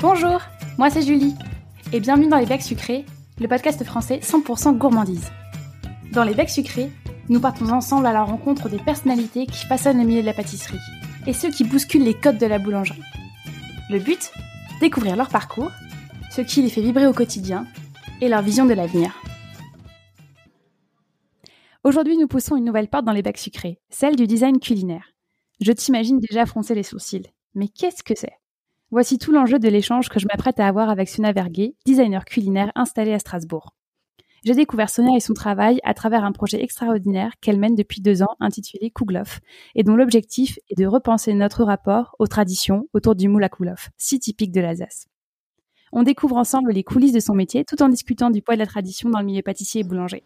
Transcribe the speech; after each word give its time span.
Bonjour, 0.00 0.40
moi 0.78 0.90
c'est 0.90 1.02
Julie, 1.02 1.34
et 1.92 1.98
bienvenue 1.98 2.28
dans 2.28 2.38
Les 2.38 2.46
Becs 2.46 2.62
Sucrés, 2.62 3.04
le 3.40 3.48
podcast 3.48 3.82
français 3.82 4.20
100% 4.22 4.78
gourmandise. 4.78 5.28
Dans 6.12 6.22
Les 6.22 6.34
Becs 6.34 6.50
Sucrés, 6.50 6.92
nous 7.28 7.40
partons 7.40 7.68
ensemble 7.70 8.06
à 8.06 8.12
la 8.12 8.22
rencontre 8.22 8.68
des 8.68 8.78
personnalités 8.78 9.46
qui 9.46 9.66
façonnent 9.66 9.98
le 9.98 10.04
milieu 10.04 10.20
de 10.20 10.26
la 10.26 10.34
pâtisserie, 10.34 10.78
et 11.26 11.32
ceux 11.32 11.50
qui 11.50 11.64
bousculent 11.64 12.04
les 12.04 12.14
codes 12.14 12.38
de 12.38 12.46
la 12.46 12.60
boulangerie. 12.60 13.02
Le 13.90 13.98
but 13.98 14.30
Découvrir 14.80 15.16
leur 15.16 15.30
parcours, 15.30 15.72
ce 16.30 16.42
qui 16.42 16.62
les 16.62 16.70
fait 16.70 16.80
vibrer 16.80 17.08
au 17.08 17.12
quotidien, 17.12 17.66
et 18.20 18.28
leur 18.28 18.42
vision 18.42 18.66
de 18.66 18.74
l'avenir. 18.74 19.20
Aujourd'hui, 21.82 22.16
nous 22.16 22.28
poussons 22.28 22.54
une 22.54 22.64
nouvelle 22.64 22.88
porte 22.88 23.04
dans 23.04 23.12
les 23.12 23.22
bacs 23.22 23.36
sucrés, 23.36 23.80
celle 23.90 24.14
du 24.14 24.28
design 24.28 24.60
culinaire. 24.60 25.10
Je 25.60 25.72
t'imagine 25.72 26.20
déjà 26.20 26.46
froncer 26.46 26.76
les 26.76 26.84
sourcils. 26.84 27.32
Mais 27.54 27.66
qu'est-ce 27.66 28.04
que 28.04 28.14
c'est? 28.16 28.36
Voici 28.90 29.18
tout 29.18 29.32
l'enjeu 29.32 29.58
de 29.58 29.68
l'échange 29.68 30.08
que 30.08 30.18
je 30.18 30.26
m'apprête 30.26 30.58
à 30.58 30.66
avoir 30.66 30.88
avec 30.88 31.10
Suna 31.10 31.32
Verguet, 31.32 31.74
designer 31.84 32.24
culinaire 32.24 32.72
installée 32.74 33.12
à 33.12 33.18
Strasbourg. 33.18 33.74
J'ai 34.44 34.54
découvert 34.54 34.88
Sonia 34.88 35.14
et 35.14 35.20
son 35.20 35.34
travail 35.34 35.78
à 35.84 35.92
travers 35.92 36.24
un 36.24 36.32
projet 36.32 36.62
extraordinaire 36.62 37.32
qu'elle 37.42 37.58
mène 37.58 37.74
depuis 37.74 38.00
deux 38.00 38.22
ans 38.22 38.34
intitulé 38.40 38.90
Kouglof 38.90 39.40
et 39.74 39.82
dont 39.82 39.94
l'objectif 39.94 40.58
est 40.70 40.78
de 40.78 40.86
repenser 40.86 41.34
notre 41.34 41.64
rapport 41.64 42.16
aux 42.18 42.28
traditions 42.28 42.86
autour 42.94 43.14
du 43.14 43.28
moule 43.28 43.44
à 43.44 43.50
Kouglof, 43.50 43.90
si 43.98 44.20
typique 44.20 44.52
de 44.52 44.62
l'Alsace. 44.62 45.06
On 45.92 46.02
découvre 46.02 46.36
ensemble 46.36 46.72
les 46.72 46.84
coulisses 46.84 47.12
de 47.12 47.20
son 47.20 47.34
métier 47.34 47.66
tout 47.66 47.82
en 47.82 47.90
discutant 47.90 48.30
du 48.30 48.40
poids 48.40 48.54
de 48.54 48.60
la 48.60 48.66
tradition 48.66 49.10
dans 49.10 49.18
le 49.18 49.26
milieu 49.26 49.42
pâtissier 49.42 49.82
et 49.82 49.84
boulanger. 49.84 50.22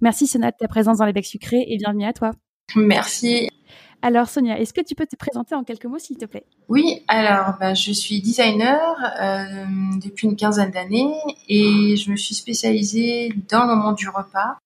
Merci 0.00 0.28
Sonia 0.28 0.52
de 0.52 0.56
ta 0.56 0.68
présence 0.68 0.98
dans 0.98 1.06
les 1.06 1.12
becs 1.12 1.26
sucrés 1.26 1.64
et 1.66 1.78
bienvenue 1.78 2.04
à 2.04 2.12
toi. 2.12 2.30
Merci. 2.76 3.48
Alors 4.02 4.28
Sonia, 4.28 4.58
est-ce 4.58 4.74
que 4.74 4.82
tu 4.82 4.94
peux 4.94 5.06
te 5.06 5.16
présenter 5.16 5.54
en 5.54 5.64
quelques 5.64 5.86
mots 5.86 5.98
s'il 5.98 6.18
te 6.18 6.26
plaît? 6.26 6.44
Oui, 6.68 7.04
alors 7.08 7.54
bah, 7.58 7.74
je 7.74 7.92
suis 7.92 8.20
designer 8.20 8.80
euh, 9.20 9.64
depuis 10.02 10.26
une 10.26 10.36
quinzaine 10.36 10.70
d'années 10.70 11.14
et 11.48 11.96
je 11.96 12.10
me 12.10 12.16
suis 12.16 12.34
spécialisée 12.34 13.32
dans 13.48 13.66
le 13.66 13.76
monde 13.76 13.96
du 13.96 14.08
repas 14.08 14.58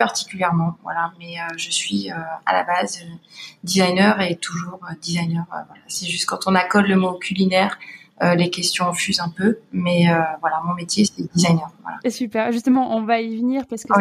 particulièrement, 0.00 0.76
voilà. 0.82 1.12
Mais 1.18 1.38
euh, 1.38 1.56
je 1.58 1.70
suis 1.70 2.10
euh, 2.10 2.14
à 2.46 2.54
la 2.54 2.64
base 2.64 3.00
designer 3.62 4.20
et 4.22 4.36
toujours 4.36 4.80
designer. 5.02 5.44
voilà. 5.50 5.66
C'est 5.88 6.06
juste 6.06 6.24
quand 6.24 6.46
on 6.46 6.54
accole 6.54 6.86
le 6.86 6.96
mot 6.96 7.18
culinaire, 7.18 7.78
euh, 8.22 8.34
les 8.34 8.50
questions 8.50 8.92
fusent 8.92 9.20
un 9.20 9.30
peu, 9.30 9.58
mais 9.72 10.10
euh, 10.10 10.20
voilà, 10.40 10.60
mon 10.66 10.74
métier 10.74 11.04
c'est 11.04 11.32
designer. 11.32 11.70
Voilà. 11.82 11.98
Super. 12.10 12.52
Justement, 12.52 12.94
on 12.96 13.02
va 13.02 13.20
y 13.20 13.36
venir 13.36 13.66
parce 13.66 13.84
que 13.84 13.92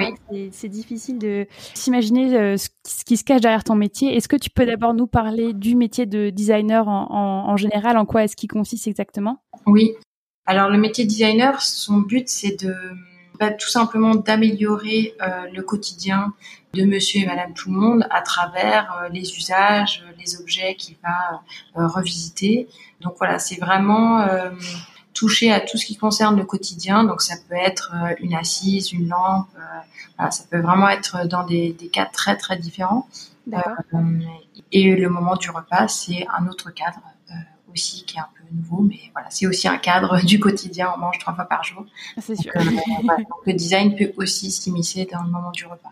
c'est 0.51 0.67
difficile 0.69 1.19
de 1.19 1.47
s'imaginer 1.73 2.35
euh, 2.35 2.57
ce 2.57 3.05
qui 3.05 3.17
se 3.17 3.23
cache 3.23 3.41
derrière 3.41 3.63
ton 3.63 3.75
métier. 3.75 4.15
Est-ce 4.15 4.27
que 4.27 4.35
tu 4.35 4.49
peux 4.49 4.65
d'abord 4.65 4.93
nous 4.93 5.07
parler 5.07 5.53
du 5.53 5.75
métier 5.75 6.05
de 6.05 6.29
designer 6.29 6.87
en, 6.87 7.07
en, 7.09 7.49
en 7.51 7.57
général? 7.57 7.97
En 7.97 8.05
quoi 8.05 8.23
est-ce 8.23 8.35
qu'il 8.35 8.49
consiste 8.49 8.87
exactement? 8.87 9.37
Oui. 9.65 9.93
Alors 10.45 10.69
le 10.69 10.77
métier 10.77 11.05
de 11.05 11.09
designer, 11.09 11.61
son 11.61 11.97
but 11.97 12.27
c'est 12.27 12.63
de 12.63 12.75
bah, 13.39 13.51
tout 13.51 13.69
simplement 13.69 14.15
d'améliorer 14.15 15.15
euh, 15.21 15.47
le 15.53 15.61
quotidien 15.63 16.33
de 16.73 16.83
monsieur 16.83 17.21
et 17.21 17.25
madame 17.25 17.53
tout 17.53 17.71
le 17.71 17.77
monde 17.77 18.05
à 18.09 18.21
travers 18.21 18.93
euh, 19.01 19.09
les 19.09 19.37
usages, 19.37 20.03
les 20.19 20.39
objets 20.41 20.75
qu'il 20.75 20.97
va 21.01 21.41
euh, 21.77 21.87
revisiter. 21.87 22.67
Donc 22.99 23.13
voilà, 23.17 23.39
c'est 23.39 23.59
vraiment 23.59 24.27
toucher 25.13 25.53
à 25.53 25.61
tout 25.61 25.77
ce 25.77 25.85
qui 25.85 25.95
concerne 25.95 26.35
le 26.35 26.43
quotidien. 26.43 27.05
Donc 27.05 27.21
ça 27.21 27.35
peut 27.47 27.55
être 27.55 27.93
une 28.19 28.35
assise, 28.35 28.91
une 28.91 29.07
lampe, 29.07 29.47
ça 30.17 30.43
peut 30.51 30.59
vraiment 30.59 30.89
être 30.89 31.25
dans 31.25 31.45
des, 31.45 31.71
des 31.71 31.87
cas 31.87 32.05
très 32.05 32.35
très 32.35 32.57
différents. 32.57 33.07
et 34.73 34.95
le 34.95 35.09
moment 35.09 35.37
du 35.37 35.49
repas, 35.49 35.87
c'est 35.87 36.27
un 36.37 36.47
autre 36.47 36.71
cadre 36.71 36.99
aussi 37.73 38.03
qui 38.05 38.17
est 38.17 38.19
un 38.19 38.27
peu 38.35 38.43
nouveau, 38.55 38.81
mais 38.81 38.99
voilà, 39.13 39.27
c'est 39.29 39.47
aussi 39.47 39.67
un 39.67 39.77
cadre 39.77 40.19
du 40.25 40.39
quotidien. 40.39 40.91
On 40.95 40.99
mange 40.99 41.19
trois 41.19 41.33
fois 41.33 41.45
par 41.45 41.63
jour. 41.63 41.85
C'est 42.17 42.35
sûr. 42.35 42.51
Euh, 42.55 42.61
le 43.45 43.53
design 43.53 43.95
peut 43.95 44.11
aussi 44.17 44.51
s'immiscer 44.51 45.07
dans 45.11 45.23
le 45.23 45.29
moment 45.29 45.51
du 45.51 45.65
repas. 45.65 45.91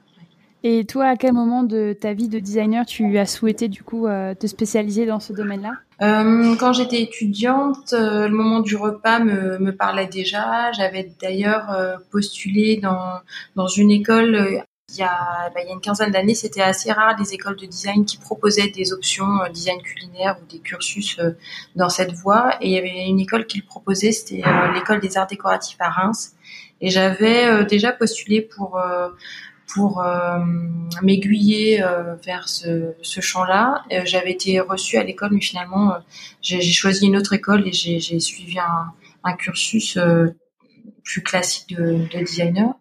Et 0.63 0.85
toi, 0.85 1.05
à 1.05 1.15
quel 1.15 1.33
moment 1.33 1.63
de 1.63 1.95
ta 1.97 2.13
vie 2.13 2.27
de 2.27 2.39
designer 2.39 2.85
tu 2.85 3.17
as 3.19 3.27
souhaité 3.27 3.67
du 3.67 3.83
coup 3.83 4.07
euh, 4.07 4.33
te 4.33 4.47
spécialiser 4.47 5.05
dans 5.05 5.19
ce 5.19 5.31
domaine-là? 5.31 5.73
Euh, 6.01 6.55
Quand 6.59 6.73
j'étais 6.73 7.01
étudiante, 7.01 7.93
le 7.93 8.29
moment 8.29 8.59
du 8.59 8.75
repas 8.75 9.19
me, 9.19 9.59
me 9.59 9.71
parlait 9.71 10.07
déjà. 10.07 10.71
J'avais 10.71 11.11
d'ailleurs 11.21 12.01
postulé 12.11 12.77
dans 12.77 13.19
dans 13.55 13.67
une 13.67 13.91
école 13.91 14.63
il 14.89 14.97
y 14.97 15.03
a, 15.03 15.49
bah, 15.53 15.61
il 15.61 15.67
y 15.67 15.69
a 15.69 15.73
une 15.73 15.81
quinzaine 15.81 16.11
d'années, 16.11 16.35
c'était 16.35 16.61
assez 16.61 16.91
rare 16.91 17.15
les 17.19 17.33
écoles 17.33 17.57
de 17.57 17.65
design 17.65 18.05
qui 18.05 18.17
proposaient 18.17 18.69
des 18.69 18.93
options 18.93 19.41
euh, 19.41 19.49
design 19.49 19.81
culinaire 19.81 20.37
ou 20.41 20.45
des 20.45 20.59
cursus 20.59 21.19
euh, 21.19 21.31
dans 21.75 21.89
cette 21.89 22.13
voie. 22.13 22.55
Et 22.61 22.67
il 22.67 22.71
y 22.71 22.77
avait 22.77 23.05
une 23.07 23.19
école 23.19 23.45
qui 23.47 23.59
le 23.59 23.65
proposait, 23.65 24.13
c'était 24.13 24.47
euh, 24.47 24.71
l'école 24.73 25.01
des 25.01 25.17
arts 25.17 25.27
décoratifs 25.27 25.77
à 25.79 25.89
Reims. 25.89 26.35
Et 26.79 26.89
j'avais 26.89 27.65
déjà 27.65 27.91
postulé 27.91 28.39
pour 28.41 28.79
pour 29.73 30.03
m'aiguiller 31.01 31.83
vers 32.23 32.47
ce, 32.47 32.93
ce 33.01 33.19
champ-là. 33.19 33.83
j'avais 34.05 34.31
été 34.31 34.59
reçue 34.59 34.97
à 34.97 35.03
l'école, 35.03 35.31
mais 35.31 35.41
finalement, 35.41 35.95
j'ai 36.43 36.61
choisi 36.61 37.07
une 37.07 37.17
autre 37.17 37.33
école 37.33 37.67
et 37.67 37.71
j'ai 37.73 38.19
suivi 38.19 38.59
un, 38.59 38.93
un 39.23 39.33
cursus 39.33 39.97
plus 41.03 41.23
classique 41.23 41.75
de, 41.75 42.07
de 42.13 42.19
designer. 42.23 42.75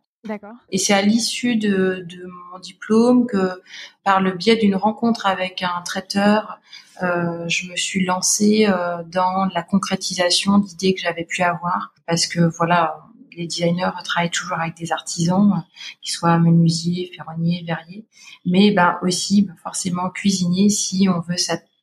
Et 0.70 0.78
c'est 0.78 0.94
à 0.94 1.02
l'issue 1.02 1.56
de, 1.56 2.06
mon 2.52 2.58
diplôme 2.58 3.26
que, 3.26 3.62
par 4.04 4.20
le 4.20 4.32
biais 4.32 4.56
d'une 4.56 4.76
rencontre 4.76 5.26
avec 5.26 5.62
un 5.62 5.82
traiteur, 5.82 6.60
euh, 7.02 7.48
je 7.48 7.70
me 7.70 7.76
suis 7.76 8.04
lancée 8.04 8.66
euh, 8.68 9.02
dans 9.06 9.46
la 9.54 9.62
concrétisation 9.62 10.58
d'idées 10.58 10.94
que 10.94 11.00
j'avais 11.00 11.24
pu 11.24 11.42
avoir. 11.42 11.94
Parce 12.06 12.26
que 12.26 12.40
voilà, 12.40 13.06
les 13.36 13.46
designers 13.46 13.90
travaillent 14.04 14.30
toujours 14.30 14.58
avec 14.58 14.76
des 14.76 14.92
artisans, 14.92 15.52
euh, 15.52 15.60
qui 16.02 16.10
soient 16.10 16.38
menuisiers, 16.38 17.10
ferronniers, 17.14 17.64
verriers, 17.66 18.06
mais 18.44 18.70
ben 18.70 18.98
aussi 19.02 19.42
ben, 19.42 19.54
forcément 19.62 20.10
cuisiniers 20.10 20.70
si 20.70 21.08
on 21.08 21.20
veut 21.20 21.36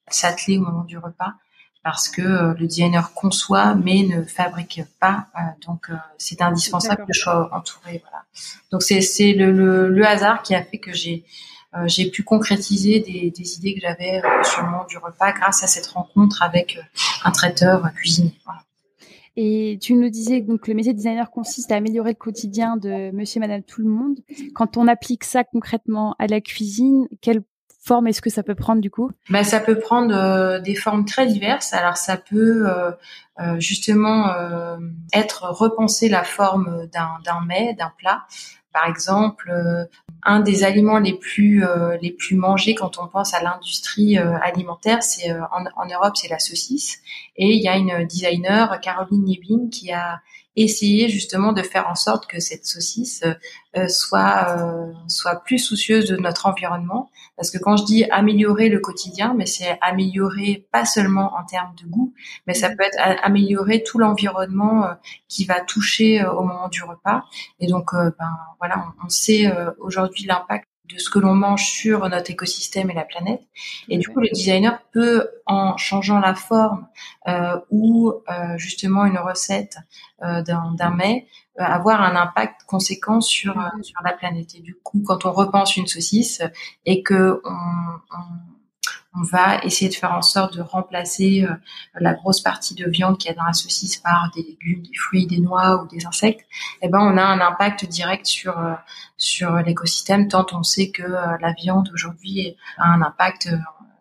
s'atteler 0.07 0.57
au 0.57 0.61
moment 0.61 0.83
du 0.83 0.97
repas 0.97 1.33
parce 1.83 2.07
que 2.09 2.21
euh, 2.21 2.53
le 2.57 2.65
designer 2.65 3.13
conçoit 3.13 3.75
mais 3.75 4.03
ne 4.03 4.23
fabrique 4.23 4.81
pas. 4.99 5.27
Euh, 5.35 5.39
donc 5.67 5.89
euh, 5.89 5.95
c'est 6.17 6.41
indispensable 6.41 7.05
que 7.05 7.13
je 7.13 7.21
sois 7.21 7.49
entourée. 7.53 8.01
Voilà. 8.03 8.23
Donc 8.71 8.83
c'est 8.83 9.01
c'est 9.01 9.33
le, 9.33 9.51
le, 9.51 9.89
le, 9.89 10.05
hasard 10.07 10.41
qui 10.41 10.55
a 10.55 10.63
fait 10.63 10.77
que 10.77 10.93
j'ai 10.93 11.23
j'ai 11.85 12.11
pu 12.11 12.21
concrétiser 12.21 12.99
des, 12.99 13.33
des 13.35 13.55
idées 13.55 13.73
que 13.73 13.81
j'avais 13.81 14.21
sur 14.43 14.61
le 14.61 14.69
monde 14.69 14.85
du 14.87 14.99
repas 14.99 15.31
grâce 15.31 15.63
à 15.63 15.67
cette 15.67 15.87
rencontre 15.87 16.43
avec 16.43 16.77
un 17.23 17.31
traiteur 17.31 17.91
cuisinier. 17.95 18.35
Voilà. 18.45 18.61
Et 19.35 19.79
tu 19.81 19.95
nous 19.95 20.09
disais 20.09 20.41
donc 20.41 20.67
le 20.67 20.75
métier 20.75 20.93
de 20.93 20.97
designer 20.97 21.31
consiste 21.31 21.71
à 21.71 21.75
améliorer 21.77 22.11
le 22.11 22.15
quotidien 22.15 22.77
de 22.77 23.09
monsieur 23.09 23.39
et 23.39 23.39
madame 23.39 23.63
tout 23.63 23.81
le 23.81 23.89
monde. 23.89 24.19
Quand 24.53 24.77
on 24.77 24.87
applique 24.87 25.23
ça 25.23 25.43
concrètement 25.43 26.15
à 26.19 26.27
la 26.27 26.41
cuisine, 26.41 27.07
quel 27.21 27.41
forme 27.83 28.07
est-ce 28.07 28.21
que 28.21 28.29
ça 28.29 28.43
peut 28.43 28.55
prendre 28.55 28.81
du 28.81 28.89
coup? 28.89 29.11
Bah, 29.29 29.43
Ça 29.43 29.59
peut 29.59 29.77
prendre 29.77 30.15
euh, 30.15 30.59
des 30.59 30.75
formes 30.75 31.05
très 31.05 31.27
diverses. 31.27 31.73
Alors 31.73 31.97
ça 31.97 32.17
peut 32.17 32.69
euh, 32.69 32.91
euh, 33.39 33.59
justement 33.59 34.33
être 35.11 35.49
repenser 35.49 36.09
la 36.09 36.23
forme 36.23 36.87
d'un 36.93 37.41
mets, 37.45 37.73
d'un 37.73 37.91
plat. 37.97 38.25
Par 38.71 38.87
exemple, 38.87 39.53
un 40.23 40.39
des 40.39 40.63
aliments 40.63 40.97
les 40.97 41.13
plus 41.13 41.63
les 42.01 42.11
plus 42.11 42.35
mangés 42.35 42.73
quand 42.73 42.97
on 42.97 43.07
pense 43.07 43.35
à 43.35 43.43
l'industrie 43.43 44.17
alimentaire, 44.17 45.03
c'est 45.03 45.31
en, 45.31 45.85
Europe, 45.85 46.13
c'est 46.15 46.27
la 46.29 46.39
saucisse. 46.39 46.97
Et 47.35 47.53
il 47.53 47.61
y 47.61 47.67
a 47.67 47.77
une 47.77 48.05
designer, 48.07 48.79
Caroline 48.81 49.25
Nebin, 49.25 49.69
qui 49.69 49.91
a 49.91 50.21
essayer 50.55 51.09
justement 51.09 51.51
de 51.53 51.61
faire 51.61 51.87
en 51.87 51.95
sorte 51.95 52.27
que 52.27 52.39
cette 52.39 52.65
saucisse 52.65 53.23
euh, 53.75 53.87
soit 53.87 54.47
euh, 54.49 54.93
soit 55.07 55.43
plus 55.43 55.59
soucieuse 55.59 56.05
de 56.05 56.15
notre 56.15 56.45
environnement 56.45 57.09
parce 57.35 57.49
que 57.49 57.57
quand 57.57 57.77
je 57.77 57.85
dis 57.85 58.03
améliorer 58.05 58.69
le 58.69 58.79
quotidien 58.79 59.33
mais 59.35 59.45
c'est 59.45 59.77
améliorer 59.81 60.67
pas 60.71 60.85
seulement 60.85 61.33
en 61.35 61.43
termes 61.43 61.73
de 61.81 61.87
goût 61.87 62.13
mais 62.45 62.53
ça 62.53 62.69
mm. 62.69 62.75
peut 62.75 62.83
être 62.83 63.19
améliorer 63.23 63.83
tout 63.83 63.97
l'environnement 63.97 64.85
euh, 64.85 64.93
qui 65.27 65.45
va 65.45 65.61
toucher 65.61 66.23
au 66.25 66.43
moment 66.43 66.69
du 66.69 66.83
repas 66.83 67.23
et 67.59 67.67
donc 67.67 67.93
ben 67.93 68.37
voilà 68.59 68.85
on, 69.01 69.05
on 69.05 69.09
sait 69.09 69.51
aujourd'hui 69.79 70.25
l'impact 70.25 70.67
de 70.93 70.99
ce 70.99 71.09
que 71.09 71.19
l'on 71.19 71.33
mange 71.33 71.65
sur 71.65 72.07
notre 72.09 72.31
écosystème 72.31 72.89
et 72.89 72.93
la 72.93 73.03
planète. 73.03 73.41
Et 73.89 73.97
du 73.97 74.07
coup, 74.07 74.19
le 74.19 74.29
designer 74.29 74.79
peut, 74.91 75.27
en 75.45 75.77
changeant 75.77 76.19
la 76.19 76.35
forme 76.35 76.87
euh, 77.27 77.59
ou 77.69 78.13
euh, 78.29 78.57
justement 78.57 79.05
une 79.05 79.17
recette 79.17 79.77
euh, 80.23 80.41
d'un 80.41 80.91
mets, 80.91 81.27
euh, 81.59 81.63
avoir 81.63 82.01
un 82.01 82.15
impact 82.15 82.61
conséquent 82.67 83.21
sur 83.21 83.55
mm-hmm. 83.55 83.83
sur 83.83 83.99
la 84.03 84.13
planète. 84.13 84.55
Et 84.55 84.61
du 84.61 84.75
coup, 84.75 85.01
quand 85.05 85.25
on 85.25 85.31
repense 85.31 85.77
une 85.77 85.87
saucisse 85.87 86.41
et 86.85 87.03
que 87.03 87.41
on, 87.43 87.49
on 88.11 88.52
on 89.15 89.23
va 89.23 89.63
essayer 89.63 89.89
de 89.89 89.95
faire 89.95 90.13
en 90.13 90.21
sorte 90.21 90.55
de 90.55 90.61
remplacer 90.61 91.45
euh, 91.47 91.53
la 91.99 92.13
grosse 92.13 92.41
partie 92.41 92.75
de 92.75 92.89
viande 92.89 93.17
qu'il 93.17 93.29
y 93.29 93.33
a 93.33 93.37
dans 93.37 93.45
la 93.45 93.53
saucisse 93.53 93.97
par 93.97 94.31
des 94.35 94.43
légumes, 94.43 94.81
des 94.81 94.97
fruits, 94.97 95.27
des 95.27 95.39
noix 95.39 95.81
ou 95.81 95.87
des 95.87 96.05
insectes, 96.05 96.45
eh 96.81 96.89
ben 96.89 96.99
on 96.99 97.17
a 97.17 97.23
un 97.23 97.39
impact 97.39 97.85
direct 97.85 98.25
sur 98.25 98.57
euh, 98.57 98.73
sur 99.17 99.55
l'écosystème 99.57 100.27
tant 100.27 100.45
on 100.53 100.63
sait 100.63 100.89
que 100.89 101.03
euh, 101.03 101.37
la 101.39 101.53
viande 101.53 101.89
aujourd'hui 101.93 102.55
a 102.77 102.89
un 102.89 103.01
impact 103.01 103.49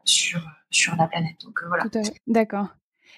sur 0.04 0.40
sur 0.70 0.96
la 0.96 1.06
planète. 1.06 1.36
Donc 1.44 1.60
voilà. 1.66 1.84
D'accord. 2.26 2.68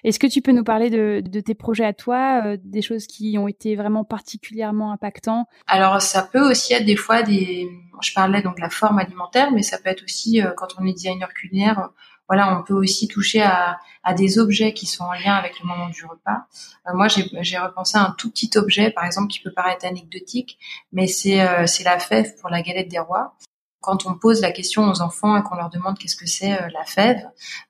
Est-ce 0.05 0.19
que 0.19 0.27
tu 0.27 0.43
peux 0.43 0.51
nous 0.51 0.63
parler 0.63 0.91
de, 0.91 1.39
tes 1.39 1.55
projets 1.55 1.83
à 1.83 1.91
toi, 1.91 2.43
euh, 2.45 2.57
des 2.63 2.83
choses 2.83 3.07
qui 3.07 3.37
ont 3.39 3.47
été 3.47 3.75
vraiment 3.75 4.03
particulièrement 4.03 4.91
impactants? 4.91 5.47
Alors 5.65 5.99
ça 5.99 6.21
peut 6.21 6.47
aussi 6.47 6.73
être 6.73 6.85
des 6.85 6.95
fois 6.95 7.23
des, 7.23 7.67
je 8.01 8.13
parlais 8.13 8.43
donc 8.43 8.57
de 8.57 8.61
la 8.61 8.69
forme 8.69 8.99
alimentaire, 8.99 9.51
mais 9.51 9.63
ça 9.63 9.79
peut 9.79 9.89
être 9.89 10.03
aussi 10.03 10.43
euh, 10.43 10.51
quand 10.55 10.67
on 10.79 10.85
est 10.85 10.93
designer 10.93 11.33
culinaire, 11.33 11.89
voilà, 12.27 12.55
on 12.55 12.63
peut 12.63 12.75
aussi 12.75 13.07
toucher 13.07 13.41
à, 13.41 13.79
à, 14.03 14.13
des 14.13 14.37
objets 14.37 14.73
qui 14.73 14.85
sont 14.85 15.03
en 15.03 15.13
lien 15.13 15.33
avec 15.33 15.59
le 15.59 15.67
moment 15.67 15.89
du 15.89 16.05
repas. 16.05 16.45
Euh, 16.87 16.93
moi, 16.93 17.07
j'ai 17.07 17.57
repensé 17.57 17.97
à 17.97 18.01
un 18.01 18.15
tout 18.17 18.31
petit 18.31 18.51
objet, 18.57 18.91
par 18.91 19.05
exemple, 19.05 19.27
qui 19.27 19.39
peut 19.39 19.53
paraître 19.53 19.85
anecdotique, 19.85 20.59
mais 20.91 21.07
c'est 21.07 21.41
euh, 21.41 21.65
la 21.83 21.99
fève 21.99 22.35
pour 22.39 22.49
la 22.49 22.61
galette 22.61 22.89
des 22.89 22.99
rois 22.99 23.35
quand 23.85 24.07
on 24.07 24.15
pose 24.15 24.41
la 24.41 24.51
question 24.51 24.89
aux 24.89 25.01
enfants 25.01 25.37
et 25.37 25.43
qu'on 25.43 25.55
leur 25.55 25.69
demande 25.69 25.99
qu'est-ce 25.99 26.15
que 26.15 26.25
c'est 26.25 26.53
euh, 26.53 26.67
la 26.73 26.83
fève, 26.85 27.21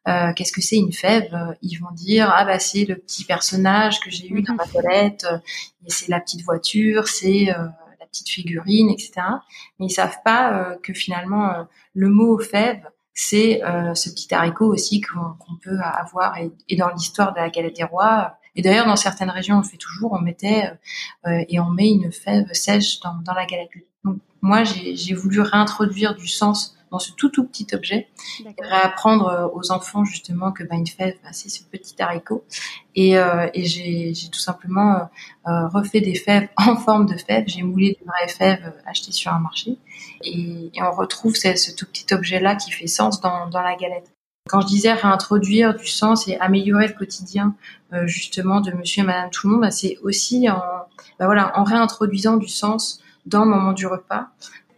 euh, 0.07 0.31
qu'est-ce 0.33 0.53
que 0.53 0.61
c'est 0.61 0.77
une 0.77 0.93
fève, 0.93 1.33
euh, 1.33 1.53
ils 1.61 1.75
vont 1.75 1.91
dire 1.91 2.31
ah 2.33 2.45
bah 2.45 2.57
c'est 2.57 2.85
le 2.85 2.95
petit 2.95 3.25
personnage 3.25 3.99
que 3.99 4.09
j'ai 4.09 4.31
eu 4.31 4.41
dans 4.41 4.53
ma 4.53 4.65
toilette, 4.65 5.27
c'est 5.87 6.07
la 6.07 6.21
petite 6.21 6.43
voiture, 6.43 7.09
c'est 7.09 7.47
la 7.47 8.05
petite 8.07 8.29
figurine, 8.29 8.89
etc. 8.89 9.11
Mais 9.77 9.87
ils 9.87 9.91
savent 9.91 10.19
pas 10.23 10.77
que 10.81 10.93
finalement 10.93 11.67
le 11.93 12.09
mot 12.09 12.39
fève 12.39 12.81
c'est 13.13 13.61
ce 13.93 14.09
petit 14.09 14.33
haricot 14.33 14.67
aussi 14.67 15.01
qu'on 15.01 15.55
peut 15.61 15.79
avoir 15.81 16.37
et, 16.37 16.75
dans 16.77 16.89
l'histoire 16.89 17.33
de 17.33 17.39
la 17.39 17.49
galette 17.49 17.75
des 17.75 17.83
rois. 17.83 18.37
Et 18.55 18.61
d'ailleurs, 18.61 18.87
dans 18.87 18.95
certaines 18.95 19.29
régions, 19.29 19.57
on 19.57 19.61
le 19.61 19.65
fait 19.65 19.77
toujours, 19.77 20.13
on 20.13 20.21
mettait 20.21 20.71
et 21.27 21.59
on 21.59 21.69
met 21.69 21.89
une 21.89 22.11
fève 22.11 22.51
sèche 22.53 22.99
dans, 23.01 23.15
dans 23.23 23.33
la 23.33 23.45
galette. 23.45 23.69
Donc 24.05 24.19
moi, 24.41 24.63
j'ai 24.63 25.13
voulu 25.13 25.41
réintroduire 25.41 26.15
du 26.15 26.27
sens 26.27 26.75
dans 26.91 26.99
ce 26.99 27.11
tout 27.11 27.29
tout 27.29 27.43
petit 27.45 27.67
objet, 27.73 28.07
et 28.39 28.61
réapprendre 28.61 29.27
euh, 29.27 29.47
aux 29.53 29.71
enfants 29.71 30.05
justement 30.05 30.51
que 30.51 30.63
bah, 30.63 30.75
une 30.75 30.87
fève, 30.87 31.15
bah, 31.23 31.29
c'est 31.33 31.49
ce 31.49 31.63
petit 31.63 32.01
haricot. 32.01 32.45
Et, 32.95 33.17
euh, 33.17 33.49
et 33.53 33.65
j'ai 33.65 34.13
tout 34.31 34.39
simplement 34.39 35.09
euh, 35.47 35.67
refait 35.67 35.99
des 35.99 36.15
fèves 36.15 36.47
en 36.57 36.77
forme 36.77 37.05
de 37.05 37.17
fèves. 37.17 37.45
J'ai 37.47 37.63
moulé 37.63 37.97
des 37.99 38.05
vraies 38.05 38.27
fèves 38.27 38.73
achetées 38.85 39.11
sur 39.11 39.33
un 39.33 39.39
marché. 39.39 39.77
Et, 40.23 40.71
et 40.73 40.81
on 40.81 40.91
retrouve 40.91 41.35
ce, 41.35 41.55
ce, 41.55 41.71
tout 41.75 41.85
petit 41.85 42.13
objet-là 42.13 42.55
qui 42.55 42.71
fait 42.71 42.87
sens 42.87 43.19
dans, 43.19 43.49
dans 43.49 43.61
la 43.61 43.75
galette. 43.75 44.11
Quand 44.47 44.61
je 44.61 44.67
disais 44.67 44.93
réintroduire 44.93 45.75
du 45.75 45.87
sens 45.87 46.27
et 46.27 46.37
améliorer 46.37 46.87
le 46.87 46.93
quotidien 46.93 47.55
justement 48.03 48.61
de 48.61 48.71
Monsieur 48.71 49.01
et 49.01 49.05
Madame 49.05 49.31
tout 49.31 49.47
le 49.47 49.53
monde, 49.53 49.61
bah, 49.63 49.71
c'est 49.71 49.97
aussi 50.03 50.47
en, 50.49 50.61
bah, 51.19 51.25
voilà, 51.25 51.57
en 51.59 51.63
réintroduisant 51.63 52.37
du 52.37 52.47
sens 52.47 53.01
dans 53.25 53.43
le 53.43 53.49
moment 53.49 53.73
du 53.73 53.87
repas 53.87 54.27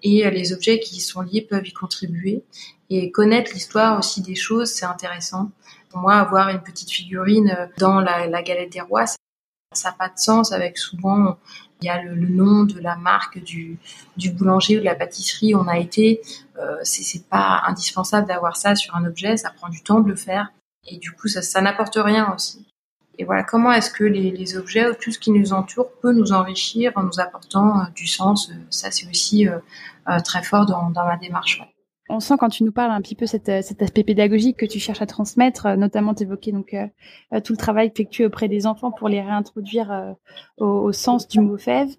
et 0.03 0.25
euh, 0.25 0.29
les 0.29 0.53
objets 0.53 0.79
qui 0.79 0.97
y 0.97 0.99
sont 1.01 1.21
liés 1.21 1.41
peuvent 1.41 1.67
y 1.67 1.73
contribuer. 1.73 2.43
Et 2.89 3.11
connaître 3.11 3.51
l'histoire 3.53 3.99
aussi 3.99 4.21
des 4.21 4.35
choses, 4.35 4.71
c'est 4.71 4.85
intéressant. 4.85 5.51
Pour 5.89 5.99
moi, 5.99 6.15
avoir 6.15 6.49
une 6.49 6.61
petite 6.61 6.89
figurine 6.91 7.55
euh, 7.57 7.65
dans 7.79 7.99
la, 7.99 8.27
la 8.27 8.41
galette 8.43 8.71
des 8.71 8.81
rois, 8.81 9.05
ça 9.05 9.89
n'a 9.89 9.95
pas 9.95 10.09
de 10.09 10.17
sens 10.17 10.51
avec 10.51 10.77
souvent 10.77 11.37
il 11.81 11.85
y 11.85 11.89
a 11.89 12.01
le, 12.01 12.15
nom 12.15 12.63
de 12.63 12.79
la 12.79 12.95
marque 12.95 13.39
du, 13.43 13.77
du 14.15 14.31
boulanger 14.31 14.77
ou 14.77 14.79
de 14.79 14.85
la 14.85 14.95
pâtisserie 14.95 15.53
où 15.53 15.59
on 15.59 15.67
a 15.67 15.77
été. 15.77 16.21
Euh, 16.57 16.77
c'est 16.83 17.27
pas 17.27 17.63
indispensable 17.67 18.27
d'avoir 18.27 18.57
ça 18.57 18.75
sur 18.75 18.95
un 18.95 19.05
objet, 19.05 19.37
ça 19.37 19.51
prend 19.51 19.69
du 19.69 19.83
temps 19.83 19.99
de 19.99 20.09
le 20.09 20.15
faire 20.15 20.51
et 20.87 20.97
du 20.97 21.11
coup 21.11 21.27
ça 21.27 21.61
n'apporte 21.61 21.97
rien 21.97 22.33
aussi. 22.33 22.65
Et 23.19 23.23
voilà, 23.23 23.43
comment 23.43 23.71
est-ce 23.71 23.89
que 23.89 24.03
les, 24.03 24.57
objets 24.57 24.87
ou 24.87 24.93
tout 24.93 25.11
ce 25.11 25.19
qui 25.19 25.31
nous 25.31 25.53
entoure 25.53 25.91
peut 26.01 26.13
nous 26.13 26.33
enrichir 26.33 26.91
en 26.95 27.03
nous 27.03 27.19
apportant 27.19 27.79
euh, 27.79 27.83
du 27.95 28.05
sens 28.05 28.51
Ça, 28.69 28.91
c'est 28.91 29.09
aussi 29.09 29.47
euh, 29.47 29.57
euh, 30.07 30.19
très 30.19 30.43
fort 30.43 30.65
dans, 30.65 30.91
dans 30.91 31.05
ma 31.05 31.17
démarche. 31.17 31.61
On 32.09 32.19
sent 32.19 32.35
quand 32.39 32.49
tu 32.49 32.63
nous 32.63 32.71
parles 32.71 32.91
un 32.91 33.01
petit 33.01 33.15
peu 33.15 33.25
cet, 33.25 33.45
cet 33.45 33.81
aspect 33.81 34.03
pédagogique 34.03 34.57
que 34.57 34.65
tu 34.65 34.79
cherches 34.79 35.01
à 35.01 35.05
transmettre, 35.05 35.67
notamment 35.77 36.13
t'évoquer 36.13 36.51
donc 36.51 36.75
tout 37.43 37.53
le 37.53 37.57
travail 37.57 37.87
effectué 37.87 38.25
auprès 38.25 38.47
des 38.47 38.65
enfants 38.65 38.91
pour 38.91 39.09
les 39.09 39.21
réintroduire 39.21 40.15
au, 40.57 40.65
au, 40.65 40.91
sens 40.91 41.27
du 41.27 41.39
mot 41.39 41.57
fève. 41.57 41.89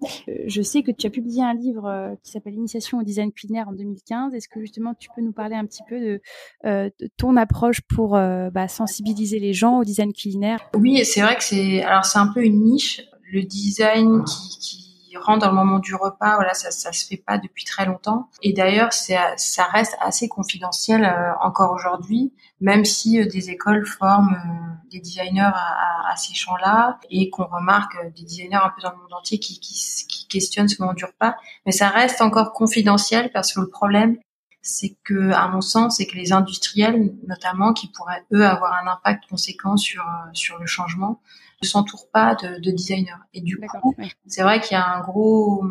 je 0.47 0.61
sais 0.61 0.81
que 0.83 0.91
tu 0.91 1.07
as 1.07 1.09
publié 1.09 1.43
un 1.43 1.53
livre 1.53 2.15
qui 2.23 2.31
s'appelle 2.31 2.55
Initiation 2.55 2.99
au 2.99 3.03
design 3.03 3.31
culinaire 3.31 3.69
en 3.69 3.73
2015. 3.73 4.33
Est-ce 4.33 4.47
que 4.47 4.59
justement 4.59 4.93
tu 4.95 5.09
peux 5.15 5.21
nous 5.21 5.31
parler 5.31 5.55
un 5.55 5.65
petit 5.65 5.83
peu 5.87 5.99
de, 5.99 6.21
de 6.65 7.09
ton 7.17 7.37
approche 7.37 7.81
pour 7.81 8.11
bah, 8.11 8.67
sensibiliser 8.67 9.39
les 9.39 9.53
gens 9.53 9.79
au 9.79 9.83
design 9.83 10.13
culinaire? 10.13 10.59
Oui, 10.75 11.03
c'est 11.05 11.21
vrai 11.21 11.35
que 11.35 11.43
c'est 11.43 11.83
alors 11.83 12.05
c'est 12.05 12.19
un 12.19 12.27
peu 12.27 12.43
une 12.43 12.63
niche, 12.63 13.01
le 13.31 13.43
design 13.43 14.23
qui, 14.23 14.59
qui 14.59 14.88
rentre 15.17 15.39
dans 15.39 15.49
le 15.49 15.55
moment 15.55 15.79
du 15.79 15.95
repas, 15.95 16.35
voilà, 16.35 16.53
ça, 16.53 16.71
ça 16.71 16.91
se 16.91 17.05
fait 17.05 17.17
pas 17.17 17.37
depuis 17.37 17.63
très 17.63 17.85
longtemps. 17.85 18.29
Et 18.41 18.53
d'ailleurs, 18.53 18.93
ça 18.93 19.63
reste 19.71 19.97
assez 19.99 20.27
confidentiel 20.27 21.05
euh, 21.05 21.31
encore 21.41 21.71
aujourd'hui, 21.71 22.33
même 22.61 22.85
si 22.85 23.19
euh, 23.19 23.25
des 23.25 23.49
écoles 23.49 23.85
forment 23.85 24.35
euh, 24.35 24.89
des 24.91 24.99
designers 24.99 25.41
à, 25.41 26.11
à, 26.11 26.15
ces 26.15 26.33
champs-là 26.33 26.99
et 27.09 27.29
qu'on 27.29 27.45
remarque 27.45 27.95
des 28.15 28.23
designers 28.23 28.55
un 28.55 28.69
peu 28.69 28.81
dans 28.81 28.91
le 28.91 28.97
monde 28.97 29.13
entier 29.13 29.39
qui, 29.39 29.59
qui, 29.59 29.73
qui 30.07 30.27
questionnent 30.27 30.67
ce 30.67 30.81
moment 30.81 30.93
du 30.93 31.05
repas. 31.05 31.35
Mais 31.65 31.71
ça 31.71 31.89
reste 31.89 32.21
encore 32.21 32.53
confidentiel 32.53 33.31
parce 33.31 33.53
que 33.53 33.61
le 33.61 33.69
problème, 33.69 34.17
c'est 34.61 34.97
que, 35.03 35.31
à 35.31 35.47
mon 35.47 35.61
sens, 35.61 35.97
c'est 35.97 36.05
que 36.05 36.17
les 36.17 36.33
industriels, 36.33 37.13
notamment, 37.27 37.73
qui 37.73 37.87
pourraient 37.87 38.25
eux 38.33 38.45
avoir 38.45 38.73
un 38.73 38.91
impact 38.91 39.23
conséquent 39.29 39.77
sur 39.77 40.03
sur 40.33 40.57
le 40.57 40.65
changement, 40.65 41.21
ne 41.61 41.67
s'entoure 41.67 42.09
pas 42.11 42.35
de, 42.35 42.59
de, 42.59 42.71
designers. 42.71 43.11
Et 43.33 43.41
du 43.41 43.57
coup, 43.57 43.95
c'est 44.27 44.43
vrai 44.43 44.59
qu'il 44.61 44.73
y 44.73 44.79
a 44.79 44.87
un 44.87 45.01
gros 45.01 45.63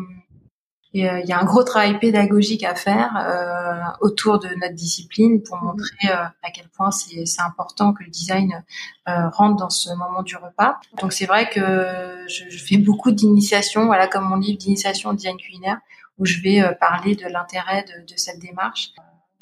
il 0.91 1.03
y 1.03 1.31
a 1.31 1.39
un 1.39 1.45
gros 1.45 1.63
travail 1.63 1.99
pédagogique 1.99 2.63
à 2.63 2.73
faire 2.73 3.15
euh, 3.17 3.79
autour 4.01 4.39
de 4.39 4.47
notre 4.59 4.73
discipline 4.73 5.43
pour 5.43 5.57
mhm. 5.57 5.65
montrer 5.65 6.09
euh, 6.09 6.23
à 6.41 6.51
quel 6.51 6.67
point 6.69 6.89
c'est 6.89 7.23
important 7.39 7.93
que 7.93 8.03
le 8.03 8.09
design 8.09 8.63
euh, 9.07 9.29
rentre 9.29 9.57
dans 9.57 9.69
ce 9.69 9.91
moment 9.91 10.23
du 10.23 10.35
repas. 10.35 10.79
Donc 10.99 11.13
c'est 11.13 11.27
vrai 11.27 11.47
que 11.49 12.25
je, 12.27 12.49
je 12.49 12.63
fais 12.63 12.77
beaucoup 12.77 13.11
d'initiations, 13.11 13.85
voilà 13.85 14.07
comme 14.07 14.27
mon 14.27 14.37
livre 14.37 14.57
d'initiation 14.57 15.11
au 15.11 15.13
design 15.13 15.37
culinaire, 15.37 15.77
où 16.17 16.25
je 16.25 16.41
vais 16.41 16.75
parler 16.79 17.15
de 17.15 17.27
l'intérêt 17.27 17.83
de, 17.83 18.11
de, 18.11 18.17
cette 18.17 18.39
démarche. 18.39 18.89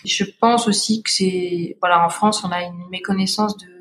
je 0.03 0.25
pense 0.41 0.67
aussi 0.67 1.01
que 1.01 1.09
c'est 1.09 1.77
voilà 1.79 2.05
en 2.05 2.09
France 2.09 2.43
on 2.43 2.51
a 2.51 2.61
une 2.61 2.89
méconnaissance 2.91 3.57
de 3.57 3.76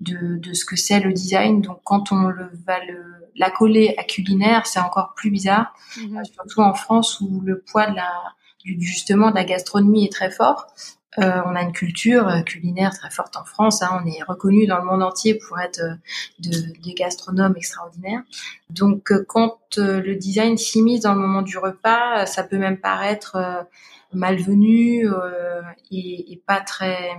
de, 0.00 0.36
de 0.38 0.52
ce 0.52 0.64
que 0.64 0.76
c'est 0.76 1.00
le 1.00 1.12
design. 1.12 1.60
Donc 1.60 1.80
quand 1.84 2.12
on 2.12 2.22
le, 2.22 2.50
va 2.66 2.84
le, 2.84 3.28
la 3.36 3.50
coller 3.50 3.94
à 3.98 4.04
culinaire, 4.04 4.66
c'est 4.66 4.80
encore 4.80 5.14
plus 5.14 5.30
bizarre, 5.30 5.74
mhm. 5.96 6.18
euh, 6.18 6.24
surtout 6.24 6.60
en 6.60 6.74
France 6.74 7.20
où 7.20 7.40
le 7.44 7.60
poids 7.60 7.86
de 7.86 7.96
la, 7.96 8.10
justement 8.64 9.30
de 9.30 9.36
la 9.36 9.44
gastronomie 9.44 10.04
est 10.04 10.12
très 10.12 10.30
fort. 10.30 10.66
Euh, 11.18 11.42
on 11.44 11.56
a 11.56 11.62
une 11.62 11.72
culture 11.72 12.28
euh, 12.28 12.42
culinaire 12.42 12.92
très 12.96 13.10
forte 13.10 13.36
en 13.36 13.44
France. 13.44 13.82
Hein, 13.82 14.00
on 14.02 14.06
est 14.06 14.22
reconnu 14.22 14.66
dans 14.66 14.78
le 14.78 14.84
monde 14.84 15.02
entier 15.02 15.34
pour 15.34 15.58
être 15.58 15.80
euh, 15.80 15.94
de, 16.38 16.50
des 16.82 16.94
gastronomes 16.94 17.54
extraordinaires. 17.56 18.22
Donc, 18.70 19.12
quand 19.26 19.58
le 19.76 20.14
design 20.14 20.56
s'immisce 20.56 21.00
dans 21.00 21.14
le 21.14 21.20
moment 21.20 21.42
du 21.42 21.58
repas, 21.58 22.26
ça 22.26 22.44
peut 22.44 22.58
même 22.58 22.78
paraître 22.78 23.66
malvenu 24.12 25.08
et, 25.90 26.32
et, 26.32 26.36
pas 26.46 26.60
très 26.60 27.10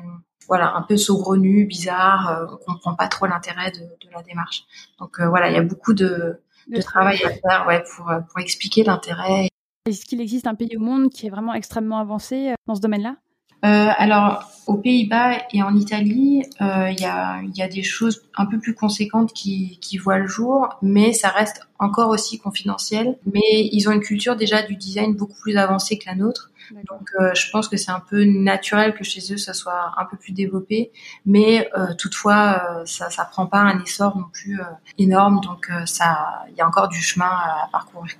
voilà, 0.52 0.76
un 0.76 0.82
peu 0.82 0.98
saugrenu, 0.98 1.66
bizarre, 1.66 2.30
euh, 2.30 2.46
on 2.52 2.74
comprend 2.74 2.94
pas 2.94 3.08
trop 3.08 3.26
l'intérêt 3.26 3.72
de, 3.72 3.80
de, 3.80 4.14
la 4.14 4.22
démarche. 4.22 4.66
Donc 5.00 5.20
euh, 5.20 5.30
voilà, 5.30 5.50
il 5.50 5.54
y 5.54 5.58
a 5.58 5.62
beaucoup 5.62 5.94
de, 5.94 6.42
de 6.68 6.82
travail 6.82 7.24
à 7.24 7.30
faire 7.30 7.66
ouais, 7.68 7.82
pour, 7.96 8.10
euh, 8.10 8.20
pour 8.20 8.40
expliquer 8.40 8.84
l'intérêt. 8.84 9.48
Est-ce 9.88 10.06
qu'il 10.06 10.22
existe 10.22 10.46
un 10.46 10.54
pays 10.54 10.78
au 10.78 10.80
monde 10.80 11.10
qui 11.10 11.26
est 11.26 11.30
vraiment 11.32 11.56
extrêmement 11.56 11.98
avancé 11.98 12.54
dans 12.68 12.76
ce 12.76 12.82
domaine-là? 12.82 13.16
Euh, 13.64 13.90
alors, 13.98 14.44
aux 14.68 14.78
Pays-Bas 14.78 15.38
et 15.54 15.64
en 15.64 15.76
Italie, 15.76 16.44
il 16.60 16.66
euh, 16.66 16.92
y, 16.92 17.06
a, 17.06 17.42
y, 17.56 17.62
a, 17.62 17.68
des 17.68 17.82
choses 17.84 18.24
un 18.36 18.46
peu 18.46 18.60
plus 18.60 18.76
conséquentes 18.76 19.34
qui, 19.34 19.80
qui, 19.82 19.98
voient 19.98 20.18
le 20.18 20.28
jour, 20.28 20.70
mais 20.82 21.14
ça 21.14 21.30
reste 21.30 21.68
encore 21.80 22.10
aussi 22.10 22.40
confidentiel. 22.40 23.18
Mais 23.26 23.70
ils 23.72 23.88
ont 23.88 23.92
une 23.92 24.02
culture 24.02 24.36
déjà 24.36 24.62
du 24.64 24.76
design 24.76 25.16
beaucoup 25.16 25.40
plus 25.42 25.58
avancée 25.58 25.98
que 25.98 26.06
la 26.08 26.16
nôtre. 26.16 26.52
Donc, 26.90 27.10
euh, 27.20 27.34
je 27.34 27.50
pense 27.52 27.68
que 27.68 27.78
c'est 27.78 27.92
un 27.92 28.00
peu 28.00 28.24
naturel 28.24 28.94
que 28.94 29.04
chez 29.04 29.34
eux, 29.34 29.38
ça 29.38 29.54
soit 29.54 29.94
un 29.98 30.06
peu 30.06 30.18
plus 30.18 30.32
développé. 30.32 30.92
Mais 31.26 31.70
euh, 31.78 31.94
toutefois, 31.98 32.62
euh, 32.80 32.86
ça 32.86 33.10
ça 33.10 33.26
prend 33.26 33.48
pas 33.48 33.60
un 33.60 33.82
essor 33.82 34.18
non 34.18 34.28
plus 34.32 34.60
énorme. 34.98 35.42
Donc, 35.42 35.70
il 35.70 36.56
y 36.58 36.62
a 36.62 36.68
encore 36.68 36.88
du 36.88 37.02
chemin 37.02 37.30
à 37.30 37.68
parcourir. 37.72 38.16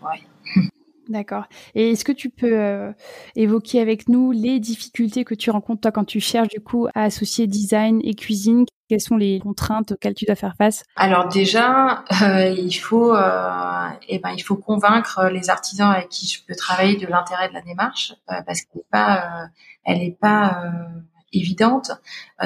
D'accord. 1.12 1.44
Et 1.76 1.92
est-ce 1.92 2.06
que 2.06 2.14
tu 2.14 2.30
peux 2.30 2.94
évoquer 3.36 3.82
avec 3.82 4.08
nous 4.08 4.32
les 4.32 4.60
difficultés 4.60 5.26
que 5.26 5.36
tu 5.36 5.52
rencontres 5.52 5.82
toi 5.82 5.92
quand 5.92 6.06
tu 6.06 6.22
cherches 6.22 6.48
du 6.48 6.62
coup 6.62 6.88
à 6.96 7.04
associer 7.04 7.48
design 7.48 8.00
et 8.04 8.16
cuisine? 8.16 8.66
Quelles 8.88 9.02
sont 9.02 9.18
les 9.18 9.40
contraintes 9.40 9.92
auxquelles 9.92 10.14
tu 10.14 10.26
dois 10.26 10.36
faire 10.36 10.56
face? 10.58 10.84
Alors 10.96 11.28
déjà, 11.28 12.04
euh, 12.24 12.48
il 12.48 12.74
faut, 12.74 13.14
euh, 13.14 13.88
eh 14.08 14.20
ben, 14.20 14.32
il 14.36 14.42
faut 14.42 14.56
convaincre 14.56 15.30
les 15.32 15.50
artisans 15.50 15.92
avec 15.92 16.10
qui 16.10 16.28
je 16.28 16.40
peux 16.46 16.56
travailler 16.56 16.96
de 16.98 17.08
l'intérêt 17.08 17.50
de 17.50 17.54
la 17.54 17.62
démarche, 17.62 18.14
euh, 18.30 18.42
parce 18.46 18.62
qu'elle 18.62 18.82
n'est 18.82 18.86
pas, 18.90 19.16
euh, 19.18 19.48
elle 19.86 20.02
est 20.02 20.18
pas 20.20 20.64
euh, 20.66 21.00
évidente. 21.34 21.92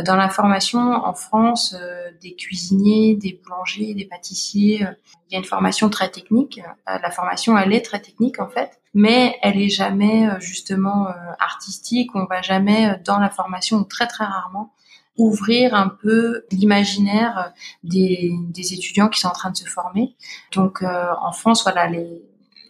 Dans 0.06 0.16
la 0.16 0.30
formation 0.30 0.80
en 0.80 1.14
France, 1.14 1.76
des 2.22 2.36
cuisiniers, 2.36 3.16
des 3.16 3.40
boulangers, 3.44 3.94
des 3.94 4.06
pâtissiers, 4.06 4.86
il 5.30 5.34
y 5.34 5.36
a 5.36 5.40
une 5.40 5.46
formation 5.46 5.90
très 5.90 6.10
technique. 6.10 6.62
la 6.86 7.12
formation, 7.12 7.58
elle 7.58 7.74
est 7.74 7.82
très 7.82 8.00
technique 8.00 8.40
en 8.40 8.48
fait, 8.48 8.80
mais 8.94 9.38
elle 9.42 9.60
est 9.60 9.70
jamais 9.70 10.30
justement 10.40 11.08
artistique. 11.40 12.12
On 12.16 12.26
va 12.26 12.42
jamais 12.42 13.00
dans 13.06 13.20
la 13.20 13.30
formation, 13.30 13.84
très 13.84 14.08
très 14.08 14.26
rarement 14.26 14.72
ouvrir 15.18 15.74
un 15.74 15.88
peu 15.88 16.44
l'imaginaire 16.52 17.54
des, 17.86 18.34
des, 18.50 18.74
étudiants 18.74 19.08
qui 19.08 19.22
sont 19.22 19.30
en 19.30 19.34
train 19.34 19.50
de 19.50 19.56
se 19.56 19.66
former. 19.66 20.14
Donc 20.52 20.84
en 20.84 21.32
France, 21.32 21.64
voilà, 21.64 21.88
les, 21.88 22.22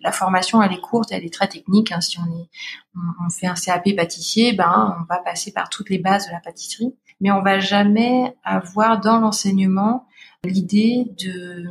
la 0.06 0.12
formation 0.12 0.62
elle 0.62 0.72
est 0.72 0.82
courte, 0.82 1.12
elle 1.12 1.26
est 1.26 1.34
très 1.34 1.48
technique. 1.48 1.92
Hein. 1.92 2.00
Si 2.00 2.20
on 2.20 2.26
est, 2.26 2.48
on, 2.96 3.30
fait 3.30 3.48
un 3.48 3.56
CAP 3.56 3.96
pâtissier, 3.96 4.54
ben 4.54 4.96
on 5.00 5.04
va 5.12 5.20
passer 5.20 5.52
par 5.52 5.68
toutes 5.70 5.90
les 5.90 5.98
bases 5.98 6.28
de 6.28 6.32
la 6.32 6.40
pâtisserie, 6.40 6.96
mais 7.20 7.32
on 7.32 7.42
va 7.42 7.60
jamais 7.60 8.36
avoir 8.44 9.02
dans 9.02 9.20
l'enseignement 9.20 10.08
l'idée 10.44 11.08
de 11.20 11.66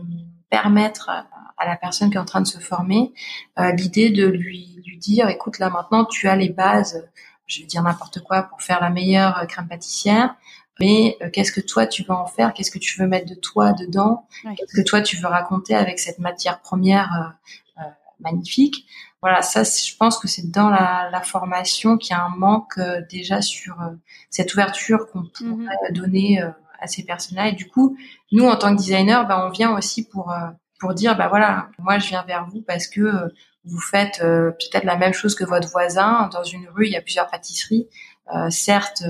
permettre 0.51 1.09
à 1.09 1.65
la 1.65 1.77
personne 1.77 2.11
qui 2.11 2.17
est 2.17 2.21
en 2.21 2.25
train 2.25 2.41
de 2.41 2.47
se 2.47 2.59
former 2.59 3.13
euh, 3.61 3.71
l'idée 3.73 4.11
de 4.11 4.27
lui 4.27 4.83
lui 4.85 4.99
dire 4.99 5.29
écoute 5.29 5.61
là 5.61 5.71
maintenant 5.71 6.05
tu 6.05 6.29
as 6.29 6.35
les 6.35 6.49
bases 6.49 7.09
je 7.47 7.61
vais 7.61 7.67
dire 7.67 7.83
n'importe 7.83 8.21
quoi 8.21 8.43
pour 8.43 8.61
faire 8.61 8.81
la 8.81 8.91
meilleure 8.91 9.47
crème 9.47 9.69
pâtissière 9.69 10.35
mais 10.81 11.17
euh, 11.23 11.31
qu'est-ce 11.31 11.53
que 11.53 11.61
toi 11.61 11.87
tu 11.87 12.03
veux 12.03 12.15
en 12.15 12.27
faire? 12.27 12.53
Qu'est-ce 12.53 12.71
que 12.71 12.79
tu 12.79 13.01
veux 13.01 13.07
mettre 13.07 13.27
de 13.27 13.35
toi 13.35 13.73
dedans? 13.73 14.27
Qu'est-ce 14.43 14.75
que 14.75 14.87
toi 14.87 15.01
tu 15.03 15.17
veux 15.17 15.29
raconter 15.29 15.75
avec 15.75 15.99
cette 15.99 16.19
matière 16.19 16.61
première 16.61 17.11
euh, 17.15 17.51
magnifique 18.21 18.87
voilà 19.23 19.43
ça 19.43 19.63
je 19.65 19.97
pense 19.97 20.19
que 20.19 20.29
c'est 20.29 20.51
dans 20.51 20.69
la, 20.69 21.09
la 21.11 21.21
formation 21.21 21.97
qu'il 21.97 22.15
y 22.15 22.19
a 22.19 22.25
un 22.25 22.37
manque 22.37 22.79
déjà 23.11 23.41
sur 23.43 23.77
cette 24.31 24.53
ouverture 24.55 25.07
qu'on 25.11 25.21
mhm. 25.21 25.31
pourrait 25.31 25.93
donner 25.93 26.43
à 26.81 26.87
ces 26.87 27.05
personnes-là 27.05 27.49
et 27.49 27.53
du 27.53 27.69
coup 27.69 27.97
nous 28.33 28.45
en 28.45 28.57
tant 28.57 28.75
que 28.75 28.79
designer 28.81 29.27
ben 29.27 29.47
on 29.47 29.51
vient 29.51 29.77
aussi 29.77 30.09
pour 30.09 30.33
pour 30.85 30.93
dire 30.93 31.17
bah 31.17 31.29
voilà, 31.29 31.71
moi 31.79 31.99
je 31.99 32.09
viens 32.09 32.25
vers 32.25 32.47
vous 32.47 32.63
parce 32.63 32.87
que 32.87 33.01
euh, 33.01 33.29
vous 33.65 33.81
faites 33.81 34.21
euh, 34.23 34.51
peut-être 34.51 34.85
la 34.85 34.97
même 34.97 35.15
chose 35.15 35.35
que 35.35 35.45
votre 35.45 35.69
voisin. 35.69 36.29
Dans 36.33 36.45
une 36.45 36.69
rue, 36.69 36.87
il 36.87 36.93
y 36.93 36.97
a 36.97 37.01
plusieurs 37.01 37.29
pâtisseries. 37.29 37.89
Euh, 38.35 38.51
certes, 38.51 39.03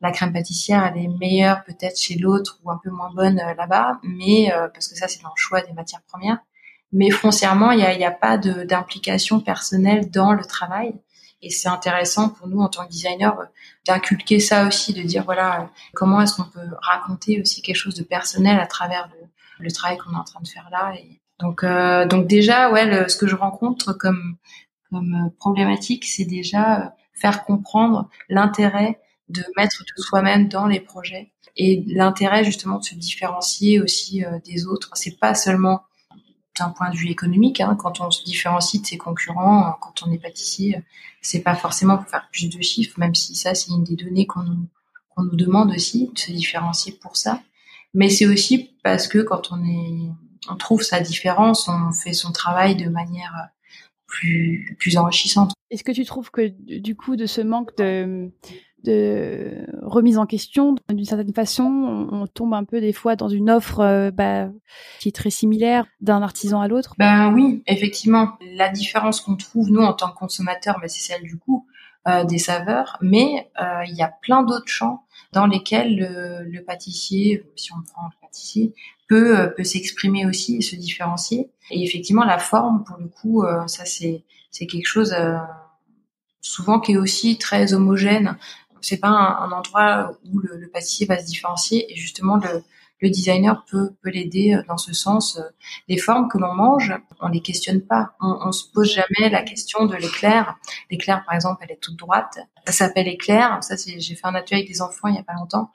la 0.00 0.10
crème 0.10 0.32
pâtissière 0.32 0.84
elle 0.84 1.02
est 1.02 1.08
meilleure 1.08 1.64
peut-être 1.64 1.98
chez 1.98 2.16
l'autre 2.16 2.58
ou 2.62 2.70
un 2.70 2.80
peu 2.82 2.90
moins 2.90 3.12
bonne 3.12 3.36
là-bas, 3.36 4.00
mais 4.02 4.52
parce 4.72 4.88
que 4.88 4.96
ça 4.96 5.08
c'est 5.08 5.22
dans 5.22 5.28
le 5.28 5.40
choix 5.40 5.60
des 5.62 5.72
matières 5.72 6.02
premières. 6.02 6.38
Mais 6.92 7.10
foncièrement, 7.10 7.70
il 7.70 7.78
n'y 7.78 7.84
a, 7.84 7.96
y 7.96 8.04
a 8.04 8.10
pas 8.10 8.36
d'implication 8.36 9.40
personnelle 9.40 10.10
dans 10.10 10.32
le 10.32 10.44
travail. 10.44 10.94
Et 11.42 11.50
c'est 11.50 11.68
intéressant 11.68 12.28
pour 12.28 12.48
nous 12.48 12.60
en 12.60 12.68
tant 12.68 12.84
que 12.84 12.90
designer 12.90 13.34
d'inculquer 13.86 14.40
ça 14.40 14.66
aussi, 14.66 14.92
de 14.92 15.02
dire 15.02 15.24
voilà 15.24 15.70
comment 15.94 16.20
est-ce 16.20 16.34
qu'on 16.34 16.50
peut 16.50 16.68
raconter 16.82 17.40
aussi 17.40 17.62
quelque 17.62 17.76
chose 17.76 17.94
de 17.94 18.02
personnel 18.02 18.60
à 18.60 18.66
travers 18.66 19.08
le, 19.58 19.72
travail 19.72 19.96
qu'on 19.96 20.12
est 20.12 20.18
en 20.18 20.24
train 20.24 20.40
de 20.40 20.48
faire 20.48 20.68
là. 20.70 20.92
Donc, 21.38 21.64
euh, 21.64 22.06
donc 22.06 22.26
déjà, 22.26 22.70
ouais, 22.70 23.08
ce 23.08 23.16
que 23.16 23.26
je 23.26 23.36
rencontre 23.36 23.94
comme 23.94 24.36
comme 24.90 25.30
problématique, 25.38 26.04
c'est 26.04 26.24
déjà 26.24 26.80
euh, 26.80 26.88
faire 27.14 27.44
comprendre 27.44 28.08
l'intérêt 28.28 29.00
de 29.28 29.44
mettre 29.56 29.84
tout 29.84 30.02
soi-même 30.02 30.48
dans 30.48 30.66
les 30.66 30.80
projets 30.80 31.32
et 31.56 31.84
l'intérêt 31.86 32.44
justement 32.44 32.78
de 32.78 32.84
se 32.84 32.94
différencier 32.94 33.80
aussi 33.80 34.24
euh, 34.24 34.38
des 34.44 34.66
autres. 34.66 34.90
C'est 34.94 35.18
pas 35.18 35.34
seulement 35.34 35.82
d'un 36.60 36.70
point 36.70 36.90
de 36.90 36.96
vue 36.96 37.08
économique, 37.08 37.60
hein, 37.60 37.76
quand 37.78 38.00
on 38.00 38.10
se 38.10 38.24
différencie 38.24 38.80
de 38.80 38.86
ses 38.86 38.98
concurrents, 38.98 39.76
quand 39.80 40.02
on 40.06 40.12
est 40.12 40.18
pâtissier, 40.18 40.82
c'est 41.20 41.40
pas 41.40 41.54
forcément 41.54 41.98
pour 41.98 42.08
faire 42.08 42.28
plus 42.30 42.48
de 42.48 42.62
chiffres, 42.62 42.98
même 42.98 43.14
si 43.14 43.34
ça 43.34 43.54
c'est 43.54 43.70
une 43.70 43.84
des 43.84 43.96
données 43.96 44.26
qu'on 44.26 44.42
nous, 44.42 44.66
nous 45.18 45.36
demande 45.36 45.70
aussi 45.72 46.10
de 46.14 46.18
se 46.18 46.32
différencier 46.32 46.92
pour 46.92 47.16
ça 47.16 47.42
mais 47.94 48.08
c'est 48.08 48.26
aussi 48.26 48.70
parce 48.82 49.08
que 49.08 49.18
quand 49.18 49.52
on 49.52 49.64
est, 49.64 50.10
on 50.48 50.56
trouve 50.56 50.82
sa 50.82 51.00
différence, 51.00 51.68
on 51.68 51.92
fait 51.92 52.12
son 52.12 52.32
travail 52.32 52.76
de 52.76 52.88
manière 52.88 53.48
plus, 54.06 54.76
plus 54.78 54.96
enrichissante. 54.96 55.52
Est-ce 55.70 55.84
que 55.84 55.92
tu 55.92 56.04
trouves 56.04 56.30
que 56.30 56.48
du 56.80 56.96
coup, 56.96 57.16
de 57.16 57.26
ce 57.26 57.40
manque 57.40 57.76
de, 57.76 58.30
de 58.84 59.66
remise 59.82 60.18
en 60.18 60.26
question, 60.26 60.74
d'une 60.88 61.04
certaine 61.04 61.34
façon, 61.34 62.08
on, 62.10 62.26
tombe 62.26 62.54
un 62.54 62.64
peu 62.64 62.80
des 62.80 62.92
fois 62.92 63.16
dans 63.16 63.28
une 63.28 63.50
offre 63.50 63.80
euh, 63.80 64.10
bah, 64.10 64.48
qui 64.98 65.08
est 65.08 65.14
très 65.14 65.30
similaire 65.30 65.86
d'un 66.00 66.22
artisan 66.22 66.60
à 66.60 66.68
l'autre 66.68 66.94
Ben 66.98 67.32
oui, 67.32 67.62
effectivement. 67.66 68.38
La 68.54 68.68
différence 68.68 69.20
qu'on 69.20 69.36
trouve, 69.36 69.70
nous, 69.70 69.82
en 69.82 69.92
tant 69.92 70.10
que 70.10 70.16
consommateurs, 70.16 70.78
ben, 70.80 70.88
c'est 70.88 71.12
celle 71.12 71.22
du 71.22 71.38
coût. 71.38 71.66
Euh, 72.08 72.24
des 72.24 72.38
saveurs, 72.38 72.96
mais 73.02 73.50
euh, 73.60 73.84
il 73.86 73.94
y 73.94 74.00
a 74.00 74.08
plein 74.08 74.42
d'autres 74.42 74.68
champs 74.68 75.04
dans 75.34 75.46
lesquels 75.46 75.98
le, 76.50 76.60
pâtissier, 76.64 77.44
si 77.56 77.74
on 77.74 77.82
prend 77.82 78.06
le 78.06 78.18
pâtissier, 78.22 78.72
peut 79.06 79.52
peut 79.54 79.64
s'exprimer 79.64 80.24
aussi 80.24 80.56
et 80.56 80.60
se 80.62 80.76
différencier. 80.76 81.50
Et 81.70 81.84
effectivement, 81.84 82.24
la 82.24 82.38
forme, 82.38 82.84
pour 82.84 82.96
le 82.96 83.08
coup, 83.08 83.44
ça 83.66 83.84
c'est 83.84 84.24
quelque 84.66 84.86
chose 84.86 85.14
souvent 86.40 86.80
qui 86.80 86.92
est 86.92 86.96
aussi 86.96 87.38
très 87.38 87.74
homogène. 87.74 88.36
C'est 88.80 88.98
pas 88.98 89.08
un, 89.08 89.50
endroit 89.52 90.12
où 90.24 90.38
le, 90.38 90.56
le, 90.56 90.68
pâtissier 90.68 91.06
va 91.06 91.18
se 91.18 91.26
différencier 91.26 91.92
et 91.92 91.96
justement 91.96 92.36
le 92.36 92.62
le 93.00 93.10
designer 93.10 93.64
peut, 93.70 93.94
peut 94.02 94.10
l'aider 94.10 94.54
euh, 94.54 94.62
dans 94.68 94.76
ce 94.76 94.92
sens. 94.92 95.38
Euh, 95.38 95.42
les 95.88 95.98
formes 95.98 96.28
que 96.28 96.38
l'on 96.38 96.54
mange, 96.54 96.94
on 97.20 97.28
les 97.28 97.40
questionne 97.40 97.80
pas. 97.80 98.12
On, 98.20 98.38
on 98.44 98.52
se 98.52 98.70
pose 98.72 98.92
jamais 98.92 99.30
la 99.30 99.42
question 99.42 99.86
de 99.86 99.96
l'éclair. 99.96 100.56
L'éclair, 100.90 101.24
par 101.24 101.34
exemple, 101.34 101.64
elle 101.64 101.72
est 101.72 101.80
toute 101.80 101.96
droite. 101.96 102.38
Ça 102.66 102.72
s'appelle 102.72 103.08
éclair. 103.08 103.62
Ça, 103.62 103.74
j'ai 103.76 104.14
fait 104.14 104.26
un 104.26 104.34
atelier 104.34 104.60
avec 104.60 104.68
des 104.68 104.82
enfants 104.82 105.08
il 105.08 105.14
y 105.14 105.18
a 105.18 105.22
pas 105.22 105.34
longtemps. 105.34 105.70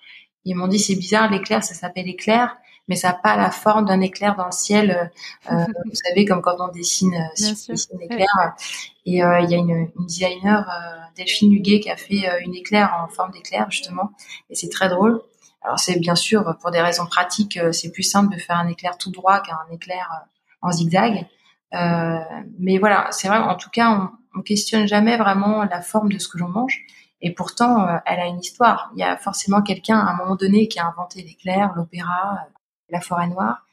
Ils 0.45 0.55
m'ont 0.55 0.67
dit 0.67 0.79
c'est 0.79 0.95
bizarre, 0.95 1.31
l'éclair, 1.31 1.63
ça 1.63 1.73
s'appelle 1.73 2.07
éclair, 2.07 2.55
mais 2.87 2.95
ça 2.95 3.09
n'a 3.09 3.13
pas 3.15 3.35
la 3.35 3.51
forme 3.51 3.85
d'un 3.85 4.01
éclair 4.01 4.35
dans 4.35 4.45
le 4.45 4.51
ciel. 4.51 5.11
Euh, 5.51 5.65
vous 5.85 5.95
savez, 5.95 6.25
comme 6.25 6.41
quand 6.41 6.57
on 6.59 6.69
dessine, 6.69 7.29
dessine 7.37 8.01
éclair. 8.01 8.55
Et 9.05 9.23
euh, 9.23 9.39
il 9.41 9.51
y 9.51 9.55
a 9.55 9.57
une, 9.57 9.89
une 9.97 10.05
designer, 10.05 10.65
Delphine 11.15 11.53
Huguet, 11.53 11.79
qui 11.79 11.89
a 11.89 11.97
fait 11.97 12.27
une 12.43 12.55
éclair 12.55 12.93
en 13.03 13.07
forme 13.07 13.31
d'éclair 13.31 13.69
justement, 13.69 14.11
et 14.49 14.55
c'est 14.55 14.69
très 14.69 14.89
drôle. 14.89 15.21
Alors 15.65 15.79
c'est 15.79 15.99
bien 15.99 16.15
sûr 16.15 16.55
pour 16.61 16.69
des 16.69 16.81
raisons 16.81 17.07
pratiques, 17.07 17.57
euh, 17.57 17.71
c'est 17.71 17.91
plus 17.91 18.03
simple 18.03 18.33
de 18.33 18.39
faire 18.39 18.57
un 18.57 18.67
éclair 18.67 18.97
tout 18.97 19.09
droit 19.09 19.41
qu'un 19.41 19.57
éclair 19.71 20.07
euh, 20.13 20.25
en 20.61 20.71
zigzag. 20.71 21.27
Euh, 21.73 22.19
mais 22.59 22.77
voilà, 22.77 23.07
c'est 23.11 23.27
vrai. 23.27 23.37
En 23.37 23.55
tout 23.55 23.71
cas, 23.71 23.89
on, 23.89 24.39
on 24.39 24.41
questionne 24.43 24.87
jamais 24.87 25.17
vraiment 25.17 25.63
la 25.63 25.81
forme 25.81 26.11
de 26.11 26.19
ce 26.19 26.27
que 26.27 26.37
l'on 26.37 26.49
mange. 26.49 26.85
Et 27.21 27.33
pourtant, 27.33 27.87
elle 28.05 28.19
a 28.19 28.27
une 28.27 28.39
histoire. 28.39 28.91
Il 28.95 28.99
y 28.99 29.03
a 29.03 29.17
forcément 29.17 29.63
quelqu'un 29.63 29.97
à 29.97 30.11
un 30.11 30.15
moment 30.15 30.35
donné 30.35 30.67
qui 30.67 30.79
a 30.79 30.85
inventé 30.85 31.23
l'éclair, 31.23 31.73
l'opéra, 31.75 32.39
la 32.89 33.01
forêt 33.01 33.27
noire. 33.27 33.65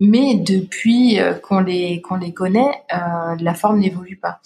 Mais 0.00 0.36
depuis 0.36 1.18
qu'on 1.42 1.60
les 1.60 2.00
qu'on 2.00 2.16
les 2.16 2.32
connaît, 2.32 2.84
la 2.90 3.54
forme 3.54 3.80
n'évolue 3.80 4.16
pas. 4.16 4.40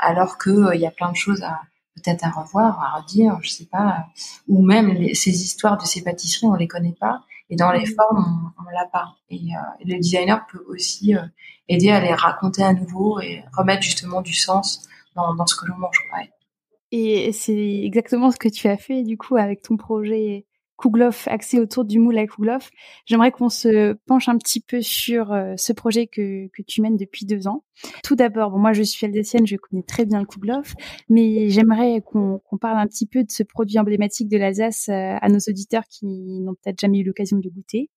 Alors 0.00 0.38
que 0.38 0.74
il 0.74 0.80
y 0.80 0.86
a 0.86 0.92
plein 0.92 1.10
de 1.10 1.16
choses 1.16 1.42
à, 1.42 1.60
peut-être 1.96 2.24
à 2.24 2.30
revoir, 2.30 2.80
à 2.80 3.00
redire, 3.00 3.38
je 3.42 3.50
sais 3.50 3.66
pas, 3.66 4.06
ou 4.48 4.64
même 4.64 5.14
ces 5.14 5.42
histoires 5.42 5.76
de 5.76 5.84
ces 5.84 6.02
pâtisseries, 6.02 6.46
on 6.46 6.54
les 6.54 6.68
connaît 6.68 6.96
pas, 6.98 7.22
et 7.50 7.56
dans 7.56 7.70
les 7.70 7.84
mm. 7.84 7.94
formes, 7.94 8.52
on, 8.58 8.62
on 8.62 8.70
l'a 8.70 8.86
pas. 8.86 9.14
Et, 9.30 9.36
euh, 9.36 9.84
le 9.84 9.98
designer 9.98 10.46
peut 10.50 10.64
aussi 10.68 11.14
euh, 11.14 11.22
aider 11.68 11.90
à 11.90 12.00
les 12.00 12.14
raconter 12.14 12.62
à 12.62 12.72
nouveau 12.72 13.20
et 13.20 13.44
remettre 13.52 13.82
justement 13.82 14.22
du 14.22 14.34
sens 14.34 14.88
dans, 15.14 15.34
dans 15.34 15.46
ce 15.46 15.54
que 15.56 15.66
l'on 15.66 15.76
mange. 15.76 15.98
Ouais. 16.14 16.30
Et 16.92 17.32
c'est 17.32 17.82
exactement 17.84 18.30
ce 18.30 18.36
que 18.36 18.48
tu 18.48 18.68
as 18.68 18.76
fait 18.76 19.02
du 19.02 19.16
coup 19.16 19.36
avec 19.36 19.62
ton 19.62 19.76
projet 19.76 20.46
Kouglof 20.82 21.28
axé 21.28 21.60
autour 21.60 21.84
du 21.84 22.00
moule 22.00 22.18
à 22.18 22.26
Kouglof. 22.26 22.70
J'aimerais 23.06 23.30
qu'on 23.30 23.48
se 23.48 23.92
penche 24.06 24.28
un 24.28 24.36
petit 24.36 24.60
peu 24.60 24.80
sur 24.82 25.32
euh, 25.32 25.54
ce 25.56 25.72
projet 25.72 26.08
que, 26.08 26.48
que 26.48 26.62
tu 26.62 26.82
mènes 26.82 26.96
depuis 26.96 27.24
deux 27.24 27.46
ans. 27.46 27.62
Tout 28.02 28.16
d'abord, 28.16 28.50
bon, 28.50 28.58
moi 28.58 28.72
je 28.72 28.82
suis 28.82 29.06
alsacienne, 29.06 29.46
je 29.46 29.54
connais 29.56 29.84
très 29.84 30.04
bien 30.04 30.18
le 30.18 30.26
Kouglof, 30.26 30.74
mais 31.08 31.50
j'aimerais 31.50 32.00
qu'on 32.00 32.40
parle 32.60 32.78
un 32.78 32.88
petit 32.88 33.06
peu 33.06 33.22
de 33.22 33.30
ce 33.30 33.44
produit 33.44 33.78
emblématique 33.78 34.28
de 34.28 34.36
l'Alsace 34.36 34.88
euh, 34.88 35.16
à 35.20 35.28
nos 35.28 35.38
auditeurs 35.48 35.84
qui 35.88 36.06
n'ont 36.40 36.54
peut-être 36.54 36.80
jamais 36.80 36.98
eu 36.98 37.04
l'occasion 37.04 37.38
de 37.38 37.48
goûter. 37.48 37.88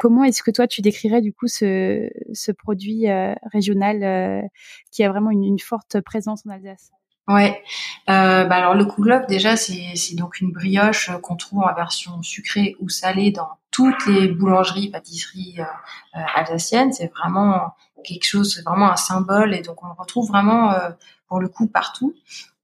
Comment 0.00 0.24
est-ce 0.24 0.42
que 0.42 0.50
toi 0.50 0.66
tu 0.66 0.82
décrirais 0.82 1.20
du 1.20 1.32
coup 1.32 1.46
ce, 1.46 2.10
ce 2.32 2.50
produit 2.50 3.08
euh, 3.08 3.34
régional 3.52 4.48
qui 4.90 5.04
a 5.04 5.08
vraiment 5.08 5.30
une, 5.30 5.44
une 5.44 5.60
forte 5.60 6.00
présence 6.00 6.44
en 6.44 6.50
Alsace? 6.50 6.90
Ouais. 7.28 7.62
Euh, 8.10 8.44
bah 8.44 8.56
alors 8.56 8.74
le 8.74 8.84
kouglof 8.84 9.26
déjà 9.28 9.56
c'est 9.56 9.94
donc 10.14 10.40
une 10.40 10.50
brioche 10.50 11.08
qu'on 11.22 11.36
trouve 11.36 11.60
en 11.60 11.72
version 11.72 12.20
sucrée 12.22 12.74
ou 12.80 12.88
salée 12.88 13.30
dans 13.30 13.48
toutes 13.72 14.06
les 14.06 14.28
boulangeries, 14.28 14.90
pâtisseries 14.90 15.56
euh, 15.58 15.64
euh, 16.16 16.20
alsaciennes. 16.36 16.92
C'est 16.92 17.10
vraiment 17.10 17.74
quelque 18.04 18.24
chose, 18.24 18.54
c'est 18.54 18.62
vraiment 18.62 18.92
un 18.92 18.96
symbole 18.96 19.54
et 19.54 19.62
donc 19.62 19.82
on 19.82 19.86
le 19.86 19.94
retrouve 19.98 20.28
vraiment 20.28 20.72
euh, 20.72 20.90
pour 21.26 21.40
le 21.40 21.48
coup 21.48 21.66
partout. 21.66 22.14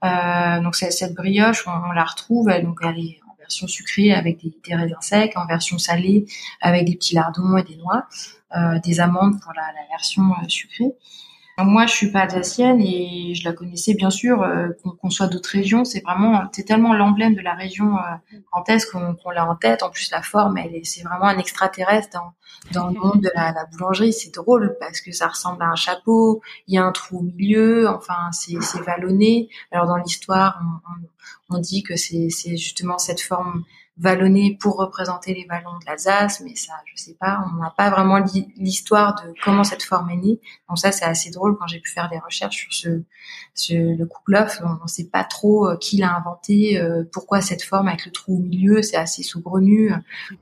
Euh, 0.04 0.60
donc 0.60 0.76
cette 0.76 1.14
brioche, 1.14 1.66
on, 1.66 1.92
la 1.92 2.04
retrouve, 2.04 2.48
elle, 2.50 2.64
donc 2.64 2.78
elle 2.82 2.98
est 2.98 3.20
en 3.28 3.34
version 3.38 3.66
sucrée 3.66 4.12
avec 4.12 4.40
des, 4.40 4.52
des, 4.64 4.74
raisins 4.76 5.00
secs, 5.00 5.32
en 5.36 5.46
version 5.46 5.78
salée 5.78 6.26
avec 6.60 6.84
des 6.84 6.94
petits 6.94 7.14
lardons 7.14 7.56
et 7.56 7.64
des 7.64 7.76
noix, 7.76 8.06
des 8.84 9.00
amandes 9.00 9.40
pour 9.40 9.52
la, 9.54 9.62
la 9.62 9.88
version 9.90 10.22
sucrée. 10.46 10.94
Moi, 11.64 11.86
je 11.86 11.92
suis 11.92 12.12
pas 12.12 12.20
alsacienne 12.20 12.80
et 12.80 13.34
je 13.34 13.44
la 13.44 13.52
connaissais 13.52 13.94
bien 13.94 14.10
sûr, 14.10 14.42
euh, 14.42 14.68
qu'on 15.00 15.10
soit 15.10 15.26
d'autres 15.26 15.50
régions. 15.50 15.84
C'est 15.84 16.00
vraiment, 16.00 16.48
c'est 16.52 16.62
tellement 16.62 16.94
l'emblème 16.94 17.34
de 17.34 17.40
la 17.40 17.54
région 17.54 17.96
euh, 17.96 18.78
qu'on 18.92 19.30
l'a 19.30 19.44
en 19.44 19.56
tête. 19.56 19.82
En 19.82 19.90
plus, 19.90 20.10
la 20.12 20.22
forme, 20.22 20.56
elle, 20.56 20.84
c'est 20.84 21.02
vraiment 21.02 21.24
un 21.24 21.38
extraterrestre 21.38 22.10
dans, 22.12 22.32
dans 22.72 22.88
le 22.88 23.00
monde 23.00 23.22
de 23.22 23.30
la, 23.34 23.50
la 23.52 23.64
boulangerie. 23.66 24.12
C'est 24.12 24.32
drôle 24.32 24.76
parce 24.78 25.00
que 25.00 25.10
ça 25.10 25.26
ressemble 25.26 25.62
à 25.64 25.66
un 25.66 25.74
chapeau. 25.74 26.40
Il 26.68 26.74
y 26.74 26.78
a 26.78 26.84
un 26.84 26.92
trou 26.92 27.18
au 27.18 27.22
milieu. 27.22 27.88
Enfin, 27.88 28.30
c'est 28.30 28.80
vallonné. 28.84 29.48
Alors 29.72 29.88
dans 29.88 29.96
l'histoire, 29.96 30.60
on, 30.62 31.54
on, 31.54 31.56
on, 31.56 31.60
dit 31.60 31.82
que 31.82 31.96
c'est 31.96 32.30
justement 32.56 32.98
cette 32.98 33.20
forme 33.20 33.64
vallonné 33.98 34.56
pour 34.60 34.76
représenter 34.76 35.34
les 35.34 35.44
vallons 35.44 35.76
de 35.80 35.86
l'Alsace, 35.86 36.40
mais 36.44 36.54
ça, 36.54 36.74
je 36.84 37.02
sais 37.02 37.16
pas, 37.18 37.44
on 37.52 37.62
n'a 37.62 37.74
pas 37.76 37.90
vraiment 37.90 38.18
l'histoire 38.56 39.20
de 39.22 39.34
comment 39.42 39.64
cette 39.64 39.82
forme 39.82 40.10
est 40.10 40.16
née. 40.16 40.40
Donc 40.68 40.78
ça, 40.78 40.92
c'est 40.92 41.04
assez 41.04 41.30
drôle 41.30 41.56
quand 41.58 41.66
j'ai 41.66 41.80
pu 41.80 41.90
faire 41.90 42.08
des 42.08 42.18
recherches 42.18 42.56
sur 42.56 42.72
ce, 42.72 43.02
ce 43.54 43.74
le 43.74 44.06
Kouglof. 44.06 44.60
On 44.62 44.82
ne 44.84 44.88
sait 44.88 45.08
pas 45.08 45.24
trop 45.24 45.68
euh, 45.68 45.76
qui 45.76 45.96
l'a 45.96 46.16
inventé, 46.16 46.80
euh, 46.80 47.04
pourquoi 47.12 47.40
cette 47.40 47.62
forme 47.62 47.88
avec 47.88 48.06
le 48.06 48.12
trou 48.12 48.36
au 48.36 48.40
milieu, 48.40 48.82
c'est 48.82 48.96
assez 48.96 49.22
saugrenu. 49.22 49.92
Euh, 49.92 50.38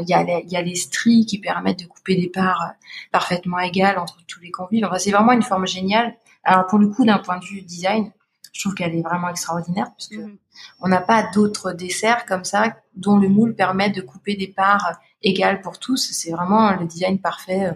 il 0.00 0.08
y, 0.08 0.14
a 0.14 0.22
les, 0.22 0.44
y 0.48 0.56
a 0.56 0.62
les 0.62 0.74
stries 0.74 1.26
qui 1.26 1.38
permettent 1.38 1.80
de 1.80 1.86
couper 1.86 2.16
des 2.16 2.28
parts 2.28 2.72
parfaitement 3.12 3.58
égales 3.58 3.98
entre 3.98 4.18
tous 4.26 4.40
les 4.40 4.50
convives. 4.50 4.84
Enfin, 4.84 4.98
c'est 4.98 5.10
vraiment 5.10 5.32
une 5.32 5.42
forme 5.42 5.66
géniale. 5.66 6.14
Alors 6.44 6.66
pour 6.66 6.78
le 6.78 6.88
coup, 6.88 7.04
d'un 7.04 7.18
point 7.18 7.38
de 7.38 7.44
vue 7.44 7.60
design, 7.60 8.12
je 8.52 8.60
trouve 8.60 8.74
qu'elle 8.74 8.94
est 8.94 9.02
vraiment 9.02 9.28
extraordinaire 9.28 9.92
puisque 9.96 10.16
mhm. 10.16 10.36
on 10.80 10.88
n'a 10.88 11.00
pas 11.00 11.28
d'autres 11.34 11.72
desserts 11.72 12.26
comme 12.26 12.44
ça 12.44 12.76
dont 12.94 13.18
le 13.18 13.28
moule 13.28 13.54
permet 13.54 13.90
de 13.90 14.00
couper 14.00 14.36
des 14.36 14.48
parts 14.48 14.98
égales 15.22 15.60
pour 15.60 15.78
tous. 15.78 16.12
C'est 16.12 16.30
vraiment 16.30 16.72
le 16.72 16.86
design 16.86 17.18
parfait. 17.18 17.72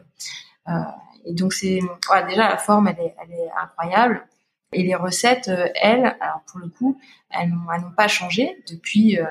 Euh, 0.69 0.73
et 1.25 1.35
donc 1.35 1.53
c'est 1.53 1.81
voilà, 2.07 2.27
déjà 2.27 2.49
la 2.49 2.59
forme 2.59 2.89
elle 2.89 2.99
est, 3.01 3.15
elle 3.23 3.33
est 3.33 3.51
incroyable 3.63 4.27
et 4.73 4.83
les 4.83 4.95
recettes 4.95 5.49
euh, 5.49 5.69
elles 5.75 6.17
alors 6.21 6.43
pour 6.47 6.61
le 6.61 6.69
coup 6.69 6.99
elles 7.31 7.51
n'ont 7.51 7.93
pas 7.97 8.09
changé 8.09 8.63
depuis 8.69 9.19
euh, 9.19 9.25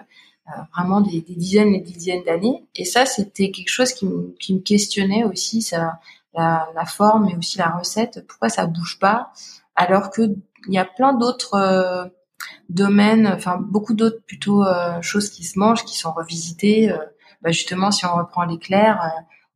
vraiment 0.75 1.01
des, 1.01 1.21
des, 1.21 1.35
dizaines 1.35 1.73
et 1.73 1.79
des 1.79 1.91
dizaines 1.91 2.23
d'années 2.23 2.65
et 2.75 2.85
ça 2.85 3.05
c'était 3.05 3.51
quelque 3.51 3.69
chose 3.69 3.93
qui 3.93 4.05
me, 4.05 4.35
qui 4.39 4.53
me 4.53 4.59
questionnait 4.59 5.23
aussi 5.23 5.61
ça 5.61 5.99
la, 6.35 6.69
la 6.75 6.85
forme 6.85 7.27
et 7.29 7.35
aussi 7.35 7.57
la 7.57 7.69
recette 7.69 8.25
pourquoi 8.27 8.49
ça 8.49 8.65
bouge 8.65 8.99
pas 8.99 9.31
alors 9.75 10.11
que 10.11 10.35
il 10.67 10.73
y 10.73 10.77
a 10.77 10.85
plein 10.85 11.13
d'autres 11.13 11.55
euh, 11.55 12.05
domaines, 12.69 13.27
enfin 13.27 13.57
beaucoup 13.57 13.93
d'autres 13.93 14.21
plutôt 14.25 14.63
euh, 14.63 15.01
choses 15.01 15.29
qui 15.29 15.43
se 15.43 15.57
mangent, 15.57 15.85
qui 15.85 15.97
sont 15.97 16.11
revisitées. 16.11 16.91
Euh, 16.91 16.97
bah 17.41 17.51
justement, 17.51 17.91
si 17.91 18.05
on 18.05 18.15
reprend 18.15 18.43
l'éclair, 18.43 19.01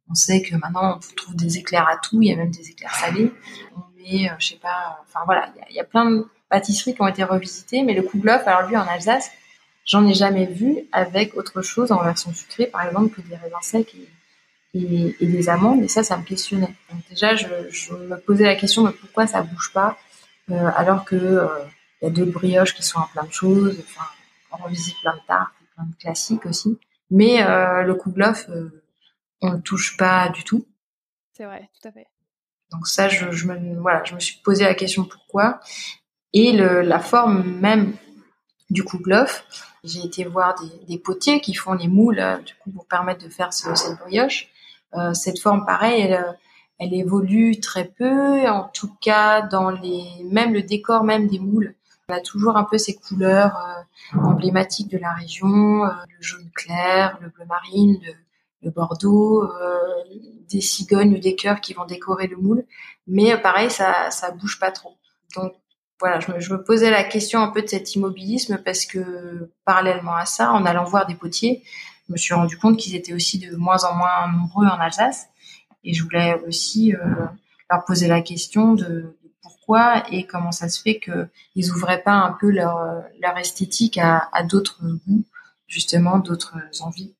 on 0.09 0.15
sait 0.15 0.41
que 0.41 0.55
maintenant 0.55 0.97
on 0.97 1.15
trouve 1.15 1.35
des 1.35 1.57
éclairs 1.57 1.87
à 1.87 1.97
tout. 1.97 2.21
Il 2.21 2.29
y 2.29 2.31
a 2.31 2.37
même 2.37 2.51
des 2.51 2.69
éclairs 2.69 2.95
salés. 2.95 3.31
Met, 3.97 4.31
je 4.39 4.47
sais 4.47 4.55
pas, 4.55 4.99
enfin 5.03 5.19
voilà, 5.25 5.49
il 5.69 5.75
y, 5.75 5.79
a, 5.79 5.83
plein 5.83 6.09
de 6.09 6.27
pâtisseries 6.49 6.93
qui 6.95 7.01
ont 7.01 7.07
été 7.07 7.23
revisitées. 7.23 7.83
Mais 7.83 7.93
le 7.93 8.03
kouglof, 8.03 8.47
alors 8.47 8.69
lui 8.69 8.77
en 8.77 8.87
Alsace, 8.87 9.31
j'en 9.85 10.07
ai 10.07 10.13
jamais 10.13 10.45
vu 10.45 10.87
avec 10.93 11.35
autre 11.35 11.61
chose 11.61 11.91
en 11.91 12.01
version 12.01 12.33
sucrée, 12.33 12.67
par 12.67 12.85
exemple, 12.85 13.15
que 13.15 13.27
des 13.27 13.35
raisins 13.35 13.57
secs 13.61 13.95
et, 14.73 15.15
des 15.19 15.49
amandes. 15.49 15.83
Et 15.83 15.87
ça, 15.87 16.03
ça 16.03 16.17
me 16.17 16.23
questionnait. 16.23 16.73
Donc 16.89 17.01
déjà, 17.09 17.35
je, 17.35 17.47
me 17.93 18.17
posais 18.17 18.45
la 18.45 18.55
question 18.55 18.83
de 18.83 18.91
pourquoi 18.91 19.27
ça 19.27 19.41
bouge 19.41 19.71
pas 19.73 19.97
euh, 20.51 20.71
alors 20.75 21.05
que 21.05 21.15
il 21.15 21.25
euh, 21.25 21.47
y 22.01 22.07
a 22.07 22.09
d'autres 22.09 22.31
brioches 22.31 22.73
qui 22.73 22.83
sont 22.83 22.99
en 22.99 23.07
plein 23.07 23.23
de 23.23 23.31
choses. 23.31 23.81
Enfin, 23.87 24.05
on 24.63 24.67
visite 24.67 24.95
plein 25.01 25.15
de 25.15 25.21
tartes, 25.27 25.53
plein 25.75 25.85
de 25.85 25.95
classiques 25.95 26.45
aussi. 26.45 26.79
Mais 27.09 27.43
euh, 27.43 27.83
le 27.83 27.95
kouglof, 27.95 28.49
on 29.41 29.51
ne 29.51 29.61
touche 29.61 29.97
pas 29.97 30.29
du 30.29 30.43
tout. 30.43 30.65
C'est 31.33 31.45
vrai, 31.45 31.69
tout 31.79 31.87
à 31.87 31.91
fait. 31.91 32.07
Donc 32.71 32.87
ça, 32.87 33.07
je, 33.07 33.31
je, 33.31 33.47
me, 33.47 33.79
voilà, 33.79 34.03
je 34.03 34.15
me 34.15 34.19
suis 34.19 34.39
posé 34.43 34.63
la 34.63 34.73
question 34.73 35.05
pourquoi. 35.05 35.59
Et 36.33 36.51
le, 36.51 36.81
la 36.81 36.99
forme 36.99 37.43
même 37.59 37.95
du 38.69 38.83
kouglof, 38.83 39.45
j'ai 39.83 40.03
été 40.03 40.23
voir 40.23 40.55
des, 40.55 40.85
des, 40.85 40.97
potiers 40.97 41.41
qui 41.41 41.53
font 41.53 41.73
les 41.73 41.87
moules 41.87 42.23
du 42.45 42.55
coup 42.55 42.71
pour 42.71 42.87
permettre 42.87 43.23
de 43.23 43.29
faire 43.29 43.53
ce, 43.53 43.75
cette 43.75 43.99
brioche. 43.99 44.49
Euh, 44.95 45.13
cette 45.13 45.39
forme, 45.39 45.65
pareil, 45.65 46.01
elle, 46.01 46.37
elle 46.79 46.93
évolue 46.93 47.59
très 47.59 47.85
peu, 47.85 48.47
en 48.47 48.63
tout 48.73 48.93
cas 49.01 49.41
dans 49.41 49.69
les, 49.69 50.05
même 50.29 50.53
le 50.53 50.63
décor 50.63 51.03
même 51.03 51.27
des 51.27 51.39
moules. 51.39 51.75
On 52.09 52.13
a 52.13 52.19
toujours 52.19 52.57
un 52.57 52.65
peu 52.65 52.77
ces 52.77 52.95
couleurs 52.95 53.55
euh, 53.57 54.19
emblématiques 54.19 54.89
de 54.89 54.97
la 54.97 55.13
région, 55.13 55.85
euh, 55.85 55.89
le 56.09 56.21
jaune 56.21 56.49
clair, 56.53 57.17
le 57.21 57.29
bleu 57.29 57.45
marine, 57.45 57.97
le, 58.61 58.71
bordeaux, 58.71 59.43
euh, 59.43 59.79
des 60.49 60.61
cigognes 60.61 61.15
ou 61.15 61.19
des 61.19 61.35
cœurs 61.35 61.61
qui 61.61 61.73
vont 61.73 61.85
décorer 61.85 62.27
le 62.27 62.37
moule. 62.37 62.65
Mais 63.07 63.37
pareil, 63.37 63.69
ça 63.69 64.11
ça 64.11 64.31
bouge 64.31 64.59
pas 64.59 64.71
trop. 64.71 64.97
Donc 65.35 65.53
voilà, 65.99 66.19
je 66.19 66.31
me, 66.31 66.39
je 66.39 66.53
me, 66.53 66.61
posais 66.61 66.91
la 66.91 67.03
question 67.03 67.39
un 67.39 67.49
peu 67.49 67.61
de 67.61 67.67
cet 67.67 67.95
immobilisme 67.95 68.57
parce 68.57 68.85
que 68.85 69.49
parallèlement 69.65 70.15
à 70.15 70.25
ça, 70.25 70.51
en 70.51 70.65
allant 70.65 70.83
voir 70.83 71.05
des 71.05 71.15
potiers, 71.15 71.63
je 72.07 72.13
me 72.13 72.17
suis 72.17 72.33
rendu 72.33 72.57
compte 72.57 72.77
qu'ils 72.77 72.95
étaient 72.95 73.13
aussi 73.13 73.39
de 73.39 73.55
moins 73.55 73.83
en 73.85 73.95
moins 73.95 74.31
nombreux 74.31 74.65
en 74.65 74.79
Alsace 74.79 75.27
et 75.83 75.93
je 75.93 76.03
voulais 76.03 76.35
aussi 76.47 76.93
euh, 76.93 76.99
leur 77.69 77.85
poser 77.85 78.07
la 78.07 78.21
question 78.21 78.73
de, 78.73 79.15
pourquoi 79.41 80.03
et 80.11 80.25
comment 80.25 80.51
ça 80.51 80.69
se 80.69 80.81
fait 80.81 80.99
qu'ils 80.99 81.71
ouvraient 81.71 82.01
pas 82.01 82.13
un 82.13 82.35
peu 82.39 82.49
leur, 82.49 83.03
leur 83.21 83.37
esthétique 83.37 83.97
à, 83.97 84.29
d'autres 84.43 84.81
goûts, 85.07 85.25
justement, 85.67 86.19
d'autres 86.19 86.55
envies. 86.81 87.13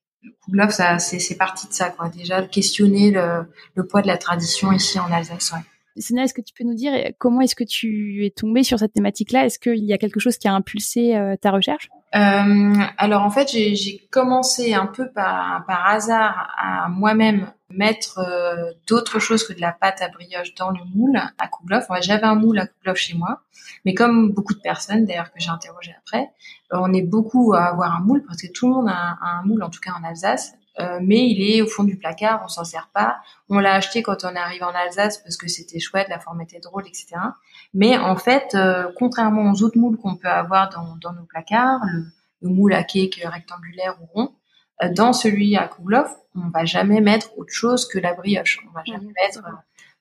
Le 0.51 0.69
ça, 0.69 0.99
c'est, 0.99 1.35
parti 1.35 1.67
de 1.67 1.73
ça, 1.73 1.89
quoi. 1.89 2.09
Déjà, 2.09 2.41
questionner 2.43 3.11
le, 3.11 3.45
le 3.75 3.85
poids 3.85 4.01
de 4.01 4.07
la 4.07 4.17
tradition 4.17 4.71
ici 4.71 4.99
en 4.99 5.11
Alsace. 5.11 5.51
Ouais. 5.51 5.59
Sonia, 6.01 6.23
est-ce 6.23 6.33
que 6.33 6.41
tu 6.41 6.53
peux 6.53 6.63
nous 6.63 6.73
dire 6.73 6.93
comment 7.19 7.41
est-ce 7.41 7.55
que 7.55 7.63
tu 7.63 8.25
es 8.25 8.29
tombée 8.31 8.63
sur 8.63 8.79
cette 8.79 8.93
thématique-là? 8.93 9.45
Est-ce 9.45 9.59
qu'il 9.59 9.83
y 9.83 9.93
a 9.93 9.97
quelque 9.97 10.19
chose 10.19 10.37
qui 10.37 10.47
a 10.47 10.53
impulsé 10.53 11.15
euh, 11.15 11.35
ta 11.39 11.51
recherche? 11.51 11.89
Euh, 12.15 12.73
Alors 12.97 13.23
en 13.23 13.29
fait, 13.29 13.49
j'ai, 13.49 14.07
commencé 14.11 14.73
un 14.73 14.85
peu 14.85 15.09
par, 15.11 15.65
par 15.65 15.87
hasard 15.87 16.53
à 16.57 16.87
moi-même 16.89 17.51
mettre 17.69 18.19
euh, 18.19 18.71
d'autres 18.87 19.19
choses 19.19 19.47
que 19.47 19.53
de 19.53 19.61
la 19.61 19.71
pâte 19.71 20.01
à 20.01 20.09
brioche 20.09 20.53
dans 20.55 20.69
le 20.69 20.79
moule 20.93 21.17
à 21.17 21.47
Kouglof. 21.47 21.85
J'avais 22.01 22.25
un 22.25 22.35
moule 22.35 22.59
à 22.59 22.67
Kouglof 22.67 22.97
chez 22.97 23.15
moi, 23.15 23.41
mais 23.85 23.93
comme 23.93 24.31
beaucoup 24.31 24.53
de 24.53 24.59
personnes 24.59 25.05
d'ailleurs 25.05 25.31
que 25.31 25.39
j'ai 25.39 25.49
interrogé 25.49 25.95
après, 25.97 26.29
on 26.71 26.93
est 26.93 27.01
beaucoup 27.01 27.53
à 27.53 27.65
avoir 27.65 27.95
un 27.95 27.99
moule 28.01 28.23
parce 28.25 28.41
que 28.41 28.51
tout 28.51 28.67
le 28.67 28.73
monde 28.73 28.89
a, 28.89 29.17
un 29.21 29.43
moule, 29.43 29.63
en 29.63 29.69
tout 29.69 29.79
cas 29.79 29.91
en 29.99 30.03
Alsace. 30.03 30.53
Euh, 30.79 30.99
mais 31.01 31.29
il 31.29 31.41
est 31.41 31.61
au 31.61 31.67
fond 31.67 31.83
du 31.83 31.97
placard, 31.97 32.41
on 32.43 32.47
s'en 32.47 32.63
sert 32.63 32.89
pas. 32.93 33.17
On 33.49 33.59
l'a 33.59 33.73
acheté 33.75 34.01
quand 34.01 34.23
on 34.23 34.35
arrive 34.35 34.63
en 34.63 34.73
Alsace 34.73 35.19
parce 35.19 35.37
que 35.37 35.47
c'était 35.47 35.79
chouette, 35.79 36.07
la 36.09 36.19
forme 36.19 36.41
était 36.41 36.59
drôle, 36.59 36.87
etc. 36.87 37.07
Mais 37.73 37.97
en 37.97 38.15
fait, 38.15 38.57
contrairement 38.95 39.51
aux 39.51 39.61
autres 39.61 39.77
moules 39.77 39.97
qu'on 39.97 40.15
peut 40.15 40.29
avoir 40.29 40.69
dans, 40.69 40.95
dans 41.01 41.13
nos 41.13 41.25
placards, 41.25 41.81
le, 41.91 42.05
le 42.41 42.49
moule 42.49 42.73
à 42.73 42.83
cake 42.83 43.21
rectangulaire 43.23 43.97
ou 44.01 44.05
rond, 44.13 44.33
dans 44.95 45.13
celui 45.13 45.55
à 45.55 45.67
Kouglof, 45.67 46.11
on 46.35 46.49
va 46.49 46.65
jamais 46.65 47.01
mettre 47.01 47.37
autre 47.37 47.53
chose 47.53 47.87
que 47.87 47.99
la 47.99 48.13
brioche. 48.13 48.59
On 48.67 48.71
va 48.73 48.83
jamais 48.85 49.13
mettre 49.21 49.43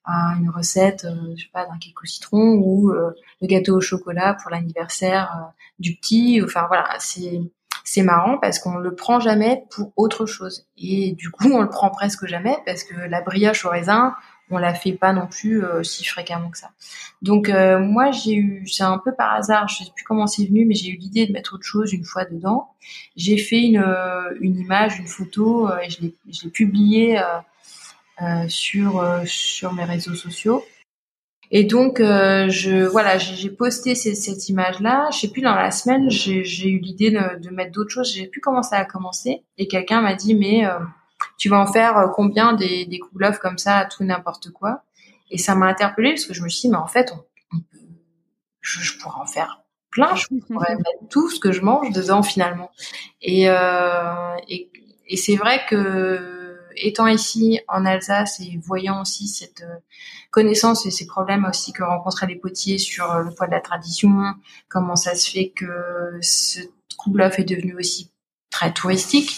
euh, 0.09 0.39
une 0.39 0.51
recette, 0.51 1.05
euh, 1.05 1.35
je 1.37 1.45
sais 1.45 1.51
pas, 1.53 1.65
d'un 1.65 1.79
cake 1.79 2.03
au 2.03 2.07
citron 2.07 2.55
ou 2.55 2.91
euh, 2.91 3.15
le 3.41 3.47
gâteau 3.47 3.77
au 3.77 3.81
chocolat 3.81 4.35
pour 4.35 4.51
l'anniversaire 4.51 5.53
du 5.79 5.95
petit. 5.97 6.41
Enfin 6.43 6.65
voilà, 6.67 6.97
c'est 6.99 7.41
c'est 7.85 8.03
marrant 8.03 8.39
parce 8.39 8.59
qu'on 8.59 8.77
le 8.77 8.95
prend 8.95 9.21
jamais 9.21 9.65
pour 9.71 9.93
autre 9.97 10.27
chose 10.27 10.67
et 10.79 11.13
du 11.13 11.31
coup 11.31 11.51
on 11.53 11.63
le 11.63 11.69
prend 11.69 11.91
presque 11.91 12.27
jamais 12.27 12.57
parce 12.67 12.85
que 12.85 12.95
la 12.95 13.21
brioche 13.21 13.65
au 13.65 13.71
raisin 13.71 14.15
on 14.53 14.59
la 14.59 14.75
fait 14.75 14.93
pas 14.93 15.13
non 15.13 15.27
plus 15.27 15.65
euh, 15.65 15.83
si 15.83 16.05
fréquemment 16.05 16.51
que 16.51 16.59
ça. 16.59 16.71
Donc 17.23 17.49
euh, 17.49 17.79
moi 17.79 18.11
j'ai 18.11 18.35
eu, 18.35 18.69
c'est 18.69 18.83
un 18.83 18.99
peu 18.99 19.15
par 19.15 19.33
hasard, 19.33 19.69
je 19.69 19.85
sais 19.85 19.91
plus 19.95 20.05
comment 20.05 20.27
c'est 20.27 20.45
venu, 20.45 20.67
mais 20.67 20.75
j'ai 20.75 20.91
eu 20.91 20.97
l'idée 20.97 21.27
de 21.27 21.33
mettre 21.33 21.55
autre 21.55 21.65
chose 21.65 21.93
une 21.93 22.05
fois 22.05 22.25
dedans. 22.25 22.69
J'ai 23.17 23.39
fait 23.39 23.61
une, 23.61 23.79
euh, 23.79 24.35
une 24.41 24.59
image, 24.59 24.99
une 24.99 25.07
photo 25.07 25.71
et 25.83 25.91
je 25.91 26.03
l'ai, 26.03 26.51
publiée 26.51 27.21
sur 28.49 29.05
sur 29.25 29.73
mes 29.73 29.85
réseaux 29.85 30.15
sociaux. 30.15 30.65
Et 31.53 31.65
donc 31.65 31.99
je 31.99 32.85
voilà, 32.87 33.19
j'ai, 33.19 33.51
posté 33.51 33.95
cette, 33.95 34.17
cette 34.17 34.49
image-là. 34.49 35.11
Je 35.13 35.19
sais 35.19 35.29
plus 35.29 35.43
dans 35.43 35.55
la 35.55 35.71
semaine, 35.71 36.11
j'ai, 36.11 36.69
eu 36.69 36.79
l'idée 36.79 37.11
de, 37.11 37.39
de 37.41 37.51
mettre 37.51 37.73
d'autres 37.73 37.91
choses. 37.91 38.13
J'ai 38.13 38.27
plus 38.27 38.41
comment 38.41 38.63
ça 38.63 38.79
a 38.79 38.85
commencé 38.85 39.45
et 39.59 39.69
quelqu'un 39.69 40.01
m'a 40.01 40.15
dit 40.15 40.35
mais 40.35 40.67
tu 41.39 41.49
vas 41.49 41.59
en 41.59 41.67
faire 41.67 41.99
euh, 41.99 42.09
combien 42.09 42.53
des, 42.53 42.87
des 42.87 43.01
bluff 43.13 43.39
comme 43.39 43.59
ça 43.59 43.79
à 43.79 43.85
tout 43.85 44.05
n'importe 44.05 44.51
quoi? 44.51 44.83
Et 45.31 45.39
ça 45.39 45.55
m'a 45.55 45.67
interpellée 45.67 46.11
parce 46.11 46.27
que 46.27 46.35
je 46.35 46.43
me 46.43 46.49
suis 46.49 46.69
dit, 46.69 46.71
mais 46.71 46.77
en 46.77 46.87
fait, 46.87 47.13
on, 47.13 47.59
je, 48.61 48.99
pourrais 48.99 49.21
en 49.21 49.27
faire 49.27 49.61
plein, 49.91 50.15
je 50.15 50.27
pourrais 50.47 50.75
mettre 50.77 51.09
tout 51.11 51.31
ce 51.31 51.41
que 51.41 51.53
je 51.53 51.63
mange 51.63 51.91
dedans 51.93 52.23
finalement. 52.23 52.71
Et, 53.21 53.49
euh, 53.49 54.37
et, 54.49 54.71
et 55.09 55.17
c'est 55.17 55.37
vrai 55.37 55.63
que 55.69 56.42
étant 56.77 57.07
ici 57.07 57.61
en 57.69 57.85
Alsace 57.85 58.41
et 58.41 58.59
voyant 58.63 59.03
aussi 59.03 59.29
cette 59.29 59.63
euh, 59.63 59.79
connaissance 60.31 60.87
et 60.87 60.91
ces 60.91 61.07
problèmes 61.07 61.45
aussi 61.45 61.73
que 61.73 61.83
rencontraient 61.83 62.27
les 62.27 62.37
potiers 62.37 62.79
sur 62.79 63.19
le 63.19 63.35
poids 63.35 63.47
de 63.47 63.53
la 63.53 63.61
tradition, 63.61 64.35
comment 64.69 64.97
ça 64.97 65.15
se 65.15 65.31
fait 65.31 65.51
que 65.51 66.19
ce 66.21 66.61
bluff 67.07 67.39
est 67.39 67.45
devenu 67.45 67.75
aussi 67.77 68.11
très 68.51 68.73
touristique 68.73 69.33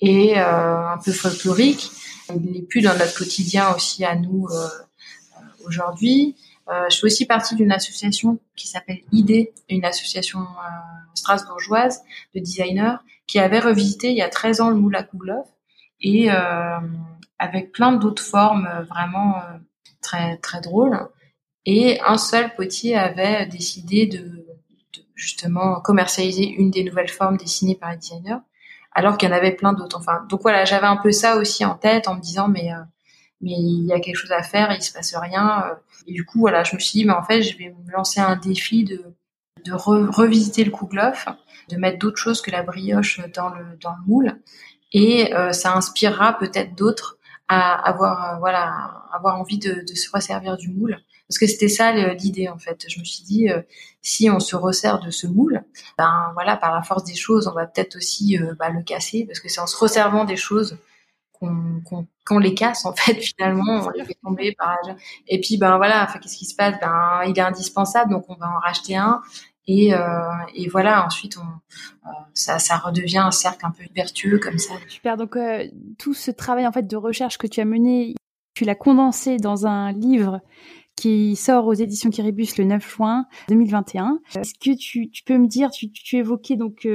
et 0.00 0.38
euh, 0.38 0.88
un 0.88 0.98
peu 0.98 1.12
folklorique. 1.12 1.90
Il 2.34 2.52
n'est 2.52 2.62
plus 2.62 2.82
dans 2.82 2.96
notre 2.96 3.16
quotidien 3.16 3.74
aussi 3.74 4.04
à 4.04 4.14
nous 4.14 4.46
euh, 4.50 4.66
euh, 4.66 5.66
aujourd'hui. 5.66 6.36
je 6.90 6.96
fais 6.96 7.06
aussi 7.06 7.24
partie 7.24 7.54
d'une 7.54 7.72
association 7.72 8.38
qui 8.54 8.68
s'appelle 8.68 9.00
ID, 9.12 9.48
une 9.70 9.84
association 9.84 10.40
strasbourgeoise 11.14 12.02
de 12.34 12.40
designers 12.40 12.96
qui 13.26 13.38
avait 13.38 13.60
revisité 13.60 14.10
il 14.10 14.16
y 14.16 14.22
a 14.22 14.28
13 14.28 14.60
ans 14.60 14.68
le 14.68 14.76
moule 14.76 14.96
à 14.96 15.02
et 16.00 16.28
avec 17.38 17.72
plein 17.72 17.92
d'autres 17.92 18.22
formes 18.22 18.68
vraiment 18.88 19.42
très 20.00 20.36
très 20.38 20.60
drôles. 20.60 21.08
Et 21.66 22.00
un 22.00 22.16
seul 22.16 22.54
potier 22.54 22.96
avait 22.96 23.46
décidé 23.46 24.06
de, 24.06 24.18
de, 24.18 25.02
justement 25.14 25.80
commercialiser 25.80 26.48
une 26.48 26.70
des 26.70 26.82
nouvelles 26.84 27.10
formes 27.10 27.36
dessinées 27.36 27.74
par 27.74 27.90
les 27.90 27.98
designers 27.98 28.38
alors 28.92 29.16
qu'il 29.16 29.28
y 29.28 29.32
en 29.32 29.36
avait 29.36 29.52
plein 29.52 29.74
d'autres. 29.74 29.98
Enfin, 29.98 30.24
donc 30.28 30.42
voilà, 30.42 30.64
j'avais 30.64 30.86
un 30.86 30.96
peu 30.96 31.12
ça 31.12 31.36
aussi 31.36 31.64
en 31.64 31.74
tête 31.74 32.08
en 32.08 32.16
me 32.16 32.20
disant 32.20 32.48
mais 32.48 32.70
mais 33.40 33.52
il 33.52 33.86
y 33.86 33.92
a 33.92 34.00
quelque 34.00 34.16
chose 34.16 34.32
à 34.32 34.42
faire, 34.42 34.72
il 34.72 34.82
se 34.82 34.92
passe 34.92 35.14
rien. 35.14 35.64
Et 36.06 36.12
du 36.12 36.24
coup, 36.24 36.40
voilà, 36.40 36.64
je 36.64 36.74
me 36.74 36.80
suis 36.80 37.00
dit 37.00 37.04
mais 37.04 37.12
en 37.12 37.22
fait, 37.22 37.42
je 37.42 37.56
vais 37.56 37.74
me 37.86 37.92
lancer 37.92 38.20
un 38.20 38.36
défi 38.36 38.84
de 38.84 39.02
de 39.64 39.72
revisiter 39.72 40.64
le 40.64 40.70
kouglof, 40.70 41.26
de 41.68 41.76
mettre 41.76 41.98
d'autres 41.98 42.16
choses 42.16 42.40
que 42.40 42.50
la 42.50 42.62
brioche 42.62 43.20
dans 43.34 43.50
le 43.50 43.76
dans 43.80 43.92
le 43.92 44.04
moule 44.06 44.40
et 44.92 45.32
ça 45.52 45.74
inspirera 45.76 46.38
peut-être 46.38 46.74
d'autres 46.74 47.18
à 47.48 47.72
avoir 47.88 48.34
euh, 48.34 48.38
voilà 48.38 49.04
avoir 49.12 49.40
envie 49.40 49.58
de, 49.58 49.84
de, 49.86 49.94
se 49.94 50.10
resservir 50.10 50.56
du 50.56 50.68
moule. 50.68 50.98
Parce 51.28 51.38
que 51.38 51.46
c'était 51.46 51.68
ça 51.68 51.92
l'idée 52.14 52.48
en 52.48 52.58
fait. 52.58 52.84
Je 52.88 53.00
me 53.00 53.04
suis 53.04 53.24
dit 53.24 53.50
euh, 53.50 53.60
si 54.02 54.30
on 54.30 54.40
se 54.40 54.54
resserre 54.54 55.00
de 55.00 55.10
ce 55.10 55.26
moule 55.26 55.62
ben 55.96 56.30
voilà 56.34 56.56
par 56.56 56.74
la 56.74 56.82
force 56.82 57.04
des 57.04 57.14
choses 57.14 57.48
on 57.48 57.52
va 57.52 57.66
peut-être 57.66 57.96
aussi 57.96 58.38
euh, 58.38 58.54
bah, 58.58 58.70
le 58.70 58.82
casser. 58.82 59.24
Parce 59.26 59.40
que 59.40 59.48
c'est 59.48 59.60
en 59.60 59.66
se 59.66 59.76
resservant 59.76 60.24
des 60.24 60.36
choses 60.36 60.78
qu'on 61.32 61.82
qu'on 62.26 62.38
les 62.38 62.54
casse 62.54 62.84
en 62.84 62.92
fait 62.94 63.14
finalement 63.20 63.86
on 63.86 63.90
les 63.90 64.04
fait 64.04 64.18
tomber 64.22 64.54
et 65.28 65.40
puis 65.40 65.56
ben 65.56 65.76
voilà 65.76 66.06
qu'est-ce 66.20 66.36
qui 66.36 66.46
se 66.46 66.54
passe? 66.54 66.74
Ben 66.80 67.22
il 67.26 67.38
est 67.38 67.42
indispensable 67.42 68.10
donc 68.10 68.24
on 68.28 68.34
va 68.34 68.48
en 68.48 68.58
racheter 68.58 68.96
un 68.96 69.22
et, 69.68 69.92
euh, 69.92 70.00
et 70.54 70.66
voilà, 70.68 71.04
ensuite, 71.04 71.36
on, 71.36 72.08
euh, 72.08 72.12
ça, 72.32 72.58
ça 72.58 72.78
redevient 72.78 73.18
un 73.18 73.30
cercle 73.30 73.66
un 73.66 73.70
peu 73.70 73.84
vertueux 73.94 74.38
comme 74.38 74.58
ça. 74.58 74.74
Super. 74.88 75.18
Donc, 75.18 75.36
euh, 75.36 75.66
tout 75.98 76.14
ce 76.14 76.30
travail 76.30 76.66
en 76.66 76.72
fait 76.72 76.86
de 76.86 76.96
recherche 76.96 77.36
que 77.36 77.46
tu 77.46 77.60
as 77.60 77.66
mené, 77.66 78.14
tu 78.54 78.64
l'as 78.64 78.74
condensé 78.74 79.36
dans 79.36 79.66
un 79.66 79.92
livre 79.92 80.40
qui 80.96 81.36
sort 81.36 81.66
aux 81.66 81.74
éditions 81.74 82.08
Kiribus 82.08 82.56
le 82.56 82.64
9 82.64 82.96
juin 82.96 83.26
2021. 83.48 84.20
Est-ce 84.34 84.54
que 84.54 84.74
tu, 84.74 85.10
tu, 85.10 85.22
peux 85.22 85.36
me 85.36 85.46
dire, 85.46 85.70
tu, 85.70 85.92
tu 85.92 86.16
évoquais 86.16 86.56
donc 86.56 86.88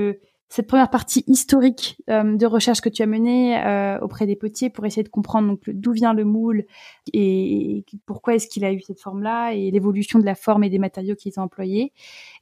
cette 0.53 0.67
première 0.67 0.91
partie 0.91 1.23
historique 1.25 1.97
euh, 2.11 2.37
de 2.37 2.45
recherche 2.45 2.79
que 2.79 2.89
tu 2.89 3.01
as 3.01 3.07
menée 3.07 3.57
euh, 3.57 3.97
auprès 4.01 4.27
des 4.27 4.35
potiers 4.35 4.69
pour 4.69 4.85
essayer 4.85 5.01
de 5.01 5.09
comprendre 5.09 5.47
donc 5.47 5.61
d'où 5.65 5.93
vient 5.93 6.13
le 6.13 6.25
moule 6.25 6.65
et, 7.11 7.83
pourquoi 8.05 8.35
est-ce 8.35 8.47
qu'il 8.47 8.63
a 8.63 8.71
eu 8.71 8.79
cette 8.79 8.99
forme-là 8.99 9.53
et 9.53 9.71
l'évolution 9.71 10.19
de 10.19 10.25
la 10.25 10.35
forme 10.35 10.63
et 10.63 10.69
des 10.69 10.77
matériaux 10.77 11.15
qu'ils 11.15 11.39
ont 11.39 11.43
employés. 11.43 11.91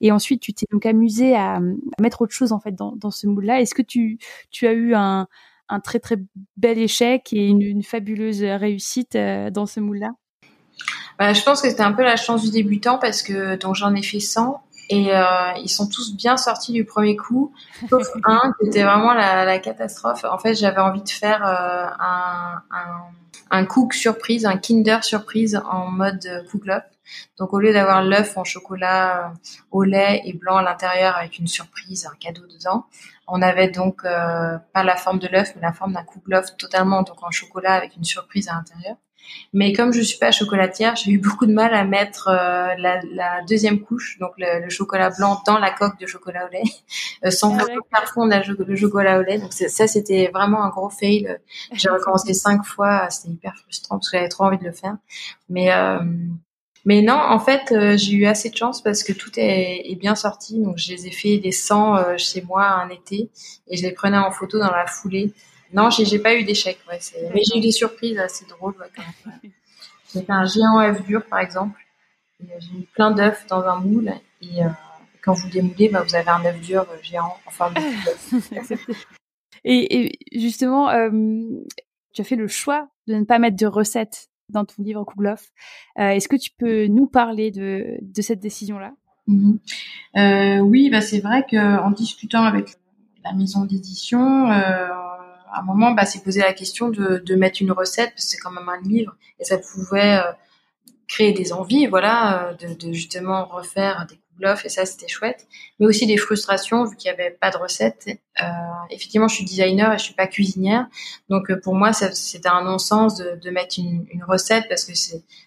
Et 0.02 0.12
ensuite, 0.12 0.42
tu 0.42 0.54
t'es 0.54 0.66
donc 0.74 0.86
amusé 0.86 1.38
à, 1.38 1.62
mettre 2.02 2.22
autre 2.22 2.34
chose 2.34 2.52
en 2.52 2.60
fait 2.60 2.76
dans, 2.76 3.12
ce 3.12 3.28
moule-là. 3.28 3.62
Est-ce 3.62 3.74
que 3.74 3.82
tu, 3.82 4.18
tu 4.50 4.68
as 4.68 4.74
eu 4.74 4.94
un, 4.94 5.30
un 5.70 5.80
très 5.80 6.00
très 6.00 6.18
bel 6.58 6.80
échec 6.80 7.32
et 7.32 7.48
une, 7.48 7.82
fabuleuse 7.82 8.44
réussite 8.44 9.16
euh, 9.16 9.50
dans 9.52 9.66
ce 9.66 9.80
moule-là? 9.80 10.10
Bah, 11.18 11.32
je 11.32 11.42
pense 11.44 11.62
que 11.62 11.70
c'était 11.70 11.84
un 11.84 11.94
peu 11.94 12.04
la 12.04 12.18
chance 12.18 12.44
du 12.44 12.52
débutant 12.52 12.98
parce 12.98 13.24
que 13.24 13.56
donc 13.56 13.76
j'en 13.76 13.96
ai 13.96 14.04
fait 14.04 14.20
100 14.20 14.62
et 14.92 15.16
euh, 15.16 15.54
ils 15.64 15.70
sont 15.70 15.88
tous 15.88 16.14
bien 16.14 16.36
sortis 16.36 16.74
du 16.74 16.84
premier 16.84 17.16
coup, 17.16 17.54
sauf 17.90 18.06
un 18.26 18.54
qui 18.60 18.68
était 18.68 18.84
vraiment 18.84 19.14
la, 19.14 19.46
la 19.46 19.58
catastrophe. 19.58 20.26
En 20.26 20.38
fait, 20.38 20.54
j'avais 20.54 20.82
envie 20.82 21.02
de 21.02 21.10
faire 21.10 21.46
euh, 21.46 21.86
un, 21.98 22.62
un, 22.72 23.04
un, 23.52 23.66
cook 23.66 23.94
surprise, 23.94 24.46
un 24.46 24.58
Kinder 24.58 25.02
surprise 25.02 25.62
en 25.70 25.88
mode 25.88 26.46
Cook 26.52 26.66
Donc 27.38 27.54
au 27.54 27.60
lieu 27.60 27.72
d'avoir 27.72 28.04
l'œuf 28.04 28.38
en 28.38 28.44
chocolat 28.44 29.28
euh, 29.28 29.34
au 29.72 29.84
lait 29.84 30.24
et 30.26 30.34
blanc 30.34 30.58
à 30.58 30.62
l'intérieur 30.62 31.16
avec 31.16 31.40
une 31.40 31.48
surprise, 31.48 32.06
un 32.06 32.16
cadeau 32.20 32.46
dedans, 32.48 32.86
on 33.30 33.42
avait 33.42 33.70
donc 33.70 34.04
euh, 34.04 34.58
pas 34.74 34.84
la 34.84 34.98
forme 34.98 35.20
de 35.20 35.30
l'œuf 35.30 35.54
mais 35.56 35.62
la 35.62 35.72
forme 35.72 35.94
d'un 35.94 36.04
Cook 36.04 36.24
totalement 36.58 37.02
donc 37.04 37.24
en 37.24 37.32
chocolat 37.32 37.74
avec 37.76 37.96
une 37.96 38.04
surprise 38.04 38.50
à 38.50 38.56
l'intérieur. 38.56 38.98
Mais 39.54 39.74
comme 39.74 39.92
je 39.92 40.02
suis 40.02 40.18
pas 40.18 40.32
chocolatière, 40.32 40.96
j'ai 40.96 41.12
eu 41.12 41.18
beaucoup 41.18 41.46
de 41.46 41.52
mal 41.52 41.74
à 41.74 41.84
mettre 41.84 42.30
euh, 42.30 42.74
la, 42.78 43.02
la, 43.14 43.42
deuxième 43.48 43.82
couche, 43.82 44.18
donc 44.20 44.32
le, 44.38 44.64
le, 44.64 44.70
chocolat 44.70 45.10
blanc, 45.10 45.42
dans 45.46 45.60
la 45.60 45.72
coque 45.72 46.00
de 46.00 46.08
chocolat 46.08 46.46
au 46.46 46.50
lait, 46.50 46.64
euh, 47.26 47.32
sans 47.32 47.58
ah, 47.58 47.66
faire 47.66 48.14
fondre 48.14 48.34
le 48.68 48.76
chocolat 48.76 49.20
au 49.20 49.24
lait. 49.24 49.40
Donc 49.40 49.52
ça, 49.52 49.88
c'était 49.88 50.30
vraiment 50.34 50.64
un 50.64 50.70
gros 50.70 50.90
fail. 50.90 51.38
J'ai 51.74 51.90
recommencé 51.90 52.34
cinq 52.34 52.64
fois, 52.64 53.10
c'était 53.10 53.34
hyper 53.34 53.56
frustrant 53.58 53.98
parce 53.98 54.10
que 54.10 54.18
j'avais 54.18 54.30
trop 54.30 54.46
envie 54.46 54.58
de 54.58 54.64
le 54.64 54.72
faire. 54.72 54.96
Mais 55.50 55.74
euh, 55.74 56.00
mais 56.84 57.04
non, 57.04 57.14
en 57.14 57.38
fait, 57.40 57.72
j'ai 57.98 58.14
eu 58.14 58.26
assez 58.26 58.50
de 58.50 58.58
chance 58.58 58.82
parce 58.82 59.04
que 59.04 59.14
tout 59.14 59.30
est, 59.38 59.84
est, 59.86 59.96
bien 59.96 60.16
sorti. 60.16 60.60
Donc, 60.60 60.80
je 60.80 60.92
les 60.92 61.06
ai 61.06 61.12
fait 61.12 61.38
des 61.38 61.52
100 61.52 62.18
chez 62.18 62.42
moi 62.42 62.66
un 62.66 62.90
été 62.90 63.30
et 63.68 63.78
je 63.78 63.84
les 63.84 63.92
prenais 63.92 64.18
en 64.18 64.32
photo 64.32 64.58
dans 64.58 64.72
la 64.72 64.88
foulée. 64.88 65.32
Non, 65.74 65.90
j'ai 65.90 66.20
pas 66.20 66.36
eu 66.36 66.44
d'échec. 66.44 66.80
Ouais, 66.90 67.00
mais 67.34 67.42
j'ai 67.44 67.60
eu 67.60 67.62
des 67.62 67.72
surprises 67.72 68.18
assez 68.18 68.46
drôles. 68.46 68.76
j'ai 70.14 70.22
fait 70.22 70.32
un 70.32 70.46
géant 70.46 70.80
œuf 70.80 71.06
dur, 71.06 71.24
par 71.26 71.40
exemple. 71.40 71.80
Euh, 72.44 72.46
j'ai 72.60 72.72
mis 72.74 72.88
plein 72.94 73.12
d'œufs 73.12 73.46
dans 73.48 73.64
un 73.64 73.80
moule. 73.80 74.12
Et 74.42 74.64
euh, 74.64 74.70
quand 75.22 75.34
vous 75.34 75.50
démoulez, 75.50 75.90
bah, 75.90 76.04
vous 76.08 76.16
avez 76.16 76.30
un 76.30 76.44
œuf 76.46 76.60
dur 76.62 76.82
euh, 76.82 76.98
géant 77.02 77.38
en 77.46 77.52
forme 77.52 77.74
de 77.74 78.76
et, 79.64 80.08
et, 80.08 80.40
justement, 80.40 80.88
tu 82.14 82.22
as 82.22 82.24
fait 82.24 82.36
le 82.36 82.48
choix 82.48 82.90
de 83.08 83.16
ne 83.16 83.26
pas 83.26 83.38
mettre 83.38 83.58
de 83.58 83.68
recettes 83.68 84.30
dans 84.50 84.66
ton 84.66 84.82
livre 84.82 85.04
Kouglof. 85.04 85.52
Est-ce 85.98 86.28
que 86.28 86.36
tu 86.36 86.50
peux 86.58 86.88
nous 86.88 87.06
parler 87.06 87.52
de, 87.52 87.98
de 88.02 88.22
cette 88.22 88.40
décision-là? 88.40 88.94
Mmh 89.28 89.54
Oui, 90.62 90.90
bah, 90.90 91.02
c'est 91.02 91.20
vrai 91.20 91.46
qu'en 91.48 91.92
discutant 91.92 92.44
avec 92.44 92.70
la 93.24 93.34
maison 93.34 93.66
d'édition, 93.66 94.48
à 95.52 95.60
un 95.60 95.64
moment, 95.64 95.92
bah, 95.92 96.06
c'est 96.06 96.24
poser 96.24 96.42
la 96.42 96.54
question 96.54 96.90
de, 96.90 97.18
de, 97.18 97.36
mettre 97.36 97.62
une 97.62 97.72
recette, 97.72 98.12
parce 98.12 98.26
que 98.26 98.32
c'est 98.32 98.38
quand 98.38 98.52
même 98.52 98.70
un 98.70 98.82
livre, 98.82 99.16
et 99.40 99.46
ça 99.46 99.58
pouvait 99.58 100.18
euh, 100.18 100.32
créer 101.08 101.34
des 101.34 101.54
envies, 101.54 101.88
voilà, 101.88 102.50
euh, 102.50 102.54
de, 102.54 102.74
de, 102.74 102.94
justement 102.94 103.46
refaire 103.46 104.06
des 104.10 104.20
et 104.66 104.70
ça 104.70 104.86
c'était 104.86 105.08
chouette. 105.08 105.48
Mais 105.80 105.86
aussi 105.86 106.08
des 106.08 106.18
frustrations 106.18 106.86
vu 106.86 106.96
qu'il 106.96 107.12
n'y 107.12 107.20
avait 107.20 107.32
pas 107.32 107.52
de 107.52 107.58
recette. 107.58 108.08
Euh, 108.42 108.46
effectivement, 108.90 109.28
je 109.28 109.36
suis 109.36 109.46
designer 109.46 109.94
et 109.94 109.98
je 109.98 110.04
suis 110.04 110.14
pas 110.14 110.28
cuisinière, 110.28 110.88
donc 111.30 111.52
euh, 111.52 111.60
pour 111.62 111.76
moi 111.76 111.94
c'était 111.94 112.48
un 112.48 112.64
non-sens 112.64 113.18
de, 113.18 113.36
de, 113.42 113.50
mettre 113.50 113.76
une, 113.78 114.06
une, 114.10 114.24
recette 114.24 114.66
parce 114.70 114.86
que 114.86 114.94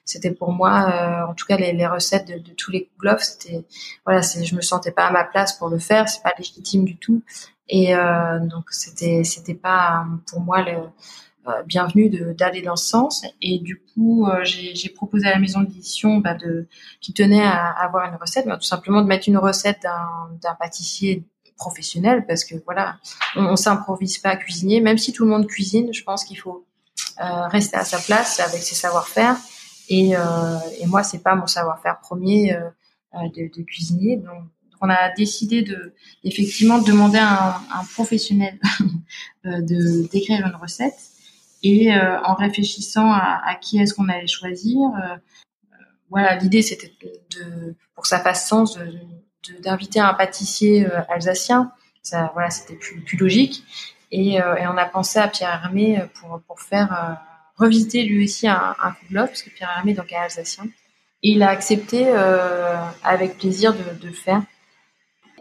c'était 0.05 0.31
pour 0.31 0.53
moi, 0.53 0.91
euh, 0.93 1.31
en 1.31 1.35
tout 1.35 1.47
cas 1.47 1.57
les, 1.57 1.73
les 1.73 1.87
recettes 1.87 2.29
de, 2.29 2.39
de, 2.39 2.53
tous 2.53 2.71
les 2.71 2.91
gloves, 2.99 3.21
c'était 3.21 3.65
voilà, 4.05 4.21
je 4.21 4.55
me 4.55 4.61
sentais 4.61 4.93
pas 4.93 5.07
à 5.07 5.11
ma 5.11 5.25
place 5.25 5.55
pour 5.55 5.69
le 5.69 5.79
faire, 5.79 6.09
c'est 6.09 6.23
pas 6.23 6.35
légitime 6.39 6.85
du 6.85 6.97
tout. 6.97 7.23
Et 7.69 7.95
euh, 7.95 8.39
donc 8.41 8.65
c'était 8.71 9.25
c'était 9.25 9.55
pas 9.55 10.07
pour 10.31 10.41
moi 10.41 10.63
le 10.63 10.79
euh, 11.47 11.63
bienvenue 11.65 12.09
d'aller 12.35 12.63
dans 12.63 12.77
ce 12.77 12.89
sens. 12.89 13.25
Et 13.43 13.59
du 13.59 13.79
coup, 13.79 14.27
euh, 14.27 14.45
j'ai 14.45 14.89
proposé 14.89 15.27
à 15.27 15.33
la 15.33 15.39
maison 15.39 15.61
d'édition 15.61 16.19
bah, 16.19 16.35
de 16.35 16.67
qui 17.01 17.13
tenait 17.13 17.45
à, 17.45 17.67
avoir 17.71 18.09
une 18.09 18.17
recette, 18.17 18.47
bah, 18.47 18.57
tout 18.57 18.63
simplement 18.63 19.03
de 19.03 19.07
mettre 19.07 19.29
une 19.29 19.37
recette 19.37 19.83
d'un 19.83 20.55
pâtissier 20.59 21.23
professionnel, 21.57 22.25
parce 22.27 22.45
que 22.45 22.55
voilà, 22.65 22.97
on 23.37 23.57
s'improvise 23.57 24.19
pas 24.19 24.31
à 24.31 24.37
cuisiner, 24.37 24.81
même 24.81 24.99
si 24.99 25.13
tout 25.13 25.25
le 25.25 25.31
monde 25.31 25.47
cuisine. 25.47 25.93
Je 25.93 26.03
pense 26.03 26.25
qu'il 26.25 26.39
faut 26.39 26.65
euh, 27.21 27.47
rester 27.49 27.77
à 27.77 27.85
sa 27.85 27.99
place 27.99 28.41
avec 28.41 28.63
ses 28.63 28.75
savoir-faire. 28.75 29.37
Et, 29.89 30.17
euh, 30.17 30.59
et 30.81 30.87
moi, 30.87 31.03
c'est 31.03 31.23
pas 31.23 31.35
mon 31.35 31.47
savoir-faire 31.47 32.01
premier 32.01 32.55
euh, 32.55 33.29
de, 33.37 33.51
de 33.57 33.63
cuisiner, 33.63 34.17
donc 34.17 34.45
on 34.85 34.91
a 34.91 35.11
décidé 35.11 35.63
de 35.63 35.95
effectivement 36.25 36.79
demander 36.79 37.19
à 37.19 37.61
un, 37.73 37.85
professionnel 37.95 38.59
de 39.45 40.07
d'écrire 40.09 40.47
une 40.47 40.57
recette 40.57 40.99
et 41.63 41.95
euh, 41.95 42.21
en 42.23 42.35
réfléchissant 42.35 43.11
à, 43.11 43.55
qui 43.61 43.79
est-ce 43.79 43.95
qu'on 43.95 44.09
allait 44.11 44.27
choisir, 44.27 44.79
euh, 44.81 45.15
euh, 45.15 45.77
voilà, 46.11 46.37
l'idée 46.37 46.61
c'était 46.61 46.93
de, 47.37 47.75
pour 47.95 48.03
que 48.03 48.09
ça 48.09 48.21
fasse 48.21 48.47
sens, 48.47 48.79
d'inviter 49.61 50.01
un 50.01 50.13
pâtissier 50.13 50.87
alsacien. 51.09 51.73
Ça, 52.03 52.31
voilà, 52.35 52.51
c'était 52.51 52.75
plus, 52.75 53.01
plus 53.01 53.17
logique. 53.17 53.65
Et, 54.11 54.39
on 54.43 54.77
a 54.77 54.85
pensé 54.85 55.19
à 55.19 55.29
Pierre 55.29 55.63
Hermé 55.65 56.03
pour, 56.15 56.41
pour 56.47 56.61
faire 56.61 57.19
revisiter 57.57 58.03
lui 58.03 58.25
aussi 58.25 58.47
un, 58.47 58.77
un 58.83 58.91
coup 58.91 59.07
de 59.11 59.15
parce 59.15 59.43
que 59.43 59.51
Pierre 59.51 59.73
Hermé 59.77 59.95
donc 59.95 60.13
est 60.13 60.17
alsacien. 60.17 60.65
Et 61.25 61.31
il 61.31 61.43
a 61.43 61.49
accepté 61.49 62.05
euh, 62.07 62.77
avec 63.03 63.39
plaisir 63.39 63.73
de, 63.73 63.99
de, 63.99 64.09
le 64.09 64.13
faire. 64.13 64.43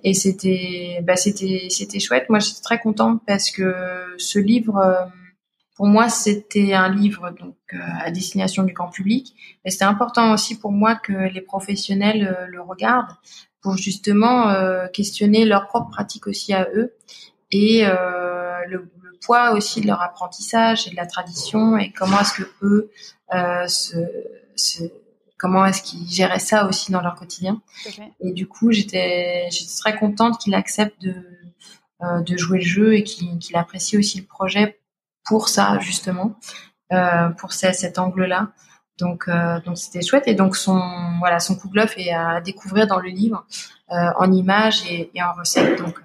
Et 0.03 0.13
c'était, 0.13 0.99
bah 1.03 1.15
c'était, 1.15 1.67
c'était 1.69 1.99
chouette. 1.99 2.29
Moi, 2.29 2.39
j'étais 2.39 2.61
très 2.61 2.79
contente 2.79 3.21
parce 3.25 3.49
que 3.51 3.73
ce 4.17 4.37
livre, 4.37 5.09
pour 5.75 5.87
moi, 5.87 6.07
c'était 6.09 6.73
un 6.73 6.89
livre 6.89 7.31
donc 7.31 7.55
euh, 7.73 7.77
à 7.99 8.11
destination 8.11 8.63
du 8.63 8.73
grand 8.73 8.89
public, 8.89 9.35
mais 9.65 9.71
c'était 9.71 9.85
important 9.85 10.31
aussi 10.31 10.57
pour 10.57 10.71
moi 10.71 10.95
que 10.95 11.13
les 11.13 11.41
professionnels 11.41 12.27
euh, 12.27 12.45
le 12.47 12.61
regardent 12.61 13.15
pour 13.61 13.77
justement 13.77 14.49
euh, 14.49 14.87
questionner 14.87 15.45
leur 15.45 15.67
propre 15.67 15.89
pratique 15.89 16.27
aussi 16.27 16.53
à 16.53 16.67
eux 16.75 16.93
et 17.51 17.85
le, 17.85 18.89
poids 19.25 19.53
aussi 19.53 19.79
de 19.79 19.87
leur 19.87 20.01
apprentissage 20.01 20.85
et 20.85 20.91
de 20.91 20.97
la 20.97 21.05
tradition 21.05 21.77
et 21.77 21.93
comment 21.93 22.19
est-ce 22.19 22.41
que 22.41 22.51
eux 22.61 22.91
se, 23.67 23.95
se, 24.55 24.83
comment 25.43 25.65
est-ce 25.65 25.83
qu'ils 25.83 26.09
géraient 26.09 26.39
ça 26.39 26.65
aussi 26.65 26.93
dans 26.93 27.01
leur 27.01 27.15
quotidien. 27.15 27.61
Et 28.21 28.31
du 28.31 28.47
coup, 28.47 28.71
j'étais 28.71 29.49
très 29.81 29.97
contente 29.97 30.39
qu'il 30.39 30.55
accepte 30.55 30.99
de 31.01 31.13
de 32.01 32.35
jouer 32.35 32.59
le 32.59 32.65
jeu 32.65 32.95
et 32.95 33.03
qu'il 33.03 33.55
apprécie 33.55 33.97
aussi 33.97 34.19
le 34.19 34.25
projet 34.25 34.77
pour 35.25 35.49
ça 35.49 35.79
justement, 35.79 36.35
euh, 36.91 37.29
pour 37.29 37.53
cet 37.53 37.97
angle-là. 37.99 38.51
Donc 38.99 39.27
euh, 39.27 39.59
donc 39.61 39.77
c'était 39.77 40.01
chouette 40.05 40.27
et 40.27 40.35
donc 40.35 40.55
son 40.55 40.79
voilà 41.19 41.39
son 41.39 41.57
bluff 41.65 41.95
est 41.97 42.13
à 42.13 42.41
découvrir 42.41 42.85
dans 42.85 42.99
le 42.99 43.09
livre 43.09 43.45
euh, 43.91 44.11
en 44.19 44.31
images 44.31 44.85
et, 44.87 45.09
et, 45.15 45.23
en 45.23 45.33
recettes. 45.33 45.79
Donc 45.79 45.99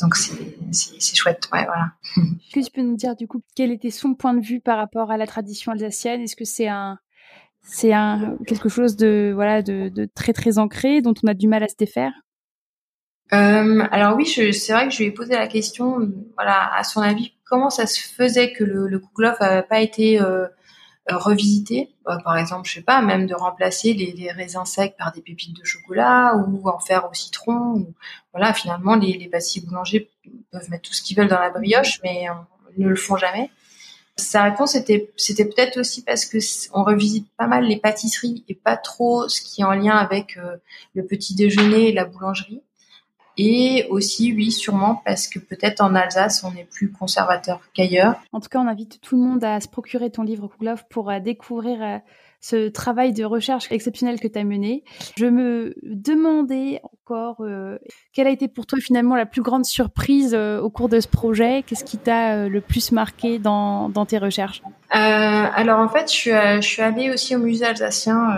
donc 0.00 0.14
c'est 0.14 1.16
chouette, 1.16 1.48
ouais, 1.52 1.64
voilà. 1.64 1.90
Est-ce 2.16 2.54
que 2.54 2.64
tu 2.66 2.70
peux 2.70 2.82
nous 2.82 2.96
dire 2.96 3.16
du 3.16 3.26
coup 3.26 3.42
quel 3.56 3.72
était 3.72 3.90
son 3.90 4.14
point 4.14 4.34
de 4.34 4.44
vue 4.44 4.60
par 4.60 4.78
rapport 4.78 5.10
à 5.10 5.16
la 5.16 5.26
tradition 5.26 5.72
alsacienne? 5.72 6.20
Est-ce 6.20 6.36
que 6.36 6.44
c'est 6.44 6.68
un 6.68 6.98
c'est 7.62 7.92
quelque 8.46 8.68
chose 8.68 8.96
de 8.96 9.32
voilà 9.34 9.62
de, 9.62 10.08
très 10.14 10.32
très 10.32 10.58
ancré 10.58 11.02
dont 11.02 11.14
on 11.22 11.26
a 11.28 11.34
du 11.34 11.48
mal 11.48 11.62
à 11.62 11.68
se 11.68 11.76
défaire 11.76 12.12
euh, 13.34 13.84
alors 13.90 14.16
oui, 14.16 14.24
c'est 14.24 14.72
vrai 14.72 14.88
que 14.88 14.94
je 14.94 14.98
lui 15.00 15.06
ai 15.06 15.10
posé 15.10 15.34
la 15.34 15.48
question, 15.48 16.10
voilà, 16.34 16.74
à 16.74 16.82
son 16.82 17.02
avis, 17.02 17.34
comment 17.44 17.68
ça 17.68 17.86
se 17.86 18.00
faisait 18.00 18.54
que 18.54 18.64
le, 18.64 18.88
le 18.88 18.98
Kouglof 18.98 19.38
n'avait 19.40 19.66
pas 19.66 19.80
été 19.80 20.18
euh, 20.18 20.46
revisité? 21.10 21.94
Bah, 22.06 22.18
Par 22.24 22.38
exemple, 22.38 22.66
je 22.66 22.72
sais 22.72 22.82
pas, 22.82 23.02
même 23.02 23.26
de 23.26 23.34
remplacer 23.34 23.92
les, 23.92 24.32
raisins 24.32 24.64
secs 24.64 24.96
par 24.96 25.12
des 25.12 25.20
pépites 25.20 25.54
de 25.54 25.64
chocolat 25.64 26.36
ou 26.36 26.70
en 26.70 26.78
faire 26.78 27.06
au 27.10 27.12
citron. 27.12 27.92
Voilà, 28.32 28.54
finalement, 28.54 28.96
les, 28.96 29.12
les 29.12 29.30
boulangers 29.60 30.08
peuvent 30.50 30.70
mettre 30.70 30.88
tout 30.88 30.94
ce 30.94 31.02
qu'ils 31.02 31.16
veulent 31.18 31.28
dans 31.28 31.38
la 31.38 31.50
brioche, 31.50 32.00
mais 32.02 32.28
ne 32.78 32.88
le 32.88 32.96
font 32.96 33.16
jamais. 33.16 33.50
Sa 34.18 34.42
réponse 34.42 34.74
était, 34.74 35.10
c'était 35.16 35.44
peut-être 35.44 35.78
aussi 35.78 36.02
parce 36.02 36.26
que 36.26 36.38
on 36.74 36.82
revisite 36.82 37.28
pas 37.36 37.46
mal 37.46 37.64
les 37.64 37.76
pâtisseries 37.76 38.44
et 38.48 38.54
pas 38.54 38.76
trop 38.76 39.28
ce 39.28 39.40
qui 39.40 39.60
est 39.60 39.64
en 39.64 39.72
lien 39.72 39.96
avec 39.96 40.36
euh, 40.36 40.56
le 40.94 41.06
petit 41.06 41.36
déjeuner 41.36 41.88
et 41.88 41.92
la 41.92 42.04
boulangerie. 42.04 42.60
Et 43.40 43.86
aussi, 43.90 44.32
oui, 44.32 44.50
sûrement 44.50 45.00
parce 45.04 45.28
que 45.28 45.38
peut-être 45.38 45.80
en 45.80 45.94
Alsace, 45.94 46.42
on 46.42 46.52
est 46.56 46.64
plus 46.68 46.90
conservateur 46.90 47.60
qu'ailleurs. 47.72 48.20
En 48.32 48.40
tout 48.40 48.48
cas, 48.48 48.58
on 48.58 48.66
invite 48.66 49.00
tout 49.00 49.16
le 49.16 49.22
monde 49.22 49.44
à 49.44 49.60
se 49.60 49.68
procurer 49.68 50.10
ton 50.10 50.24
livre 50.24 50.48
Kouglof 50.48 50.84
pour 50.90 51.08
euh, 51.08 51.20
découvrir 51.20 51.80
euh, 51.80 51.98
ce 52.40 52.68
travail 52.68 53.12
de 53.12 53.24
recherche 53.24 53.70
exceptionnel 53.70 54.20
que 54.20 54.28
tu 54.28 54.38
as 54.38 54.44
mené. 54.44 54.84
Je 55.16 55.26
me 55.26 55.74
demandais 55.82 56.80
encore 56.84 57.38
euh, 57.40 57.78
quelle 58.12 58.26
a 58.26 58.30
été 58.30 58.48
pour 58.48 58.66
toi 58.66 58.78
finalement 58.80 59.16
la 59.16 59.26
plus 59.26 59.42
grande 59.42 59.64
surprise 59.64 60.34
au 60.34 60.70
cours 60.70 60.88
de 60.88 61.00
ce 61.00 61.08
projet? 61.08 61.64
Qu'est-ce 61.66 61.84
qui 61.84 61.98
t'a 61.98 62.48
le 62.48 62.60
plus 62.60 62.92
marqué 62.92 63.38
dans, 63.38 63.88
dans 63.88 64.06
tes 64.06 64.18
recherches? 64.18 64.62
Alors 64.90 65.80
en 65.80 65.88
fait, 65.88 66.10
je 66.12 66.60
suis, 66.60 66.82
allée 66.82 67.10
aussi 67.10 67.36
au 67.36 67.38
musée 67.40 67.66
alsacien 67.66 68.36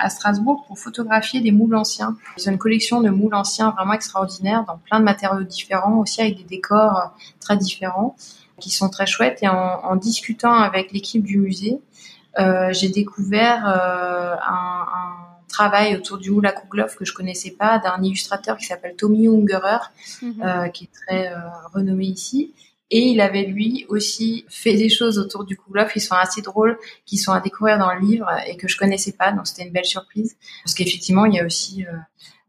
à 0.00 0.08
Strasbourg 0.08 0.64
pour 0.66 0.78
photographier 0.78 1.40
des 1.40 1.52
moules 1.52 1.74
anciens. 1.74 2.16
Ils 2.36 2.48
ont 2.48 2.52
une 2.52 2.58
collection 2.58 3.00
de 3.00 3.10
moules 3.10 3.34
anciens 3.34 3.70
vraiment 3.70 3.92
extraordinaire 3.92 4.64
dans 4.66 4.78
plein 4.78 4.98
de 4.98 5.04
matériaux 5.04 5.44
différents, 5.44 5.98
aussi 5.98 6.20
avec 6.20 6.36
des 6.38 6.44
décors 6.44 6.96
euh, 6.96 7.24
très 7.40 7.56
différents 7.56 8.16
qui 8.58 8.70
sont 8.70 8.88
très 8.88 9.06
chouettes. 9.06 9.42
Et 9.42 9.48
en, 9.48 9.96
discutant 9.96 10.54
avec 10.54 10.92
l'équipe 10.92 11.22
du 11.22 11.38
musée, 11.38 11.74
euh, 11.74 12.19
j'ai 12.38 12.88
découvert 12.88 13.66
euh, 13.68 14.34
un, 14.36 15.16
travail 15.48 15.96
autour 15.96 16.18
du 16.18 16.30
à 16.44 16.52
Kouglof 16.52 16.94
que 16.94 17.04
je 17.04 17.12
connaissais 17.12 17.50
pas 17.50 17.80
d'un 17.80 18.00
illustrateur 18.02 18.56
qui 18.56 18.66
s'appelle 18.66 18.94
Tommy 18.96 19.26
Ungerer, 19.26 19.78
mhm. 20.22 20.70
qui 20.72 20.84
est 20.84 20.92
très 20.92 21.34
renommé 21.74 22.06
ici 22.06 22.54
et 22.90 23.08
il 23.08 23.20
avait 23.20 23.44
lui 23.44 23.86
aussi 23.88 24.44
fait 24.48 24.74
des 24.74 24.88
choses 24.88 25.18
autour 25.18 25.44
du 25.44 25.56
Kouglof 25.56 25.92
qui 25.92 26.00
sont 26.00 26.14
assez 26.14 26.42
drôles, 26.42 26.78
qui 27.06 27.18
sont 27.18 27.32
à 27.32 27.40
découvrir 27.40 27.78
dans 27.78 27.92
le 27.94 28.00
livre 28.00 28.28
et 28.46 28.56
que 28.56 28.66
je 28.66 28.76
connaissais 28.76 29.12
pas. 29.12 29.32
Donc 29.32 29.46
c'était 29.46 29.62
une 29.62 29.72
belle 29.72 29.84
surprise 29.84 30.36
parce 30.64 30.74
qu'effectivement 30.74 31.24
il 31.24 31.34
y 31.34 31.40
a 31.40 31.44
aussi 31.44 31.84
euh, 31.84 31.96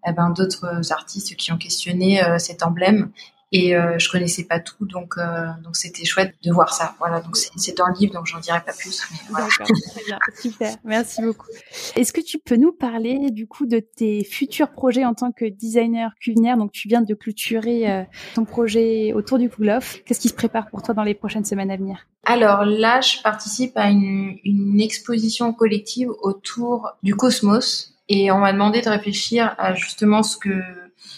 eh 0.08 0.14
ben, 0.14 0.32
d'autres 0.32 0.92
artistes 0.92 1.36
qui 1.36 1.52
ont 1.52 1.58
questionné 1.58 2.24
euh, 2.24 2.40
cet 2.40 2.64
emblème 2.64 3.12
et 3.52 3.76
euh, 3.76 4.00
je 4.00 4.10
connaissais 4.10 4.46
pas 4.46 4.60
tout 4.60 4.86
donc 4.86 5.16
euh, 5.18 5.48
donc 5.62 5.76
c'était 5.76 6.06
chouette 6.06 6.36
de 6.42 6.52
voir 6.52 6.74
ça. 6.74 6.96
Voilà 7.00 7.20
donc 7.20 7.36
c'est 7.36 7.78
dans 7.78 7.88
le 7.88 7.96
livre 8.00 8.14
donc 8.14 8.26
j'en 8.26 8.40
dirai 8.40 8.62
pas 8.62 8.72
plus 8.72 9.04
voilà. 9.30 9.48
très 9.60 10.04
bien. 10.06 10.20
Super. 10.40 10.76
Merci 10.86 11.22
beaucoup. 11.22 11.48
Est-ce 11.96 12.14
que 12.14 12.22
tu 12.22 12.40
peux 12.40 12.56
nous 12.56 12.72
parler 12.72 13.30
du 13.32 13.48
coup 13.48 13.66
de 13.66 13.80
tes 13.80 14.24
futurs 14.24 14.72
projets 14.72 15.04
en 15.04 15.14
tant 15.14 15.34
que 15.34 15.46
designer 15.46 16.12
culinaire? 16.22 16.56
Donc 16.56 16.72
tu 16.72 16.88
viens 16.88 17.02
de 17.02 17.14
clôturer 17.14 17.92
euh, 17.92 18.04
ton 18.36 18.46
projet 18.46 19.12
autour 19.14 19.38
du 19.38 19.50
Kouglof. 19.50 20.02
Qu'est-ce 20.06 20.22
qui 20.22 20.30
se 20.30 20.34
prépare 20.34 20.70
pour 20.70 20.82
toi 20.82 20.94
dans 20.94 21.04
les 21.04 21.16
prochaines 21.16 21.46
semaines 21.46 21.72
à 21.72 21.78
venir? 21.78 22.08
Alors 22.24 22.64
là 22.64 23.02
je 23.02 23.22
participe 23.22 23.76
à 23.76 23.90
une, 23.90 24.38
une 24.46 24.80
exposition 24.80 25.54
collective 25.54 26.10
autour 26.22 26.90
du 27.04 27.16
cosmos. 27.16 27.90
Et 28.14 28.30
on 28.30 28.40
m'a 28.40 28.52
demandé 28.52 28.82
de 28.82 28.90
réfléchir 28.90 29.56
à 29.58 29.74
justement 29.74 30.22
ce 30.22 30.36
que 30.36 30.50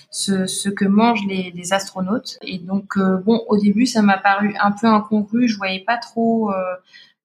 ce, 0.10 0.46
ce 0.46 0.70
que 0.70 0.86
mangent 0.86 1.26
les, 1.28 1.52
les, 1.52 1.74
astronautes. 1.74 2.38
Et 2.42 2.60
donc, 2.60 2.98
euh, 2.98 3.18
bon, 3.18 3.44
au 3.48 3.58
début, 3.58 3.86
ça 3.86 4.02
m'a 4.02 4.18
paru 4.18 4.56
un 4.60 4.72
peu 4.72 4.88
incongru. 4.88 5.48
Je 5.48 5.58
voyais 5.58 5.84
pas 5.84 5.98
trop 5.98 6.52
euh, 6.52 6.76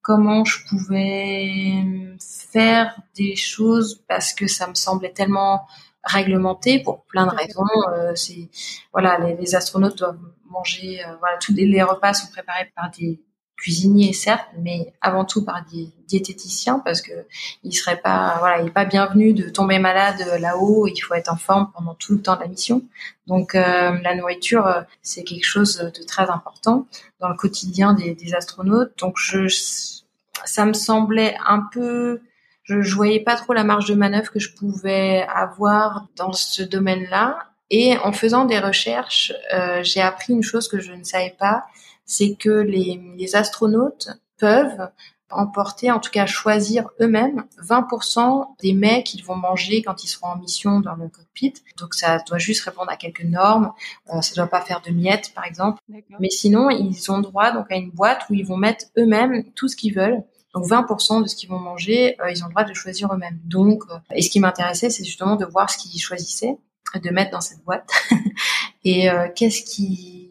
comment 0.01 0.43
je 0.45 0.57
pouvais 0.67 1.85
faire 2.19 2.99
des 3.15 3.35
choses 3.35 4.03
parce 4.07 4.33
que 4.33 4.47
ça 4.47 4.67
me 4.67 4.75
semblait 4.75 5.13
tellement 5.13 5.67
réglementé 6.03 6.79
pour 6.81 7.03
plein 7.05 7.27
de 7.27 7.35
raisons. 7.35 7.63
Euh, 7.93 8.15
c'est 8.15 8.49
voilà, 8.91 9.19
les, 9.19 9.35
les, 9.35 9.55
astronautes 9.55 9.97
doivent 9.97 10.19
manger. 10.49 11.01
voilà, 11.19 11.37
tous 11.37 11.53
les, 11.53 11.65
les 11.65 11.83
repas 11.83 12.13
sont 12.13 12.31
préparés 12.31 12.71
par 12.75 12.89
des 12.91 13.19
cuisinier 13.59 14.13
certes, 14.13 14.47
mais 14.57 14.93
avant 15.01 15.25
tout 15.25 15.43
par 15.43 15.63
des 15.71 15.89
diététiciens 16.07 16.79
parce 16.79 17.01
que 17.01 17.11
il 17.63 17.73
serait 17.73 17.99
pas 17.99 18.37
voilà, 18.39 18.61
il 18.61 18.67
est 18.67 18.71
pas 18.71 18.85
bienvenu 18.85 19.33
de 19.33 19.49
tomber 19.49 19.79
malade 19.79 20.25
là-haut. 20.39 20.87
Il 20.87 20.99
faut 20.99 21.13
être 21.13 21.31
en 21.31 21.37
forme 21.37 21.69
pendant 21.73 21.93
tout 21.93 22.13
le 22.13 22.21
temps 22.21 22.35
de 22.35 22.41
la 22.41 22.47
mission. 22.47 22.81
Donc 23.27 23.55
euh, 23.55 23.91
la 24.01 24.15
nourriture, 24.15 24.85
c'est 25.01 25.23
quelque 25.23 25.45
chose 25.45 25.77
de 25.77 26.03
très 26.03 26.29
important 26.29 26.87
dans 27.19 27.29
le 27.29 27.35
quotidien 27.35 27.93
des, 27.93 28.15
des 28.15 28.33
astronautes. 28.33 28.93
Donc 28.97 29.17
je, 29.17 29.47
ça 30.45 30.65
me 30.65 30.73
semblait 30.73 31.35
un 31.45 31.67
peu 31.71 32.21
je, 32.69 32.81
je 32.81 32.95
voyais 32.95 33.19
pas 33.19 33.35
trop 33.35 33.53
la 33.53 33.63
marge 33.63 33.87
de 33.87 33.95
manœuvre 33.95 34.31
que 34.31 34.39
je 34.39 34.53
pouvais 34.53 35.25
avoir 35.33 36.07
dans 36.15 36.33
ce 36.33 36.61
domaine-là. 36.61 37.39
Et 37.71 37.97
en 37.97 38.11
faisant 38.11 38.45
des 38.45 38.59
recherches, 38.59 39.33
euh, 39.53 39.83
j'ai 39.83 40.01
appris 40.01 40.33
une 40.33 40.43
chose 40.43 40.67
que 40.67 40.79
je 40.79 40.91
ne 40.91 41.03
savais 41.03 41.35
pas, 41.37 41.65
c'est 42.09 42.35
que 42.35 42.49
les, 42.49 42.99
les 43.15 43.35
astronautes 43.35 44.09
peuvent 44.39 44.89
emporter, 45.31 45.91
en 45.91 45.99
tout 45.99 46.09
cas 46.09 46.25
choisir 46.25 46.89
eux-mêmes 46.99 47.43
20% 47.61 48.55
des 48.59 48.73
mets 48.73 49.03
qu'ils 49.03 49.23
vont 49.23 49.35
manger 49.35 49.83
quand 49.83 50.03
ils 50.03 50.07
seront 50.07 50.29
en 50.29 50.37
mission 50.37 50.79
dans 50.79 50.95
le 50.95 51.07
cockpit. 51.07 51.53
Donc 51.77 51.93
ça 51.93 52.17
doit 52.27 52.39
juste 52.39 52.63
répondre 52.63 52.89
à 52.89 52.97
quelques 52.97 53.23
normes. 53.23 53.71
Euh, 54.11 54.21
ça 54.21 54.33
doit 54.33 54.47
pas 54.47 54.61
faire 54.61 54.81
de 54.81 54.89
miettes, 54.89 55.31
par 55.35 55.45
exemple. 55.45 55.79
Mais 56.19 56.31
sinon, 56.31 56.71
ils 56.71 57.11
ont 57.11 57.19
droit 57.19 57.51
donc 57.51 57.71
à 57.71 57.75
une 57.75 57.91
boîte 57.91 58.23
où 58.31 58.33
ils 58.33 58.45
vont 58.45 58.57
mettre 58.57 58.85
eux-mêmes 58.97 59.43
tout 59.53 59.67
ce 59.67 59.75
qu'ils 59.75 59.93
veulent. 59.93 60.23
Donc 60.55 60.65
20% 60.65 61.21
de 61.21 61.27
ce 61.27 61.35
qu'ils 61.35 61.49
vont 61.49 61.59
manger, 61.59 62.19
euh, 62.21 62.31
ils 62.31 62.43
ont 62.43 62.47
le 62.47 62.53
droit 62.53 62.63
de 62.63 62.73
choisir 62.73 63.13
eux-mêmes. 63.13 63.39
Donc, 63.45 63.83
euh, 63.91 63.99
et 64.15 64.23
ce 64.23 64.31
qui 64.31 64.39
m'intéressait, 64.39 64.89
c'est 64.89 65.03
justement 65.03 65.35
de 65.35 65.45
voir 65.45 65.69
ce 65.69 65.77
qu'ils 65.77 66.01
choisissaient 66.01 66.57
de 66.95 67.09
mettre 67.11 67.31
dans 67.31 67.41
cette 67.41 67.63
boîte 67.63 67.89
et 68.83 69.09
euh, 69.09 69.27
qu'est-ce 69.35 69.63
qui 69.63 70.28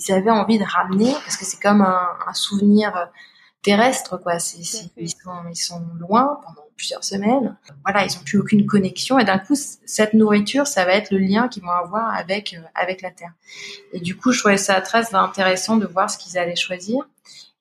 ils 0.00 0.12
avaient 0.12 0.30
envie 0.30 0.58
de 0.58 0.64
ramener 0.64 1.12
parce 1.12 1.36
que 1.36 1.44
c'est 1.44 1.60
comme 1.60 1.82
un, 1.82 2.08
un, 2.26 2.34
souvenir 2.34 3.08
terrestre 3.62 4.16
quoi. 4.16 4.38
C'est, 4.38 4.58
ils 4.96 5.08
sont 5.10 5.30
ils 5.50 5.56
sont 5.56 5.82
loin 5.98 6.40
pendant 6.44 6.66
plusieurs 6.76 7.04
semaines. 7.04 7.56
Voilà, 7.84 8.06
ils 8.06 8.16
ont 8.16 8.22
plus 8.24 8.38
aucune 8.38 8.64
connexion 8.64 9.18
et 9.18 9.24
d'un 9.24 9.38
coup 9.38 9.54
cette 9.54 10.14
nourriture, 10.14 10.66
ça 10.66 10.86
va 10.86 10.92
être 10.94 11.10
le 11.10 11.18
lien 11.18 11.48
qu'ils 11.48 11.62
vont 11.62 11.70
avoir 11.70 12.14
avec 12.14 12.54
euh, 12.54 12.62
avec 12.74 13.02
la 13.02 13.10
terre. 13.10 13.32
Et 13.92 14.00
du 14.00 14.16
coup, 14.16 14.32
je 14.32 14.38
trouvais 14.38 14.56
ça 14.56 14.80
très 14.80 15.14
intéressant 15.14 15.76
de 15.76 15.86
voir 15.86 16.10
ce 16.10 16.16
qu'ils 16.16 16.38
allaient 16.38 16.56
choisir. 16.56 17.04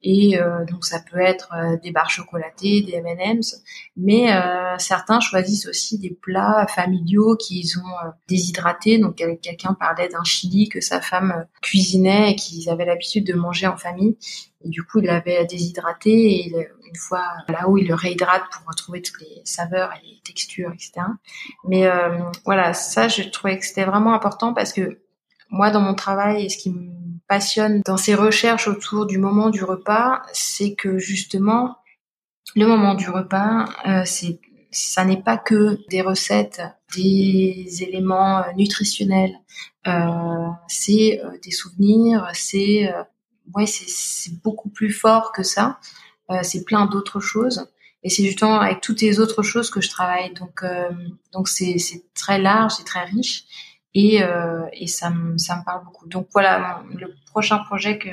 Et 0.01 0.39
euh, 0.39 0.63
donc 0.65 0.85
ça 0.85 0.99
peut 0.99 1.19
être 1.19 1.49
euh, 1.53 1.77
des 1.83 1.91
barres 1.91 2.09
chocolatées, 2.09 2.81
des 2.81 2.93
M&M's, 2.93 3.61
mais 3.97 4.33
euh, 4.33 4.77
certains 4.77 5.19
choisissent 5.19 5.67
aussi 5.67 5.99
des 5.99 6.11
plats 6.21 6.65
familiaux 6.73 7.35
qu'ils 7.35 7.77
ont 7.79 8.11
déshydratés. 8.29 8.97
Donc 8.97 9.17
quelqu'un 9.41 9.73
parlait 9.73 10.07
d'un 10.07 10.23
chili 10.23 10.69
que 10.69 10.79
sa 10.79 11.01
femme 11.01 11.45
cuisinait 11.61 12.31
et 12.31 12.35
qu'ils 12.35 12.69
avaient 12.69 12.85
l'habitude 12.85 13.25
de 13.25 13.33
manger 13.33 13.67
en 13.67 13.77
famille. 13.77 14.17
Et 14.63 14.69
du 14.69 14.83
coup, 14.83 14.99
il 14.99 15.05
l'avait 15.05 15.45
déshydraté 15.45 16.11
et 16.11 16.53
une 16.55 16.95
fois 16.95 17.23
là-haut, 17.47 17.77
il 17.77 17.87
le 17.87 17.95
réhydrate 17.95 18.43
pour 18.51 18.67
retrouver 18.67 19.01
toutes 19.01 19.21
les 19.21 19.41
saveurs 19.43 19.91
et 19.93 20.05
les 20.05 20.21
textures, 20.23 20.71
etc. 20.71 20.91
Mais 21.65 21.89
voilà, 22.45 22.73
ça, 22.73 23.07
je 23.09 23.23
trouvais 23.23 23.57
que 23.57 23.65
c'était 23.65 23.85
vraiment 23.85 24.13
important 24.13 24.53
parce 24.53 24.73
que 24.73 25.01
moi, 25.49 25.71
dans 25.71 25.81
mon 25.81 25.95
travail, 25.95 26.49
ce 26.49 26.57
qui 26.57 26.71
me 26.71 26.98
passionne 27.29 27.81
dans 27.85 27.95
ces 27.95 28.15
recherches 28.15 28.67
autour 28.67 29.05
du 29.05 29.19
moment 29.19 29.51
du 29.51 29.63
repas, 29.63 30.23
c'est 30.33 30.73
que 30.73 30.97
justement, 30.97 31.77
le 32.55 32.65
moment 32.65 32.95
du 32.95 33.07
repas, 33.09 33.65
euh, 33.87 34.03
ça 34.71 35.05
n'est 35.05 35.21
pas 35.21 35.37
que 35.37 35.77
des 35.89 36.01
recettes, 36.01 36.61
des 36.95 37.83
éléments 37.83 38.39
euh, 38.39 38.51
nutritionnels, 38.57 39.35
euh, 39.87 40.47
c'est 40.67 41.21
des 41.43 41.51
souvenirs, 41.51 42.27
c'est 42.33 42.91
beaucoup 44.43 44.69
plus 44.69 44.91
fort 44.91 45.31
que 45.31 45.43
ça. 45.43 45.79
c'est 46.41 46.63
plein 46.65 46.85
d'autres 46.87 47.19
choses. 47.19 47.67
Et 48.01 48.09
c'est 48.09 48.23
justement 48.23 48.59
avec 48.59 48.81
toutes 48.81 49.01
les 49.01 49.19
autres 49.19 49.43
choses 49.43 49.69
que 49.69 49.81
je 49.81 49.89
travaille. 49.89 50.33
Donc, 50.33 50.63
donc 51.33 51.47
c'est 51.47 52.03
très 52.13 52.39
large, 52.39 52.73
c'est 52.77 52.85
très 52.85 53.03
riche 53.03 53.45
et, 53.93 54.23
euh, 54.23 54.65
et 54.73 54.87
ça, 54.87 55.09
me, 55.09 55.37
ça 55.37 55.57
me 55.57 55.63
parle 55.63 55.83
beaucoup. 55.85 56.07
Donc 56.07 56.27
voilà, 56.31 56.83
le 56.95 57.13
prochain 57.25 57.57
projet 57.59 57.97
que, 57.97 58.09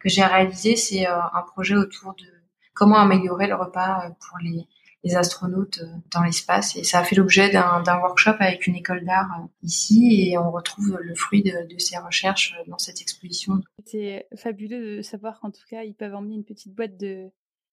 que 0.00 0.08
j'ai 0.08 0.24
réalisé, 0.24 0.76
c'est 0.76 1.06
euh, 1.06 1.20
un 1.20 1.42
projet 1.42 1.76
autour 1.76 2.14
de 2.14 2.26
comment 2.74 2.98
améliorer 2.98 3.46
le 3.46 3.54
repas 3.54 4.06
euh, 4.06 4.10
pour 4.10 4.38
les, 4.42 4.66
les 5.04 5.16
astronautes 5.16 5.80
dans 6.12 6.22
l'espace. 6.22 6.76
Et 6.76 6.84
ça 6.84 6.98
a 6.98 7.04
fait 7.04 7.16
l'objet 7.16 7.50
d'un 7.50 7.98
workshop 8.00 8.36
avec 8.40 8.66
une 8.66 8.74
école 8.74 9.04
d'art 9.04 9.46
ici 9.62 10.28
et 10.30 10.38
on 10.38 10.50
retrouve 10.50 10.98
le 11.00 11.14
fruit 11.14 11.42
de, 11.42 11.72
de 11.72 11.78
ces 11.78 11.98
recherches 11.98 12.54
dans 12.66 12.78
cette 12.78 13.00
exposition. 13.00 13.60
C'est 13.86 14.26
fabuleux 14.36 14.96
de 14.96 15.02
savoir 15.02 15.40
qu'en 15.40 15.50
tout 15.50 15.64
cas, 15.68 15.84
ils 15.84 15.94
peuvent 15.94 16.14
emmener 16.14 16.34
une 16.34 16.44
petite 16.44 16.74
boîte 16.74 16.96
de, 16.96 17.30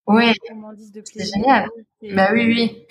Ouais, 0.08 0.34
c'est 1.04 1.26
génial. 1.26 1.70
Bah 2.14 2.30
oui, 2.34 2.46
oui. 2.46 2.88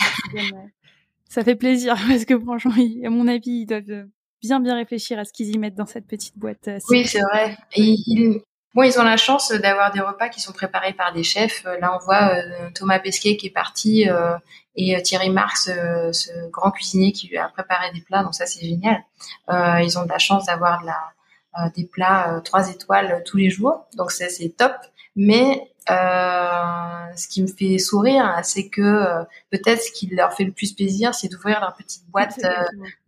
Ça 1.28 1.42
fait 1.42 1.56
plaisir 1.56 1.96
parce 2.08 2.24
que 2.24 2.38
franchement, 2.38 2.74
à 3.04 3.10
mon 3.10 3.26
avis, 3.26 3.62
ils 3.62 3.66
doivent 3.66 4.06
bien 4.46 4.60
bien 4.60 4.76
réfléchir 4.76 5.18
à 5.18 5.24
ce 5.24 5.32
qu'ils 5.32 5.54
y 5.54 5.58
mettent 5.58 5.74
dans 5.74 5.86
cette 5.86 6.06
petite 6.06 6.38
boîte. 6.38 6.68
Euh, 6.68 6.78
oui, 6.90 7.06
c'est 7.06 7.20
vrai. 7.20 7.56
Et 7.74 7.96
ils, 8.06 8.40
bon, 8.74 8.82
ils 8.82 8.98
ont 8.98 9.04
la 9.04 9.16
chance 9.16 9.50
d'avoir 9.50 9.90
des 9.92 10.00
repas 10.00 10.28
qui 10.28 10.40
sont 10.40 10.52
préparés 10.52 10.92
par 10.92 11.12
des 11.12 11.22
chefs. 11.22 11.64
Là, 11.80 11.96
on 11.96 12.04
voit 12.04 12.34
euh, 12.34 12.70
Thomas 12.74 12.98
Pesquet 12.98 13.36
qui 13.36 13.48
est 13.48 13.50
parti 13.50 14.08
euh, 14.08 14.36
et 14.74 15.00
Thierry 15.02 15.30
Marx, 15.30 15.70
ce 16.12 16.50
grand 16.50 16.70
cuisinier 16.70 17.12
qui 17.12 17.28
lui 17.28 17.38
a 17.38 17.48
préparé 17.48 17.90
des 17.92 18.00
plats. 18.00 18.22
Donc 18.22 18.34
ça, 18.34 18.46
c'est 18.46 18.64
génial. 18.64 19.02
ils 19.48 19.98
ont 19.98 20.04
de 20.04 20.10
la 20.10 20.18
chance 20.18 20.46
d'avoir 20.46 20.82
de 20.82 20.86
la, 20.86 21.70
des 21.74 21.86
plats 21.86 22.40
trois 22.44 22.70
étoiles 22.70 23.22
tous 23.24 23.38
les 23.38 23.48
jours. 23.48 23.86
Donc 23.96 24.10
ça, 24.10 24.28
c'est 24.28 24.50
top. 24.50 24.72
Mais 25.16 25.72
euh, 25.88 27.16
ce 27.16 27.26
qui 27.26 27.42
me 27.42 27.46
fait 27.46 27.78
sourire, 27.78 28.38
c'est 28.42 28.68
que 28.68 28.82
euh, 28.82 29.24
peut-être 29.50 29.80
ce 29.80 29.90
qui 29.90 30.08
leur 30.08 30.34
fait 30.34 30.44
le 30.44 30.52
plus 30.52 30.74
plaisir, 30.74 31.14
c'est 31.14 31.28
d'ouvrir 31.28 31.60
leur 31.60 31.74
petite 31.74 32.06
boîte 32.10 32.38
euh, 32.44 32.50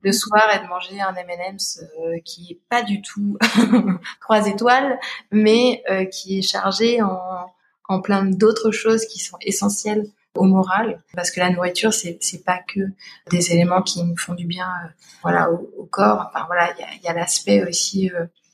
le 0.03 0.12
soir 0.12 0.44
et 0.55 0.64
de 0.64 0.68
manger 0.68 1.01
un 1.01 1.14
M&M's 1.14 1.85
qui 2.25 2.53
est 2.53 2.61
pas 2.71 2.83
du 2.83 3.03
tout 3.03 3.37
trois 4.21 4.47
étoiles, 4.47 4.99
mais 5.31 5.83
qui 6.11 6.38
est 6.38 6.42
chargé 6.42 7.03
en, 7.03 7.53
en 7.88 8.01
plein 8.01 8.25
d'autres 8.25 8.71
choses 8.71 9.05
qui 9.07 9.18
sont 9.18 9.37
essentielles 9.42 10.07
au 10.35 10.44
moral, 10.44 11.03
parce 11.14 11.33
que 11.33 11.40
la 11.40 11.51
nourriture, 11.51 11.92
c'est 11.92 12.16
c'est 12.21 12.44
pas 12.44 12.61
que 12.61 12.81
des 13.31 13.53
éléments 13.53 13.83
qui 13.83 14.05
nous 14.05 14.16
font 14.16 14.35
du 14.35 14.47
bien, 14.47 14.71
voilà, 15.23 15.51
au, 15.51 15.85
corps. 15.90 16.27
Enfin 16.29 16.44
voilà, 16.47 16.73
il 16.79 16.81
y 16.81 16.85
a, 16.85 17.09
y 17.09 17.09
a 17.09 17.12
l'aspect 17.12 17.64
aussi 17.68 18.11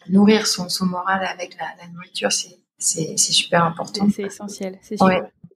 nourrir 0.09 0.47
son 0.47 0.71
son 0.71 0.87
moral 0.87 1.27
avec 1.27 1.57
la, 1.59 1.67
la 1.79 1.89
nourriture, 1.93 2.33
c'est 2.33 2.59
c'est 2.79 3.17
super 3.17 3.65
important. 3.65 4.09
C'est 4.11 4.25
essentiel, 4.25 4.79
c'est 4.83 4.97
sûr. 4.97 5.09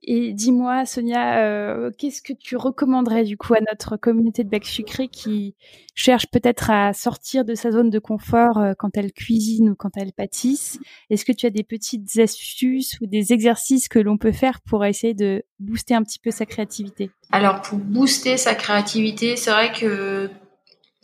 Et 0.03 0.33
dis-moi, 0.33 0.85
Sonia, 0.85 1.43
euh, 1.43 1.91
qu'est-ce 1.97 2.21
que 2.21 2.33
tu 2.33 2.55
recommanderais 2.55 3.25
du 3.25 3.37
coup 3.37 3.53
à 3.53 3.59
notre 3.69 3.97
communauté 3.97 4.43
de 4.43 4.49
bec 4.49 4.65
sucré 4.65 5.09
qui 5.09 5.55
cherche 5.93 6.27
peut-être 6.31 6.69
à 6.69 6.93
sortir 6.93 7.43
de 7.43 7.53
sa 7.53 7.71
zone 7.71 7.89
de 7.89 7.99
confort 7.99 8.57
euh, 8.57 8.73
quand 8.77 8.95
elle 8.95 9.11
cuisine 9.11 9.69
ou 9.69 9.75
quand 9.75 9.97
elle 9.97 10.13
pâtisse? 10.13 10.79
Est-ce 11.09 11.25
que 11.25 11.33
tu 11.33 11.45
as 11.45 11.49
des 11.49 11.63
petites 11.63 12.17
astuces 12.17 12.97
ou 13.01 13.07
des 13.07 13.33
exercices 13.33 13.89
que 13.89 13.99
l'on 13.99 14.17
peut 14.17 14.31
faire 14.31 14.61
pour 14.61 14.85
essayer 14.85 15.13
de 15.13 15.43
booster 15.59 15.95
un 15.95 16.03
petit 16.03 16.19
peu 16.19 16.31
sa 16.31 16.45
créativité? 16.45 17.11
Alors 17.31 17.61
pour 17.61 17.77
booster 17.77 18.37
sa 18.37 18.55
créativité, 18.55 19.35
c'est 19.35 19.51
vrai 19.51 19.71
que 19.73 20.29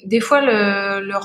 des 0.06 0.22
fois 0.22 0.42
le, 0.42 1.06
le 1.06 1.16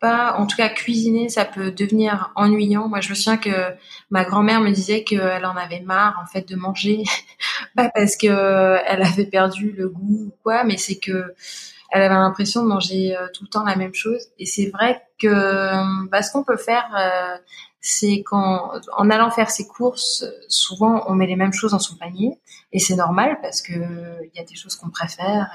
pas, 0.00 0.34
en 0.38 0.46
tout 0.46 0.56
cas 0.56 0.68
cuisiner, 0.68 1.28
ça 1.28 1.44
peut 1.44 1.70
devenir 1.70 2.32
ennuyant. 2.34 2.88
Moi, 2.88 3.00
je 3.00 3.10
me 3.10 3.14
souviens 3.14 3.36
que 3.36 3.74
ma 4.10 4.24
grand-mère 4.24 4.60
me 4.60 4.70
disait 4.70 5.04
qu'elle 5.04 5.44
en 5.44 5.56
avait 5.56 5.80
marre 5.80 6.18
en 6.22 6.26
fait 6.26 6.48
de 6.48 6.56
manger, 6.56 7.04
pas 7.76 7.90
parce 7.94 8.16
que 8.16 8.78
elle 8.86 9.02
avait 9.02 9.26
perdu 9.26 9.72
le 9.72 9.88
goût 9.88 10.26
ou 10.28 10.32
quoi, 10.42 10.64
mais 10.64 10.76
c'est 10.76 10.98
que 10.98 11.34
elle 11.92 12.02
avait 12.02 12.14
l'impression 12.14 12.62
de 12.62 12.68
manger 12.68 13.16
euh, 13.16 13.26
tout 13.34 13.44
le 13.44 13.48
temps 13.48 13.64
la 13.64 13.74
même 13.74 13.94
chose. 13.94 14.28
Et 14.38 14.46
c'est 14.46 14.70
vrai 14.70 15.02
que 15.18 16.08
bah, 16.08 16.22
ce 16.22 16.30
qu'on 16.32 16.44
peut 16.44 16.56
faire, 16.56 16.86
euh, 16.96 17.36
c'est 17.80 18.22
qu'en 18.22 18.72
en 18.96 19.10
allant 19.10 19.30
faire 19.30 19.50
ses 19.50 19.66
courses, 19.66 20.24
souvent 20.48 21.04
on 21.08 21.14
met 21.14 21.26
les 21.26 21.36
mêmes 21.36 21.52
choses 21.52 21.72
dans 21.72 21.78
son 21.78 21.96
panier, 21.96 22.38
et 22.72 22.78
c'est 22.78 22.96
normal 22.96 23.38
parce 23.42 23.60
que 23.60 23.72
il 23.72 24.30
y 24.34 24.40
a 24.40 24.44
des 24.44 24.54
choses 24.54 24.76
qu'on 24.76 24.90
préfère 24.90 25.50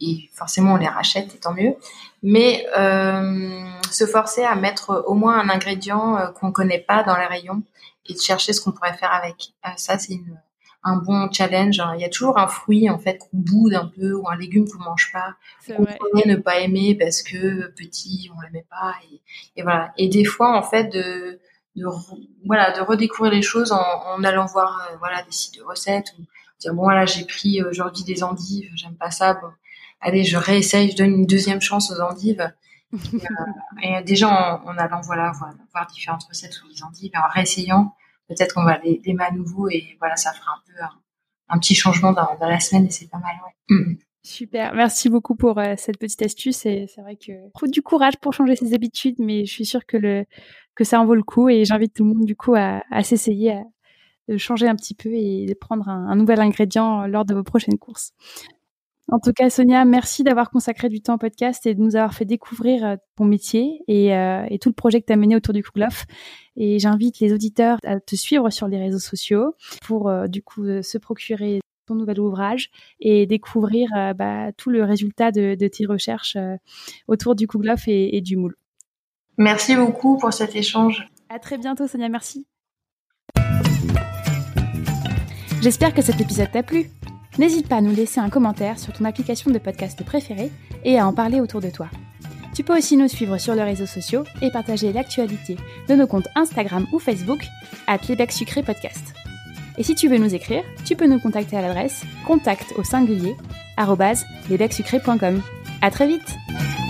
et 0.00 0.30
forcément 0.34 0.74
on 0.74 0.76
les 0.76 0.88
rachète 0.88 1.34
et 1.34 1.38
tant 1.38 1.54
mieux. 1.54 1.74
Mais 2.22 2.66
euh, 2.76 3.64
se 3.90 4.06
forcer 4.06 4.44
à 4.44 4.54
mettre 4.54 5.04
au 5.06 5.14
moins 5.14 5.38
un 5.38 5.48
ingrédient 5.48 6.16
euh, 6.16 6.26
qu'on 6.28 6.52
connaît 6.52 6.80
pas 6.80 7.02
dans 7.02 7.16
les 7.16 7.26
rayons 7.26 7.62
et 8.08 8.14
de 8.14 8.18
chercher 8.18 8.52
ce 8.52 8.60
qu'on 8.60 8.72
pourrait 8.72 8.96
faire 8.96 9.12
avec. 9.12 9.52
Euh, 9.66 9.70
ça 9.76 9.98
c'est 9.98 10.20
un 10.84 10.96
bon 10.96 11.28
challenge. 11.32 11.82
Il 11.94 12.00
y 12.00 12.04
a 12.04 12.08
toujours 12.08 12.38
un 12.38 12.46
fruit 12.46 12.88
en 12.88 12.98
fait 12.98 13.18
qu'on 13.18 13.28
boude 13.32 13.74
un 13.74 13.86
peu 13.86 14.12
ou 14.12 14.28
un 14.28 14.36
légume 14.36 14.68
qu'on 14.68 14.82
mange 14.84 15.10
pas, 15.12 15.34
qu'on 15.66 15.84
pourrait 15.84 16.26
ne 16.26 16.36
pas 16.36 16.60
aimer 16.60 16.94
parce 16.94 17.22
que 17.22 17.68
petit 17.72 18.30
on 18.36 18.40
l'aimait 18.40 18.66
pas 18.70 18.94
et, 19.10 19.20
et, 19.56 19.62
voilà. 19.62 19.92
Et 19.96 20.08
des 20.08 20.24
fois 20.24 20.56
en 20.56 20.62
fait 20.62 20.84
de, 20.84 21.40
de 21.74 21.86
voilà 22.44 22.70
de 22.70 22.80
redécouvrir 22.82 23.32
les 23.32 23.42
choses 23.42 23.72
en, 23.72 23.82
en 23.82 24.22
allant 24.24 24.46
voir 24.46 24.88
euh, 24.90 24.96
voilà 24.98 25.22
des 25.22 25.32
sites 25.32 25.56
de 25.56 25.62
recettes 25.64 26.14
ou 26.18 26.22
dire 26.60 26.72
bon 26.74 26.82
voilà 26.84 27.04
j'ai 27.04 27.24
pris 27.24 27.62
aujourd'hui 27.62 28.04
des 28.04 28.22
endives, 28.22 28.70
j'aime 28.76 28.94
pas 28.94 29.10
ça 29.10 29.34
bon 29.34 29.48
allez, 30.00 30.24
je 30.24 30.36
réessaye, 30.36 30.90
je 30.90 30.96
donne 30.96 31.12
une 31.12 31.26
deuxième 31.26 31.60
chance 31.60 31.90
aux 31.90 32.00
endives. 32.00 32.52
et, 33.82 33.96
euh, 33.96 34.02
déjà 34.02 34.60
en, 34.64 34.78
allant 34.78 35.00
voilà 35.02 35.32
voir, 35.32 35.86
différentes 35.88 36.24
recettes 36.24 36.52
sur 36.52 36.66
les 36.68 36.82
endives, 36.82 37.10
et 37.14 37.18
en 37.18 37.28
réessayant, 37.28 37.94
peut-être 38.28 38.54
qu'on 38.54 38.64
va 38.64 38.78
les 38.78 39.00
aimer 39.04 39.24
à 39.24 39.32
nouveau 39.32 39.68
et 39.68 39.96
voilà, 39.98 40.16
ça 40.16 40.32
fera 40.32 40.52
un 40.52 40.62
peu 40.66 40.94
un, 41.48 41.58
petit 41.58 41.74
changement 41.74 42.12
dans, 42.12 42.38
la 42.40 42.60
semaine 42.60 42.86
et 42.86 42.90
c'est 42.90 43.08
pas 43.08 43.18
mal. 43.18 43.34
Ouais. 43.44 43.76
Mm, 43.76 43.90
mm. 43.90 43.98
Super, 44.22 44.74
merci 44.74 45.08
beaucoup 45.08 45.36
pour 45.36 45.58
euh, 45.58 45.74
cette 45.76 45.98
petite 45.98 46.22
astuce. 46.22 46.66
Et 46.66 46.86
c'est 46.92 47.00
vrai 47.00 47.16
que 47.16 47.32
faut 47.58 47.68
du 47.68 47.82
courage 47.82 48.16
pour 48.16 48.32
changer 48.32 48.56
ses 48.56 48.74
habitudes, 48.74 49.16
mais 49.18 49.44
je 49.44 49.52
suis 49.52 49.66
sûre 49.66 49.86
que 49.86 49.96
le 49.96 50.24
que 50.74 50.82
ça 50.82 51.00
en 51.00 51.06
vaut 51.06 51.14
le 51.14 51.22
coup. 51.22 51.48
Et 51.48 51.64
j'invite 51.64 51.94
tout 51.94 52.04
le 52.04 52.12
monde 52.12 52.24
du 52.24 52.34
coup 52.34 52.54
à, 52.56 52.82
à 52.90 53.04
s'essayer, 53.04 53.62
de 54.28 54.36
changer 54.36 54.68
un 54.68 54.74
petit 54.74 54.94
peu 54.94 55.10
et 55.12 55.46
de 55.46 55.54
prendre 55.54 55.88
un, 55.88 56.14
nouvel 56.16 56.40
ingrédient 56.40 57.06
lors 57.06 57.24
de 57.24 57.34
vos 57.34 57.42
prochaines 57.42 57.78
courses. 57.78 58.12
En 59.08 59.20
tout 59.20 59.32
cas, 59.32 59.50
Sonia, 59.50 59.84
merci 59.84 60.24
d'avoir 60.24 60.50
consacré 60.50 60.88
du 60.88 61.00
temps 61.00 61.14
au 61.14 61.18
podcast 61.18 61.64
et 61.66 61.74
de 61.74 61.80
nous 61.80 61.94
avoir 61.94 62.12
fait 62.12 62.24
découvrir 62.24 62.84
euh, 62.84 62.96
ton 63.16 63.24
métier 63.24 63.82
euh, 63.88 64.44
et, 64.50 64.58
tout 64.58 64.68
le 64.68 64.74
projet 64.74 65.00
que 65.00 65.06
tu 65.06 65.12
as 65.12 65.16
mené 65.16 65.36
autour 65.36 65.54
du 65.54 65.62
Kouglof. 65.62 66.06
Et 66.56 66.80
j'invite 66.80 67.20
les 67.20 67.32
auditeurs 67.32 67.78
à 67.84 68.00
te 68.00 68.16
suivre 68.16 68.50
sur 68.50 68.66
les 68.66 68.78
réseaux 68.78 68.98
sociaux 68.98 69.54
pour 69.82 70.08
euh, 70.08 70.26
du 70.26 70.42
coup 70.42 70.64
se 70.82 70.98
procurer 70.98 71.60
ton 71.86 71.94
nouvel 71.94 72.18
ouvrage 72.18 72.70
et 72.98 73.26
découvrir 73.26 73.88
bah, 74.16 74.50
tout 74.56 74.70
le 74.70 74.82
résultat 74.82 75.30
de, 75.30 75.54
tes 75.54 75.86
recherches 75.86 76.36
autour 77.06 77.36
du 77.36 77.46
Kouglof 77.46 77.86
et, 77.86 78.16
et 78.16 78.20
du 78.20 78.36
moule. 78.36 78.56
Merci 79.38 79.76
beaucoup 79.76 80.18
pour 80.18 80.32
cet 80.32 80.56
échange. 80.56 81.08
À 81.28 81.38
très 81.38 81.58
bientôt, 81.58 81.86
Sonia. 81.86 82.08
Merci. 82.08 82.44
J'espère 85.62 85.94
que 85.94 86.02
cet 86.02 86.20
épisode 86.20 86.50
t'a 86.50 86.64
plu. 86.64 86.90
N'hésite 87.38 87.68
pas 87.68 87.76
à 87.76 87.80
nous 87.82 87.94
laisser 87.94 88.18
un 88.18 88.30
commentaire 88.30 88.78
sur 88.78 88.92
ton 88.92 89.04
application 89.04 89.50
de 89.50 89.58
podcast 89.58 90.02
préférée 90.04 90.50
et 90.84 90.98
à 90.98 91.06
en 91.06 91.12
parler 91.12 91.40
autour 91.40 91.60
de 91.60 91.68
toi. 91.68 91.88
Tu 92.54 92.64
peux 92.64 92.76
aussi 92.76 92.96
nous 92.96 93.08
suivre 93.08 93.36
sur 93.36 93.54
les 93.54 93.62
réseaux 93.62 93.86
sociaux 93.86 94.24
et 94.40 94.50
partager 94.50 94.90
l'actualité 94.90 95.56
de 95.88 95.94
nos 95.94 96.06
comptes 96.06 96.28
Instagram 96.34 96.86
ou 96.92 96.98
Facebook 96.98 97.44
à 97.86 97.98
Playback 97.98 98.32
Sucré 98.32 98.62
Podcast. 98.62 99.14
Et 99.76 99.82
si 99.82 99.94
tu 99.94 100.08
veux 100.08 100.16
nous 100.16 100.34
écrire, 100.34 100.64
tu 100.86 100.96
peux 100.96 101.06
nous 101.06 101.20
contacter 101.20 101.58
à 101.58 101.60
l'adresse 101.60 102.02
contact 102.26 102.72
au 102.78 102.84
singulier 102.84 103.36
À 105.82 105.90
très 105.90 106.06
vite! 106.06 106.85